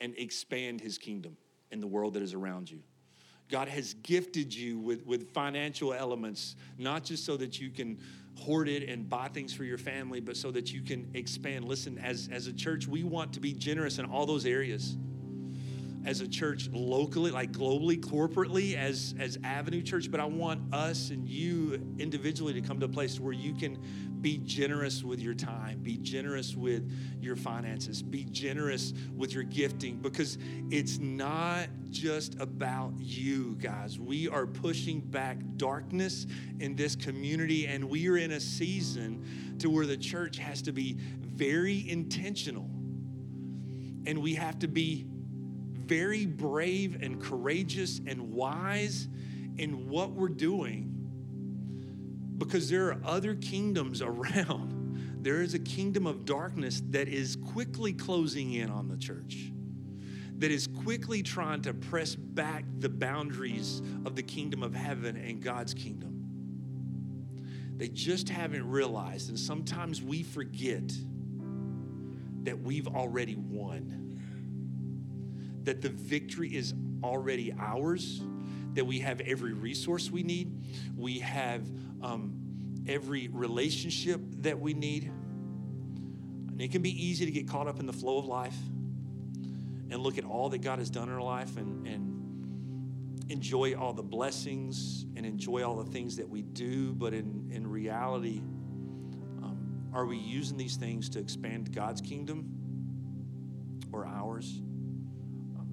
and 0.00 0.14
expand 0.18 0.80
his 0.80 0.98
kingdom 0.98 1.36
in 1.70 1.80
the 1.80 1.86
world 1.86 2.14
that 2.14 2.22
is 2.22 2.34
around 2.34 2.70
you. 2.70 2.80
God 3.50 3.68
has 3.68 3.94
gifted 3.94 4.54
you 4.54 4.78
with, 4.78 5.04
with 5.06 5.32
financial 5.32 5.92
elements, 5.92 6.56
not 6.78 7.04
just 7.04 7.24
so 7.24 7.36
that 7.36 7.60
you 7.60 7.70
can 7.70 7.98
hoard 8.38 8.68
it 8.68 8.88
and 8.88 9.08
buy 9.08 9.28
things 9.28 9.52
for 9.52 9.64
your 9.64 9.78
family, 9.78 10.20
but 10.20 10.36
so 10.36 10.50
that 10.50 10.72
you 10.72 10.82
can 10.82 11.10
expand. 11.14 11.64
Listen, 11.66 11.98
as, 11.98 12.28
as 12.32 12.46
a 12.46 12.52
church, 12.52 12.86
we 12.86 13.04
want 13.04 13.32
to 13.34 13.40
be 13.40 13.52
generous 13.52 13.98
in 13.98 14.06
all 14.06 14.26
those 14.26 14.46
areas. 14.46 14.96
As 16.04 16.20
a 16.20 16.28
church, 16.28 16.68
locally, 16.70 17.30
like 17.30 17.52
globally, 17.52 17.98
corporately, 17.98 18.76
as, 18.76 19.14
as 19.18 19.38
Avenue 19.42 19.82
Church, 19.82 20.10
but 20.10 20.20
I 20.20 20.26
want 20.26 20.74
us 20.74 21.10
and 21.10 21.26
you 21.26 21.80
individually 21.98 22.52
to 22.52 22.60
come 22.60 22.78
to 22.80 22.86
a 22.86 22.88
place 22.88 23.18
where 23.18 23.32
you 23.32 23.54
can 23.54 23.78
be 24.24 24.38
generous 24.38 25.04
with 25.04 25.20
your 25.20 25.34
time, 25.34 25.80
be 25.82 25.98
generous 25.98 26.56
with 26.56 26.90
your 27.20 27.36
finances, 27.36 28.02
be 28.02 28.24
generous 28.24 28.94
with 29.14 29.34
your 29.34 29.42
gifting 29.42 29.98
because 29.98 30.38
it's 30.70 30.98
not 30.98 31.68
just 31.90 32.34
about 32.40 32.94
you, 32.98 33.54
guys. 33.60 33.98
We 33.98 34.26
are 34.28 34.46
pushing 34.46 35.00
back 35.00 35.36
darkness 35.58 36.26
in 36.58 36.74
this 36.74 36.96
community, 36.96 37.66
and 37.66 37.84
we 37.84 38.08
are 38.08 38.16
in 38.16 38.32
a 38.32 38.40
season 38.40 39.56
to 39.58 39.68
where 39.68 39.84
the 39.84 39.96
church 39.98 40.38
has 40.38 40.62
to 40.62 40.72
be 40.72 40.96
very 41.20 41.88
intentional. 41.88 42.70
And 44.06 44.22
we 44.22 44.34
have 44.36 44.58
to 44.60 44.68
be 44.68 45.06
very 45.86 46.26
brave 46.26 47.02
and 47.02 47.20
courageous 47.20 48.00
and 48.06 48.32
wise 48.32 49.08
in 49.56 49.88
what 49.88 50.12
we're 50.12 50.28
doing 50.28 50.94
because 52.38 52.68
there 52.68 52.88
are 52.88 53.00
other 53.04 53.34
kingdoms 53.34 54.02
around. 54.02 55.20
There 55.22 55.40
is 55.40 55.54
a 55.54 55.58
kingdom 55.58 56.06
of 56.06 56.24
darkness 56.24 56.82
that 56.90 57.08
is 57.08 57.36
quickly 57.36 57.92
closing 57.92 58.52
in 58.52 58.70
on 58.70 58.88
the 58.88 58.96
church, 58.96 59.50
that 60.38 60.50
is 60.50 60.66
quickly 60.66 61.22
trying 61.22 61.62
to 61.62 61.72
press 61.72 62.14
back 62.14 62.64
the 62.78 62.90
boundaries 62.90 63.80
of 64.04 64.16
the 64.16 64.22
kingdom 64.22 64.62
of 64.62 64.74
heaven 64.74 65.16
and 65.16 65.42
God's 65.42 65.72
kingdom. 65.72 66.14
They 67.76 67.88
just 67.88 68.28
haven't 68.28 68.68
realized, 68.68 69.30
and 69.30 69.38
sometimes 69.38 70.02
we 70.02 70.22
forget 70.22 70.92
that 72.42 72.60
we've 72.60 72.86
already 72.86 73.34
won, 73.36 74.13
that 75.64 75.82
the 75.82 75.88
victory 75.88 76.54
is 76.54 76.74
already 77.02 77.52
ours, 77.58 78.22
that 78.74 78.86
we 78.86 79.00
have 79.00 79.20
every 79.20 79.52
resource 79.52 80.10
we 80.10 80.22
need, 80.22 80.50
we 80.96 81.18
have 81.20 81.62
um, 82.02 82.84
every 82.86 83.28
relationship 83.28 84.20
that 84.38 84.58
we 84.58 84.74
need. 84.74 85.04
And 85.04 86.60
it 86.60 86.70
can 86.70 86.82
be 86.82 87.06
easy 87.06 87.24
to 87.24 87.32
get 87.32 87.48
caught 87.48 87.66
up 87.66 87.80
in 87.80 87.86
the 87.86 87.92
flow 87.92 88.18
of 88.18 88.26
life 88.26 88.56
and 89.90 90.02
look 90.02 90.18
at 90.18 90.24
all 90.24 90.48
that 90.50 90.58
God 90.58 90.78
has 90.78 90.90
done 90.90 91.08
in 91.08 91.14
our 91.14 91.22
life 91.22 91.56
and, 91.56 91.86
and 91.86 93.30
enjoy 93.30 93.74
all 93.74 93.92
the 93.92 94.02
blessings 94.02 95.06
and 95.16 95.24
enjoy 95.24 95.62
all 95.64 95.76
the 95.76 95.90
things 95.90 96.16
that 96.16 96.28
we 96.28 96.42
do. 96.42 96.92
But 96.92 97.14
in, 97.14 97.50
in 97.50 97.66
reality, 97.66 98.38
um, 99.42 99.88
are 99.92 100.06
we 100.06 100.18
using 100.18 100.56
these 100.56 100.76
things 100.76 101.08
to 101.10 101.18
expand 101.18 101.74
God's 101.74 102.00
kingdom 102.00 102.48
or 103.92 104.06
ours? 104.06 104.60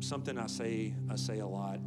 Something 0.02 0.38
I 0.38 0.48
say, 0.48 0.94
I 1.10 1.16
say 1.16 1.40
a 1.40 1.48
lot 1.48 1.80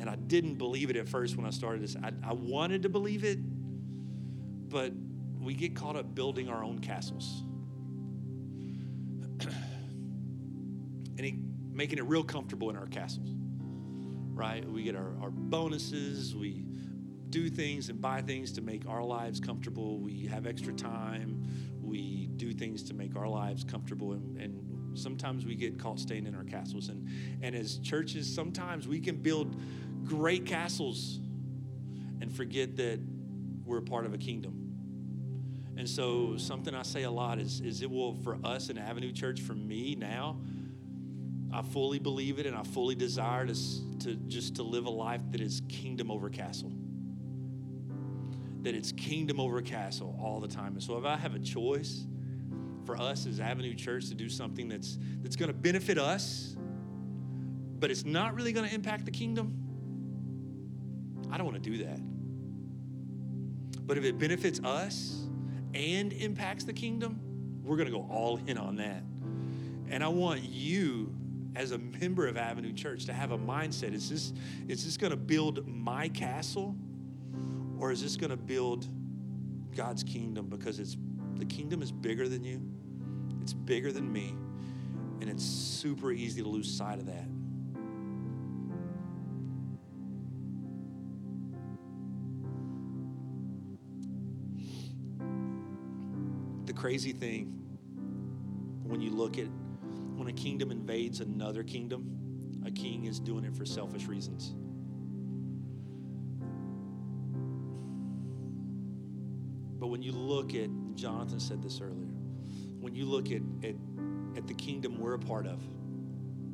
and 0.00 0.08
I 0.08 0.16
didn't 0.16 0.54
believe 0.54 0.88
it 0.88 0.96
at 0.96 1.06
first 1.06 1.36
when 1.36 1.44
I 1.44 1.50
started 1.50 1.82
this. 1.82 1.94
I, 2.02 2.10
I 2.24 2.32
wanted 2.32 2.84
to 2.84 2.88
believe 2.88 3.22
it, 3.22 3.38
but 4.70 4.92
we 5.38 5.52
get 5.52 5.76
caught 5.76 5.94
up 5.94 6.14
building 6.14 6.48
our 6.48 6.64
own 6.64 6.78
castles. 6.78 7.42
and 11.18 11.70
making 11.70 11.98
it 11.98 12.04
real 12.06 12.24
comfortable 12.24 12.70
in 12.70 12.76
our 12.76 12.86
castles, 12.86 13.28
right? 14.32 14.66
We 14.66 14.84
get 14.84 14.96
our, 14.96 15.12
our 15.20 15.30
bonuses, 15.30 16.34
we 16.34 16.64
do 17.28 17.50
things 17.50 17.90
and 17.90 18.00
buy 18.00 18.22
things 18.22 18.52
to 18.52 18.62
make 18.62 18.88
our 18.88 19.04
lives 19.04 19.38
comfortable. 19.38 19.98
We 19.98 20.24
have 20.26 20.46
extra 20.46 20.72
time. 20.72 21.46
We 21.82 22.28
do 22.36 22.52
things 22.52 22.82
to 22.84 22.94
make 22.94 23.16
our 23.16 23.28
lives 23.28 23.64
comfortable. 23.64 24.12
And, 24.12 24.36
and 24.38 24.69
sometimes 24.94 25.44
we 25.46 25.54
get 25.54 25.78
caught 25.78 25.98
staying 25.98 26.26
in 26.26 26.34
our 26.34 26.44
castles. 26.44 26.88
And, 26.88 27.08
and 27.42 27.54
as 27.54 27.78
churches, 27.78 28.32
sometimes 28.32 28.86
we 28.88 29.00
can 29.00 29.16
build 29.16 29.56
great 30.04 30.46
castles 30.46 31.20
and 32.20 32.32
forget 32.32 32.76
that 32.76 33.00
we're 33.64 33.80
part 33.80 34.06
of 34.06 34.14
a 34.14 34.18
kingdom. 34.18 34.60
And 35.76 35.88
so, 35.88 36.36
something 36.36 36.74
I 36.74 36.82
say 36.82 37.04
a 37.04 37.10
lot 37.10 37.38
is, 37.38 37.60
is 37.60 37.80
it 37.80 37.90
will, 37.90 38.14
for 38.14 38.38
us 38.44 38.68
in 38.68 38.76
Avenue 38.76 39.12
Church, 39.12 39.40
for 39.40 39.54
me 39.54 39.94
now, 39.94 40.36
I 41.52 41.62
fully 41.62 41.98
believe 41.98 42.38
it 42.38 42.46
and 42.46 42.54
I 42.54 42.62
fully 42.62 42.94
desire 42.94 43.46
to, 43.46 43.54
to 44.00 44.14
just 44.28 44.56
to 44.56 44.62
live 44.62 44.84
a 44.84 44.90
life 44.90 45.22
that 45.30 45.40
is 45.40 45.62
kingdom 45.68 46.10
over 46.10 46.28
castle. 46.28 46.72
That 48.62 48.74
it's 48.74 48.92
kingdom 48.92 49.40
over 49.40 49.62
castle 49.62 50.18
all 50.22 50.38
the 50.38 50.48
time. 50.48 50.74
And 50.74 50.82
so, 50.82 50.98
if 50.98 51.04
I 51.04 51.16
have 51.16 51.34
a 51.34 51.38
choice 51.38 52.04
for 52.84 52.96
us 52.96 53.26
as 53.26 53.40
Avenue 53.40 53.74
Church 53.74 54.08
to 54.08 54.14
do 54.14 54.28
something 54.28 54.68
that's, 54.68 54.98
that's 55.22 55.36
going 55.36 55.48
to 55.48 55.56
benefit 55.56 55.98
us, 55.98 56.56
but 57.78 57.90
it's 57.90 58.04
not 58.04 58.34
really 58.34 58.52
going 58.52 58.68
to 58.68 58.74
impact 58.74 59.04
the 59.04 59.10
kingdom, 59.10 59.56
I 61.30 61.36
don't 61.36 61.46
want 61.46 61.62
to 61.62 61.70
do 61.70 61.84
that. 61.84 62.00
But 63.86 63.98
if 63.98 64.04
it 64.04 64.18
benefits 64.18 64.60
us 64.60 65.26
and 65.74 66.12
impacts 66.12 66.64
the 66.64 66.72
kingdom, 66.72 67.20
we're 67.62 67.76
going 67.76 67.90
to 67.90 67.92
go 67.92 68.06
all 68.10 68.40
in 68.46 68.58
on 68.58 68.76
that. 68.76 69.02
And 69.88 70.02
I 70.04 70.08
want 70.08 70.42
you 70.42 71.14
as 71.56 71.72
a 71.72 71.78
member 71.78 72.28
of 72.28 72.36
Avenue 72.36 72.72
Church 72.72 73.06
to 73.06 73.12
have 73.12 73.32
a 73.32 73.38
mindset 73.38 73.92
is 73.92 74.08
this 74.08 74.32
is 74.68 74.84
this 74.84 74.96
going 74.96 75.10
to 75.10 75.16
build 75.16 75.66
my 75.66 76.08
castle 76.08 76.76
or 77.78 77.90
is 77.90 78.02
this 78.02 78.16
going 78.16 78.30
to 78.30 78.36
build 78.36 78.86
God's 79.74 80.02
kingdom 80.04 80.46
because 80.48 80.78
it's 80.78 80.96
the 81.40 81.46
kingdom 81.46 81.82
is 81.82 81.90
bigger 81.90 82.28
than 82.28 82.44
you. 82.44 82.60
It's 83.40 83.54
bigger 83.54 83.90
than 83.90 84.12
me. 84.12 84.34
And 85.20 85.28
it's 85.28 85.44
super 85.44 86.12
easy 86.12 86.42
to 86.42 86.48
lose 86.48 86.70
sight 86.70 86.98
of 86.98 87.06
that. 87.06 87.26
The 96.66 96.72
crazy 96.74 97.12
thing 97.12 97.56
when 98.84 99.00
you 99.00 99.10
look 99.10 99.38
at 99.38 99.46
when 100.16 100.28
a 100.28 100.32
kingdom 100.32 100.70
invades 100.70 101.20
another 101.20 101.62
kingdom, 101.62 102.60
a 102.66 102.70
king 102.70 103.06
is 103.06 103.18
doing 103.18 103.44
it 103.44 103.56
for 103.56 103.64
selfish 103.64 104.06
reasons. 104.06 104.54
When 109.90 110.02
you 110.02 110.12
look 110.12 110.54
at, 110.54 110.70
Jonathan 110.94 111.40
said 111.40 111.60
this 111.60 111.80
earlier, 111.80 112.06
when 112.78 112.94
you 112.94 113.04
look 113.04 113.32
at, 113.32 113.42
at, 113.64 113.74
at 114.36 114.46
the 114.46 114.54
kingdom 114.54 115.00
we're 115.00 115.14
a 115.14 115.18
part 115.18 115.48
of, 115.48 115.60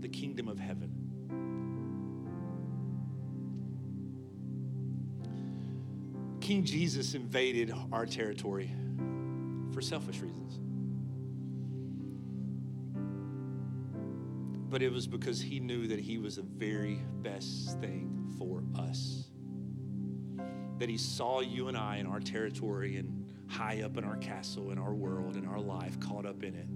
the 0.01 0.09
kingdom 0.09 0.49
of 0.49 0.59
heaven, 0.59 0.91
King 6.41 6.65
Jesus 6.65 7.13
invaded 7.15 7.75
our 7.93 8.07
territory 8.07 8.73
for 9.75 9.83
selfish 9.83 10.21
reasons. 10.21 10.59
But 14.71 14.83
it 14.83 14.91
was 14.91 15.07
because 15.07 15.43
he 15.43 15.61
knew 15.61 15.89
that 15.89 16.01
he 16.01 16.17
was 16.17 16.37
the 16.37 16.43
very 16.43 17.03
best 17.21 17.79
thing 17.81 18.33
for 18.39 18.63
us. 18.81 19.29
That 20.79 20.89
he 20.89 20.97
saw 20.97 21.41
you 21.41 21.69
and 21.69 21.77
I 21.77 21.97
in 21.97 22.07
our 22.07 22.21
territory 22.21 22.97
and 22.97 23.16
high 23.49 23.83
up 23.83 23.97
in 23.97 24.05
our 24.05 24.17
castle, 24.17 24.71
in 24.71 24.79
our 24.79 24.95
world, 24.95 25.37
in 25.37 25.47
our 25.47 25.61
life, 25.61 25.99
caught 26.01 26.27
up 26.27 26.43
in 26.43 26.55
it. 26.55 26.67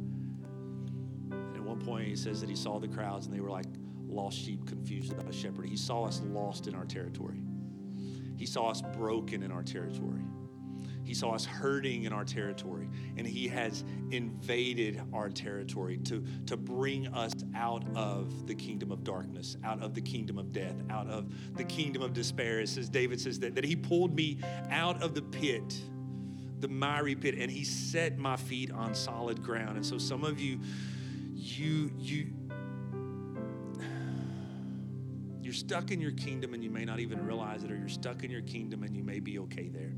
And 1.31 1.57
at 1.57 1.62
one 1.62 1.81
point, 1.81 2.09
he 2.09 2.16
says 2.16 2.41
that 2.41 2.49
he 2.51 2.57
saw 2.57 2.79
the 2.79 2.89
crowds 2.89 3.27
and 3.27 3.35
they 3.35 3.41
were 3.41 3.51
like 3.51 3.66
lost 4.07 4.39
sheep 4.39 4.66
confused 4.66 5.12
about 5.12 5.29
a 5.29 5.33
shepherd. 5.33 5.66
He 5.68 5.77
saw 5.77 6.05
us 6.05 6.21
lost 6.27 6.66
in 6.66 6.75
our 6.75 6.85
territory, 6.85 7.43
he 8.37 8.47
saw 8.47 8.71
us 8.71 8.83
broken 8.97 9.43
in 9.43 9.53
our 9.53 9.62
territory. 9.62 10.23
He 11.03 11.14
saw 11.14 11.33
us 11.33 11.45
hurting 11.45 12.05
in 12.05 12.12
our 12.12 12.25
territory, 12.25 12.89
and 13.16 13.27
He 13.27 13.49
has 13.49 13.85
invaded 14.11 15.03
our 15.12 15.29
territory 15.29 15.99
to, 16.05 16.25
to 16.47 16.57
bring 16.57 17.09
us 17.09 17.33
out 17.55 17.85
of 17.97 18.47
the 18.47 18.55
kingdom 18.55 18.93
of 18.93 19.03
darkness, 19.03 19.57
out 19.64 19.83
of 19.83 19.95
the 19.95 20.01
kingdom 20.01 20.39
of 20.39 20.53
death, 20.53 20.77
out 20.89 21.09
of 21.09 21.33
the 21.57 21.64
kingdom 21.64 22.03
of 22.03 22.12
despair. 22.12 22.61
It 22.61 22.68
says, 22.68 22.89
David 22.89 23.21
says 23.21 23.41
that, 23.41 23.55
that 23.57 23.64
He 23.64 23.75
pulled 23.75 24.14
me 24.14 24.39
out 24.71 25.03
of 25.03 25.14
the 25.14 25.23
pit 25.23 25.81
the 26.61 26.69
miry 26.69 27.15
pit 27.15 27.37
and 27.39 27.51
he 27.51 27.65
set 27.65 28.19
my 28.19 28.37
feet 28.37 28.71
on 28.71 28.95
solid 28.95 29.43
ground. 29.43 29.77
And 29.77 29.85
so 29.85 29.99
some 29.99 30.25
of 30.25 30.41
you 30.41 30.61
you 31.35 31.91
you 31.99 32.27
you're 35.41 35.53
stuck 35.55 35.91
in 35.91 36.01
your 36.01 36.13
kingdom 36.13 36.55
and 36.55 36.63
you 36.63 36.71
may 36.71 36.85
not 36.85 37.01
even 37.01 37.25
realize 37.25 37.65
it 37.65 37.71
or 37.73 37.77
you're 37.77 37.89
stuck 37.89 38.23
in 38.23 38.31
your 38.31 38.43
kingdom 38.43 38.83
and 38.83 38.97
you 38.97 39.03
may 39.03 39.19
be 39.19 39.39
okay 39.39 39.69
there 39.69 39.93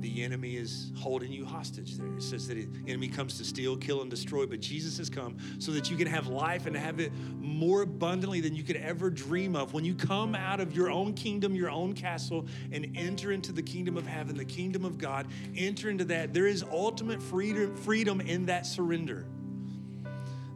the 0.00 0.22
enemy 0.22 0.56
is 0.56 0.92
holding 0.96 1.32
you 1.32 1.44
hostage 1.44 1.96
there. 1.96 2.14
It 2.16 2.22
says 2.22 2.48
that 2.48 2.54
the 2.54 2.68
enemy 2.90 3.08
comes 3.08 3.38
to 3.38 3.44
steal, 3.44 3.76
kill, 3.76 4.02
and 4.02 4.10
destroy, 4.10 4.46
but 4.46 4.60
Jesus 4.60 4.98
has 4.98 5.08
come 5.08 5.36
so 5.58 5.72
that 5.72 5.90
you 5.90 5.96
can 5.96 6.06
have 6.06 6.26
life 6.26 6.66
and 6.66 6.76
have 6.76 7.00
it 7.00 7.12
more 7.40 7.82
abundantly 7.82 8.40
than 8.40 8.54
you 8.54 8.62
could 8.62 8.76
ever 8.76 9.10
dream 9.10 9.56
of. 9.56 9.72
When 9.72 9.84
you 9.84 9.94
come 9.94 10.34
out 10.34 10.60
of 10.60 10.76
your 10.76 10.90
own 10.90 11.14
kingdom, 11.14 11.54
your 11.54 11.70
own 11.70 11.92
castle, 11.92 12.46
and 12.72 12.92
enter 12.96 13.32
into 13.32 13.52
the 13.52 13.62
kingdom 13.62 13.96
of 13.96 14.06
heaven, 14.06 14.36
the 14.36 14.44
kingdom 14.44 14.84
of 14.84 14.98
God, 14.98 15.26
enter 15.56 15.90
into 15.90 16.04
that, 16.06 16.32
there 16.32 16.46
is 16.46 16.62
ultimate 16.64 17.22
freedom, 17.22 17.74
freedom 17.76 18.20
in 18.20 18.46
that 18.46 18.66
surrender. 18.66 19.26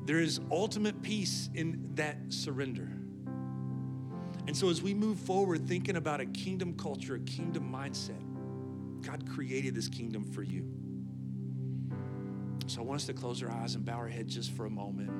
There 0.04 0.20
is 0.20 0.40
ultimate 0.50 1.02
peace 1.02 1.50
in 1.54 1.90
that 1.94 2.16
surrender. 2.30 2.88
And 4.46 4.56
so, 4.56 4.68
as 4.68 4.82
we 4.82 4.94
move 4.94 5.18
forward 5.18 5.68
thinking 5.68 5.96
about 5.96 6.20
a 6.20 6.26
kingdom 6.26 6.74
culture, 6.76 7.14
a 7.14 7.20
kingdom 7.20 7.70
mindset, 7.72 8.20
God 9.02 9.28
created 9.28 9.74
this 9.74 9.88
kingdom 9.88 10.24
for 10.24 10.42
you. 10.42 10.66
So 12.66 12.80
I 12.80 12.84
want 12.84 13.00
us 13.00 13.06
to 13.06 13.12
close 13.12 13.42
our 13.42 13.50
eyes 13.50 13.74
and 13.74 13.84
bow 13.84 13.96
our 13.96 14.08
head 14.08 14.28
just 14.28 14.52
for 14.52 14.66
a 14.66 14.70
moment. 14.70 15.10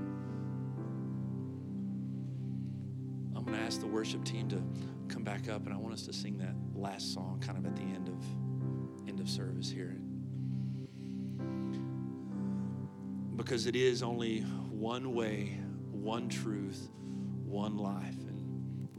I'm 3.34 3.44
going 3.44 3.58
to 3.58 3.64
ask 3.64 3.80
the 3.80 3.86
worship 3.86 4.24
team 4.24 4.48
to 4.50 4.62
come 5.08 5.24
back 5.24 5.48
up, 5.48 5.66
and 5.66 5.74
I 5.74 5.76
want 5.76 5.94
us 5.94 6.02
to 6.02 6.12
sing 6.12 6.38
that 6.38 6.54
last 6.74 7.12
song 7.12 7.42
kind 7.44 7.58
of 7.58 7.66
at 7.66 7.74
the 7.74 7.82
end 7.82 8.08
of 8.08 9.08
end 9.08 9.18
of 9.18 9.28
service 9.28 9.70
here. 9.70 9.96
Because 13.34 13.66
it 13.66 13.74
is 13.74 14.02
only 14.02 14.40
one 14.40 15.14
way, 15.14 15.58
one 15.90 16.28
truth, 16.28 16.88
one 17.44 17.76
life. 17.78 18.19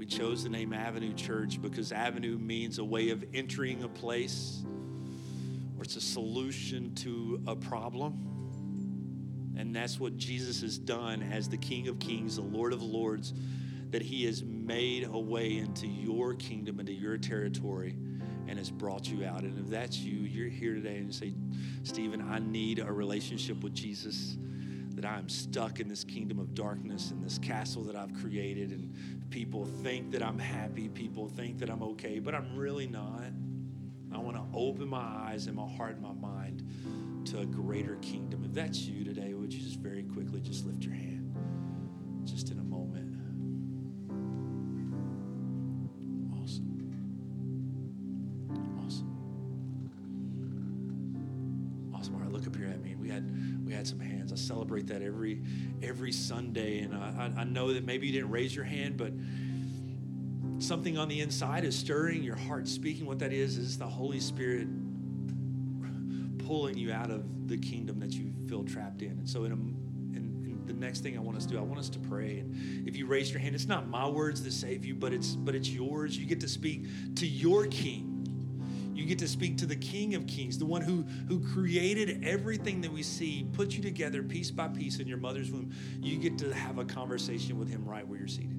We 0.02 0.08
chose 0.08 0.42
the 0.42 0.50
name 0.50 0.74
Avenue 0.74 1.14
Church 1.14 1.62
because 1.62 1.92
Avenue 1.92 2.40
means 2.40 2.80
a 2.80 2.84
way 2.84 3.12
of 3.12 3.24
entering 3.36 3.84
a 3.84 3.88
place 3.88 4.64
or 5.78 5.84
it's 5.84 5.96
a 5.96 6.02
solution 6.02 6.96
to 6.96 7.40
a 7.46 7.56
problem. 7.56 9.54
And 9.56 9.76
that's 9.76 10.00
what 10.00 10.18
Jesus 10.18 10.62
has 10.62 10.80
done 10.80 11.22
as 11.22 11.50
the 11.50 11.58
King 11.58 11.88
of 11.88 12.00
Kings, 12.00 12.38
the 12.38 12.42
Lord 12.42 12.74
of 12.74 12.82
Lords, 12.82 13.36
that 13.92 14.02
He 14.02 14.26
has 14.26 14.44
made 14.44 15.04
a 15.04 15.20
way 15.20 15.60
into 15.60 15.86
your 15.86 16.34
kingdom, 16.34 16.80
into 16.80 16.94
your 16.94 17.20
territory, 17.20 17.96
and 18.48 18.58
has 18.58 18.72
brought 18.72 19.08
you 19.08 19.24
out. 19.24 19.44
And 19.44 19.60
if 19.60 19.70
that's 19.70 20.00
you, 20.00 20.22
you're 20.22 20.50
here 20.50 20.74
today 20.74 20.98
and 20.98 21.06
you 21.06 21.14
say, 21.14 21.36
Stephen, 21.84 22.28
I 22.28 22.40
need 22.40 22.80
a 22.80 22.92
relationship 22.92 23.64
with 23.64 23.76
Jesus, 23.76 24.36
that 25.02 25.10
I'm 25.10 25.30
stuck 25.30 25.80
in 25.80 25.88
this 25.88 26.04
kingdom 26.04 26.40
of 26.40 26.54
darkness, 26.54 27.12
in 27.12 27.22
this 27.22 27.38
castle 27.38 27.84
that 27.84 27.96
I've 27.96 28.14
created, 28.14 28.72
and 28.72 28.94
people 29.30 29.66
think 29.66 30.12
that 30.12 30.22
I'm 30.22 30.38
happy, 30.38 30.90
people 30.90 31.28
think 31.28 31.60
that 31.60 31.70
I'm 31.70 31.82
okay, 31.84 32.20
but 32.20 32.36
I'm 32.36 32.56
really 32.56 32.88
not. 32.88 33.32
I 34.14 34.18
want 34.18 34.36
to 34.38 34.44
open 34.54 34.88
my 34.88 35.00
eyes 35.00 35.48
and 35.48 35.56
my 35.56 35.68
heart 35.68 35.96
and 35.96 36.02
my 36.02 36.14
mind 36.14 37.26
to 37.28 37.40
a 37.40 37.46
greater 37.46 37.96
kingdom. 37.98 38.44
If 38.44 38.54
that's 38.54 38.80
you 38.82 39.04
today, 39.04 39.34
would 39.34 39.54
you 39.54 39.62
just 39.62 39.80
very 39.80 40.04
quickly 40.04 40.42
just 40.42 40.66
lift 40.66 40.84
your 40.84 40.94
hand? 40.94 41.21
Celebrate 54.52 54.88
that 54.88 55.02
every 55.02 55.42
every 55.82 56.12
Sunday, 56.12 56.80
and 56.80 56.94
I, 56.94 57.32
I 57.38 57.44
know 57.46 57.74
that 57.74 57.86
maybe 57.86 58.08
you 58.08 58.14
didn't 58.14 58.32
raise 58.32 58.54
your 58.54 58.66
hand, 58.66 58.98
but 58.98 59.14
something 60.62 60.98
on 60.98 61.08
the 61.08 61.22
inside 61.22 61.64
is 61.64 61.74
stirring, 61.74 62.22
your 62.22 62.36
heart 62.36 62.68
speaking. 62.68 63.06
What 63.06 63.20
that 63.20 63.32
is, 63.32 63.58
is 63.58 63.78
the 63.78 63.88
Holy 63.88 64.20
Spirit 64.20 64.68
pulling 66.46 66.78
you 66.78 66.92
out 66.92 67.10
of 67.10 67.48
the 67.48 67.58
kingdom 67.58 68.00
that 68.02 68.12
you 68.12 68.34
feel 68.50 68.64
trapped 68.66 69.02
in. 69.02 69.12
And 69.12 69.30
so, 69.30 69.46
in, 69.46 69.52
a, 69.54 69.56
the 70.68 70.74
next 70.74 71.00
thing 71.00 71.18
I 71.18 71.22
want 71.22 71.38
us 71.38 71.46
to 71.46 71.54
do, 71.54 71.58
I 71.58 71.62
want 71.62 71.80
us 71.80 71.90
to 71.90 72.00
pray. 72.00 72.40
And 72.40 72.88
if 72.88 72.98
you 72.98 73.06
raise 73.06 73.32
your 73.32 73.40
hand, 73.40 73.56
it's 73.56 73.68
not 73.68 73.88
my 73.88 74.08
words 74.08 74.44
that 74.44 74.52
save 74.52 74.84
you, 74.86 74.96
but 74.96 75.14
it's 75.14 75.36
but 75.36 75.56
it's 75.56 75.70
yours. 75.70 76.18
You 76.18 76.26
get 76.26 76.42
to 76.42 76.50
speak 76.50 76.86
to 77.16 77.26
your 77.26 77.68
King. 77.68 78.11
You 79.02 79.08
get 79.08 79.20
to 79.20 79.28
speak 79.28 79.58
to 79.58 79.66
the 79.66 79.76
King 79.76 80.14
of 80.14 80.28
Kings, 80.28 80.60
the 80.60 80.66
one 80.66 80.84
who, 80.84 81.02
who 81.28 81.40
created 81.54 82.24
everything 82.24 82.82
that 82.82 82.92
we 82.92 83.02
see, 83.02 83.48
put 83.54 83.74
you 83.74 83.82
together 83.82 84.22
piece 84.22 84.52
by 84.52 84.68
piece 84.68 85.00
in 85.00 85.08
your 85.08 85.18
mother's 85.18 85.52
womb. 85.52 85.72
You 86.00 86.18
get 86.18 86.38
to 86.38 86.54
have 86.54 86.78
a 86.78 86.86
conversation 86.86 87.58
with 87.58 87.68
him 87.68 87.84
right 87.84 88.08
where 88.08 88.20
you're 88.20 88.28
seated 88.28 88.58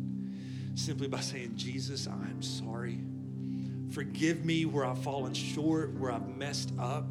simply 0.74 1.06
by 1.06 1.20
saying, 1.20 1.52
Jesus, 1.54 2.06
I'm 2.06 2.42
sorry. 2.42 2.98
Forgive 3.90 4.44
me 4.44 4.64
where 4.64 4.84
I've 4.84 4.98
fallen 4.98 5.34
short, 5.34 5.92
where 5.94 6.10
I've 6.10 6.28
messed 6.28 6.72
up. 6.78 7.04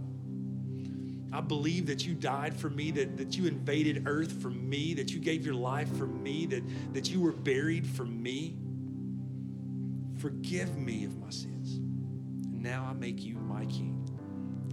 I 1.32 1.40
believe 1.40 1.86
that 1.86 2.06
you 2.06 2.14
died 2.14 2.54
for 2.54 2.70
me, 2.70 2.92
that, 2.92 3.16
that 3.18 3.38
you 3.38 3.48
invaded 3.48 4.04
earth 4.08 4.42
for 4.42 4.50
me, 4.50 4.94
that 4.96 5.12
you 5.12 5.22
gave 5.22 5.46
your 5.46 5.56
life 5.56 5.96
for 5.96 6.08
me, 6.08 6.48
that, 6.48 6.64
that 6.94 7.10
you 7.10 7.22
were 7.22 7.32
buried 7.32 7.88
for 7.88 8.04
me. 8.04 8.58
Forgive 10.18 10.76
me 10.76 11.06
of 11.06 11.18
my 11.18 11.30
sins. 11.30 11.81
Now 12.62 12.88
I 12.88 12.94
make 12.94 13.24
you 13.24 13.36
my 13.36 13.66
king. 13.66 14.08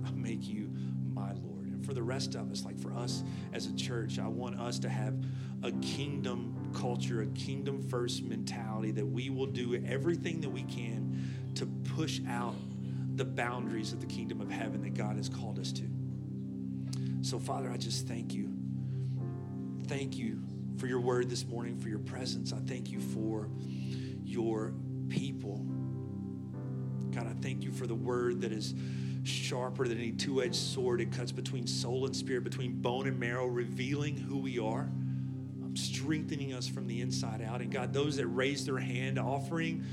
I 0.06 0.10
make 0.10 0.46
you 0.46 0.70
my 1.14 1.32
Lord. 1.32 1.68
And 1.68 1.84
for 1.84 1.94
the 1.94 2.02
rest 2.02 2.34
of 2.34 2.52
us, 2.52 2.64
like 2.64 2.78
for 2.78 2.92
us 2.92 3.24
as 3.54 3.66
a 3.66 3.74
church, 3.74 4.18
I 4.18 4.28
want 4.28 4.60
us 4.60 4.78
to 4.80 4.90
have 4.90 5.14
a 5.62 5.72
kingdom 5.72 6.70
culture, 6.74 7.22
a 7.22 7.26
kingdom 7.28 7.82
first 7.82 8.22
mentality 8.22 8.90
that 8.92 9.06
we 9.06 9.30
will 9.30 9.46
do 9.46 9.82
everything 9.86 10.42
that 10.42 10.50
we 10.50 10.64
can 10.64 11.52
to 11.54 11.66
push 11.94 12.20
out 12.28 12.54
the 13.16 13.24
boundaries 13.24 13.92
of 13.94 14.00
the 14.00 14.06
kingdom 14.06 14.42
of 14.42 14.50
heaven 14.50 14.82
that 14.82 14.94
God 14.94 15.16
has 15.16 15.30
called 15.30 15.58
us 15.58 15.72
to. 15.72 15.84
So, 17.22 17.38
Father, 17.38 17.70
I 17.70 17.78
just 17.78 18.06
thank 18.06 18.34
you. 18.34 18.52
Thank 19.86 20.16
you 20.16 20.42
for 20.76 20.86
your 20.86 21.00
word 21.00 21.30
this 21.30 21.46
morning, 21.46 21.78
for 21.78 21.88
your 21.88 21.98
presence. 21.98 22.52
I 22.52 22.58
thank 22.58 22.90
you 22.90 23.00
for 23.00 23.48
your 24.24 24.74
people. 25.08 25.66
God, 27.14 27.26
I 27.26 27.34
thank 27.42 27.62
you 27.62 27.72
for 27.72 27.86
the 27.86 27.94
word 27.94 28.40
that 28.42 28.52
is 28.52 28.74
sharper 29.24 29.86
than 29.86 29.98
any 29.98 30.12
two 30.12 30.42
edged 30.42 30.54
sword. 30.54 31.00
It 31.00 31.12
cuts 31.12 31.32
between 31.32 31.66
soul 31.66 32.06
and 32.06 32.14
spirit, 32.14 32.44
between 32.44 32.80
bone 32.80 33.06
and 33.06 33.18
marrow, 33.18 33.46
revealing 33.46 34.16
who 34.16 34.38
we 34.38 34.58
are, 34.58 34.90
um, 35.62 35.74
strengthening 35.76 36.52
us 36.52 36.66
from 36.66 36.86
the 36.86 37.00
inside 37.00 37.42
out. 37.42 37.60
And 37.60 37.70
God, 37.70 37.92
those 37.92 38.16
that 38.16 38.26
raise 38.26 38.64
their 38.64 38.78
hand, 38.78 39.18
offering 39.18 39.84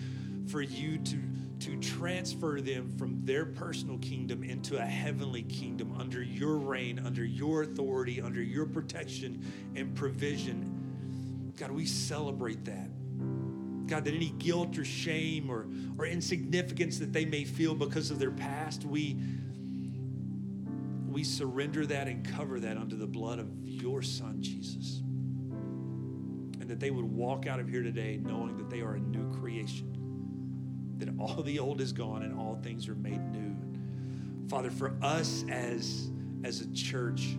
for 0.48 0.62
you 0.62 0.98
to, 1.00 1.18
to 1.62 1.80
transfer 1.80 2.62
them 2.62 2.92
from 2.98 3.26
their 3.26 3.46
personal 3.46 3.98
kingdom 3.98 4.44
into 4.44 4.78
a 4.78 4.86
heavenly 4.86 5.44
kingdom 5.44 5.96
under 6.00 6.22
your 6.22 6.58
reign, 6.58 7.02
under 7.04 7.26
your 7.26 7.64
authority, 7.64 8.22
under 8.22 8.42
your 8.42 8.66
protection 8.66 9.44
and 9.76 9.96
provision. 9.96 11.54
God, 11.58 11.72
we 11.72 11.86
celebrate 11.86 12.66
that. 12.66 12.90
God, 13.88 14.06
that 14.06 14.14
any 14.14 14.30
guilt 14.40 14.78
or 14.78 14.86
shame 14.86 15.50
or, 15.50 15.68
or 15.98 16.06
insignificance 16.06 17.00
that 17.00 17.14
they 17.14 17.26
may 17.26 17.44
feel 17.44 17.76
because 17.76 18.12
of 18.12 18.20
their 18.20 18.32
past, 18.32 18.84
we, 18.86 19.18
we 21.08 21.24
surrender 21.24 21.86
that 21.86 22.08
and 22.08 22.26
cover 22.26 22.60
that 22.60 22.78
under 22.78 22.96
the 22.96 23.08
blood 23.08 23.40
of 23.40 23.48
your 23.64 24.02
Son, 24.02 24.42
Jesus. 24.42 25.02
And 26.60 26.68
that 26.68 26.80
they 26.80 26.90
would 26.90 27.06
walk 27.06 27.46
out 27.48 27.60
of 27.60 27.70
here 27.70 27.84
today 27.84 28.20
knowing 28.22 28.58
that 28.58 28.70
they 28.70 28.82
are 28.82 28.96
a 28.96 29.00
new 29.00 29.32
creation, 29.40 29.92
that 30.98 31.10
all 31.20 31.44
the 31.44 31.60
old 31.60 31.80
is 31.80 31.94
gone 31.94 32.24
and 32.24 32.38
all 32.38 32.56
things 32.64 32.88
are 32.88 32.96
made 32.96 33.22
new. 33.32 33.56
Father, 34.48 34.72
for 34.72 34.96
us 35.02 35.44
as, 35.50 36.10
as 36.44 36.62
a 36.62 36.72
church, 36.72 37.38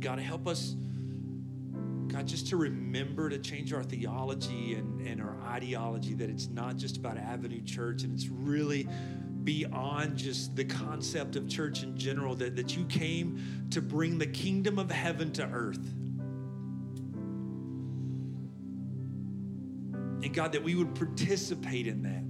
God, 0.00 0.18
help 0.18 0.46
us 0.46 0.76
God, 2.12 2.26
just 2.26 2.48
to 2.48 2.56
remember 2.56 3.30
to 3.30 3.38
change 3.38 3.72
our 3.72 3.84
theology 3.84 4.74
and, 4.74 5.06
and 5.06 5.20
our 5.20 5.36
ideology, 5.46 6.14
that 6.14 6.28
it's 6.28 6.48
not 6.48 6.76
just 6.76 6.96
about 6.96 7.16
Avenue 7.16 7.62
Church 7.62 8.02
and 8.02 8.12
it's 8.12 8.28
really 8.28 8.88
beyond 9.44 10.16
just 10.16 10.56
the 10.56 10.64
concept 10.64 11.36
of 11.36 11.48
church 11.48 11.82
in 11.82 11.96
general, 11.96 12.34
that, 12.34 12.56
that 12.56 12.76
you 12.76 12.84
came 12.86 13.68
to 13.70 13.80
bring 13.80 14.18
the 14.18 14.26
kingdom 14.26 14.78
of 14.78 14.90
heaven 14.90 15.32
to 15.32 15.44
earth. 15.44 15.94
And 20.22 20.34
God, 20.34 20.52
that 20.52 20.62
we 20.62 20.74
would 20.74 20.94
participate 20.94 21.86
in 21.86 22.02
that. 22.02 22.24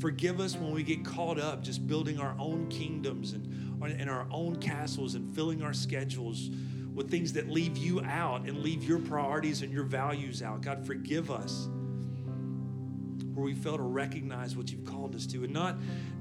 Forgive 0.00 0.40
us 0.40 0.56
when 0.56 0.72
we 0.72 0.82
get 0.82 1.04
caught 1.04 1.38
up 1.38 1.62
just 1.62 1.86
building 1.86 2.18
our 2.18 2.34
own 2.38 2.68
kingdoms 2.68 3.34
and, 3.34 3.82
and 3.82 4.08
our 4.08 4.26
own 4.30 4.56
castles 4.56 5.14
and 5.14 5.34
filling 5.34 5.62
our 5.62 5.74
schedules 5.74 6.50
with 7.00 7.10
things 7.10 7.32
that 7.32 7.48
leave 7.48 7.78
you 7.78 8.02
out 8.02 8.46
and 8.46 8.58
leave 8.58 8.84
your 8.84 8.98
priorities 8.98 9.62
and 9.62 9.72
your 9.72 9.84
values 9.84 10.42
out. 10.42 10.60
God, 10.60 10.84
forgive 10.84 11.30
us 11.30 11.66
where 13.32 13.42
we 13.42 13.54
fail 13.54 13.78
to 13.78 13.82
recognize 13.82 14.54
what 14.54 14.70
you've 14.70 14.84
called 14.84 15.14
us 15.14 15.24
to. 15.28 15.42
And 15.44 15.50
not, 15.54 15.76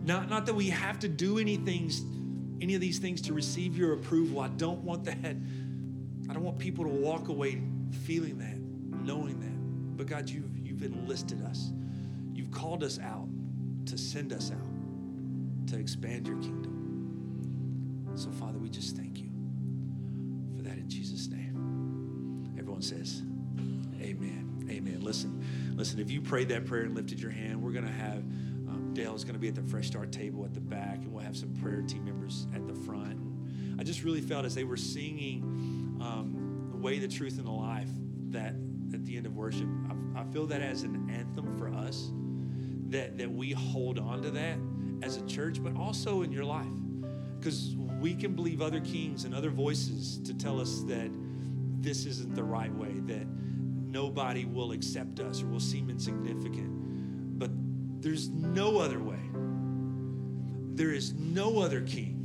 not, 0.06 0.30
not 0.30 0.46
that 0.46 0.54
we 0.54 0.70
have 0.70 0.98
to 1.00 1.10
do 1.10 1.38
anything, 1.38 1.92
any 2.62 2.76
of 2.76 2.80
these 2.80 2.98
things 2.98 3.20
to 3.24 3.34
receive 3.34 3.78
your 3.78 3.92
approval. 3.92 4.40
I 4.40 4.48
don't 4.48 4.80
want 4.80 5.04
that. 5.04 5.36
I 6.30 6.34
don't 6.34 6.44
want 6.44 6.58
people 6.58 6.86
to 6.86 6.92
walk 6.92 7.28
away 7.28 7.62
feeling 8.06 8.38
that, 8.38 8.58
knowing 9.06 9.38
that. 9.42 9.98
But 9.98 10.08
God, 10.08 10.30
you've, 10.30 10.58
you've 10.66 10.84
enlisted 10.84 11.44
us. 11.44 11.74
You've 12.34 12.52
called 12.52 12.86
us 12.86 13.00
out 13.00 13.28
to 13.88 13.98
send 13.98 14.32
us 14.32 14.50
out 14.50 15.68
to 15.68 15.78
expand 15.78 16.26
your 16.26 16.38
kingdom. 16.38 18.14
So, 18.16 18.32
Father, 18.32 18.60
we 18.60 18.70
just 18.70 18.96
thank 18.96 19.18
you. 19.18 19.29
Everyone 22.80 23.06
says, 23.06 23.22
Amen. 24.02 24.68
Amen. 24.70 25.02
Listen, 25.02 25.44
listen, 25.76 26.00
if 26.00 26.10
you 26.10 26.22
prayed 26.22 26.50
that 26.50 26.66
prayer 26.66 26.84
and 26.84 26.96
lifted 26.96 27.20
your 27.20 27.32
hand, 27.32 27.62
we're 27.62 27.72
going 27.72 27.86
to 27.86 27.92
have 27.92 28.20
um, 28.70 28.92
Dale 28.94 29.16
is 29.16 29.24
going 29.24 29.34
to 29.34 29.40
be 29.40 29.50
at 29.50 29.56
the 29.56 29.64
Fresh 29.64 29.88
Start 29.88 30.12
table 30.12 30.46
at 30.46 30.54
the 30.54 30.62
back, 30.62 30.98
and 30.98 31.12
we'll 31.12 31.24
have 31.24 31.36
some 31.36 31.54
prayer 31.56 31.82
team 31.82 32.06
members 32.06 32.48
at 32.56 32.66
the 32.68 32.74
front. 32.74 33.20
I 33.80 33.84
just 33.84 34.04
really 34.04 34.22
felt 34.22 34.46
as 34.46 34.56
they 34.56 34.64
were 34.64 34.78
singing 34.78 35.42
um, 36.02 36.70
the 36.72 36.78
way, 36.78 37.00
the 37.00 37.08
truth, 37.08 37.38
and 37.38 37.46
the 37.46 37.52
life 37.52 37.90
that 38.30 38.54
at 38.94 39.06
the 39.06 39.18
end 39.18 39.26
of 39.26 39.36
worship, 39.36 39.68
I, 40.16 40.22
I 40.22 40.24
feel 40.26 40.46
that 40.48 40.62
as 40.62 40.84
an 40.84 41.10
anthem 41.10 41.58
for 41.58 41.70
us 41.70 42.12
that, 42.90 43.18
that 43.18 43.30
we 43.30 43.52
hold 43.52 44.00
on 44.00 44.22
to 44.22 44.32
that 44.32 44.58
as 45.02 45.18
a 45.18 45.26
church, 45.26 45.62
but 45.62 45.76
also 45.76 46.22
in 46.22 46.32
your 46.32 46.46
life. 46.46 46.66
Because 47.40 47.76
we 48.00 48.16
can 48.16 48.36
believe 48.36 48.62
other 48.62 48.80
kings 48.80 49.26
and 49.26 49.36
other 49.36 49.50
voices 49.50 50.20
to 50.26 50.34
tell 50.34 50.60
us 50.60 50.82
that 50.84 51.10
this 51.82 52.06
isn't 52.06 52.36
the 52.36 52.44
right 52.44 52.74
way, 52.74 53.00
that 53.06 53.26
nobody 53.28 54.46
will 54.46 54.72
accept 54.72 55.20
us 55.20 55.42
or 55.42 55.48
will 55.48 55.60
seem 55.60 55.90
insignificant. 55.90 57.40
But 57.40 57.52
there's 58.02 58.30
no 58.30 58.80
other 58.80 59.00
way. 59.00 59.20
There 60.76 60.92
is 60.92 61.14
no 61.14 61.60
other 61.60 61.82
king. 61.82 62.16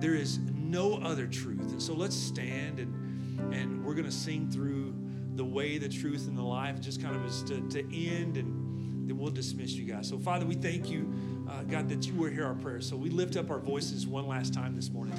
There 0.00 0.14
is 0.14 0.38
no 0.38 0.94
other 0.94 1.26
truth. 1.26 1.72
And 1.72 1.82
so 1.82 1.94
let's 1.94 2.16
stand 2.16 2.78
and, 2.78 3.54
and 3.54 3.84
we're 3.84 3.94
going 3.94 4.06
to 4.06 4.12
sing 4.12 4.50
through 4.50 4.94
the 5.34 5.44
way, 5.44 5.78
the 5.78 5.88
truth, 5.88 6.26
and 6.26 6.36
the 6.36 6.42
life, 6.42 6.80
just 6.80 7.02
kind 7.02 7.14
of 7.14 7.24
as 7.24 7.42
to, 7.44 7.60
to 7.68 7.80
end, 7.80 8.36
and 8.36 9.08
then 9.08 9.18
we'll 9.18 9.30
dismiss 9.30 9.72
you 9.72 9.84
guys. 9.84 10.08
So, 10.08 10.18
Father, 10.18 10.46
we 10.46 10.54
thank 10.54 10.90
you, 10.90 11.12
uh, 11.48 11.62
God, 11.62 11.88
that 11.90 12.06
you 12.06 12.14
were 12.14 12.30
hear 12.30 12.46
our 12.46 12.54
prayers. 12.54 12.88
So 12.88 12.96
we 12.96 13.10
lift 13.10 13.36
up 13.36 13.50
our 13.50 13.58
voices 13.58 14.06
one 14.06 14.26
last 14.26 14.54
time 14.54 14.74
this 14.74 14.90
morning 14.90 15.14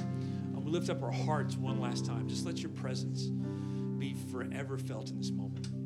we 0.68 0.74
lift 0.74 0.90
up 0.90 1.02
our 1.02 1.10
hearts 1.10 1.56
one 1.56 1.80
last 1.80 2.04
time. 2.04 2.28
Just 2.28 2.44
let 2.44 2.58
your 2.58 2.70
presence 2.70 3.28
be 3.98 4.14
forever 4.30 4.76
felt 4.76 5.10
in 5.10 5.16
this 5.16 5.30
moment. 5.30 5.77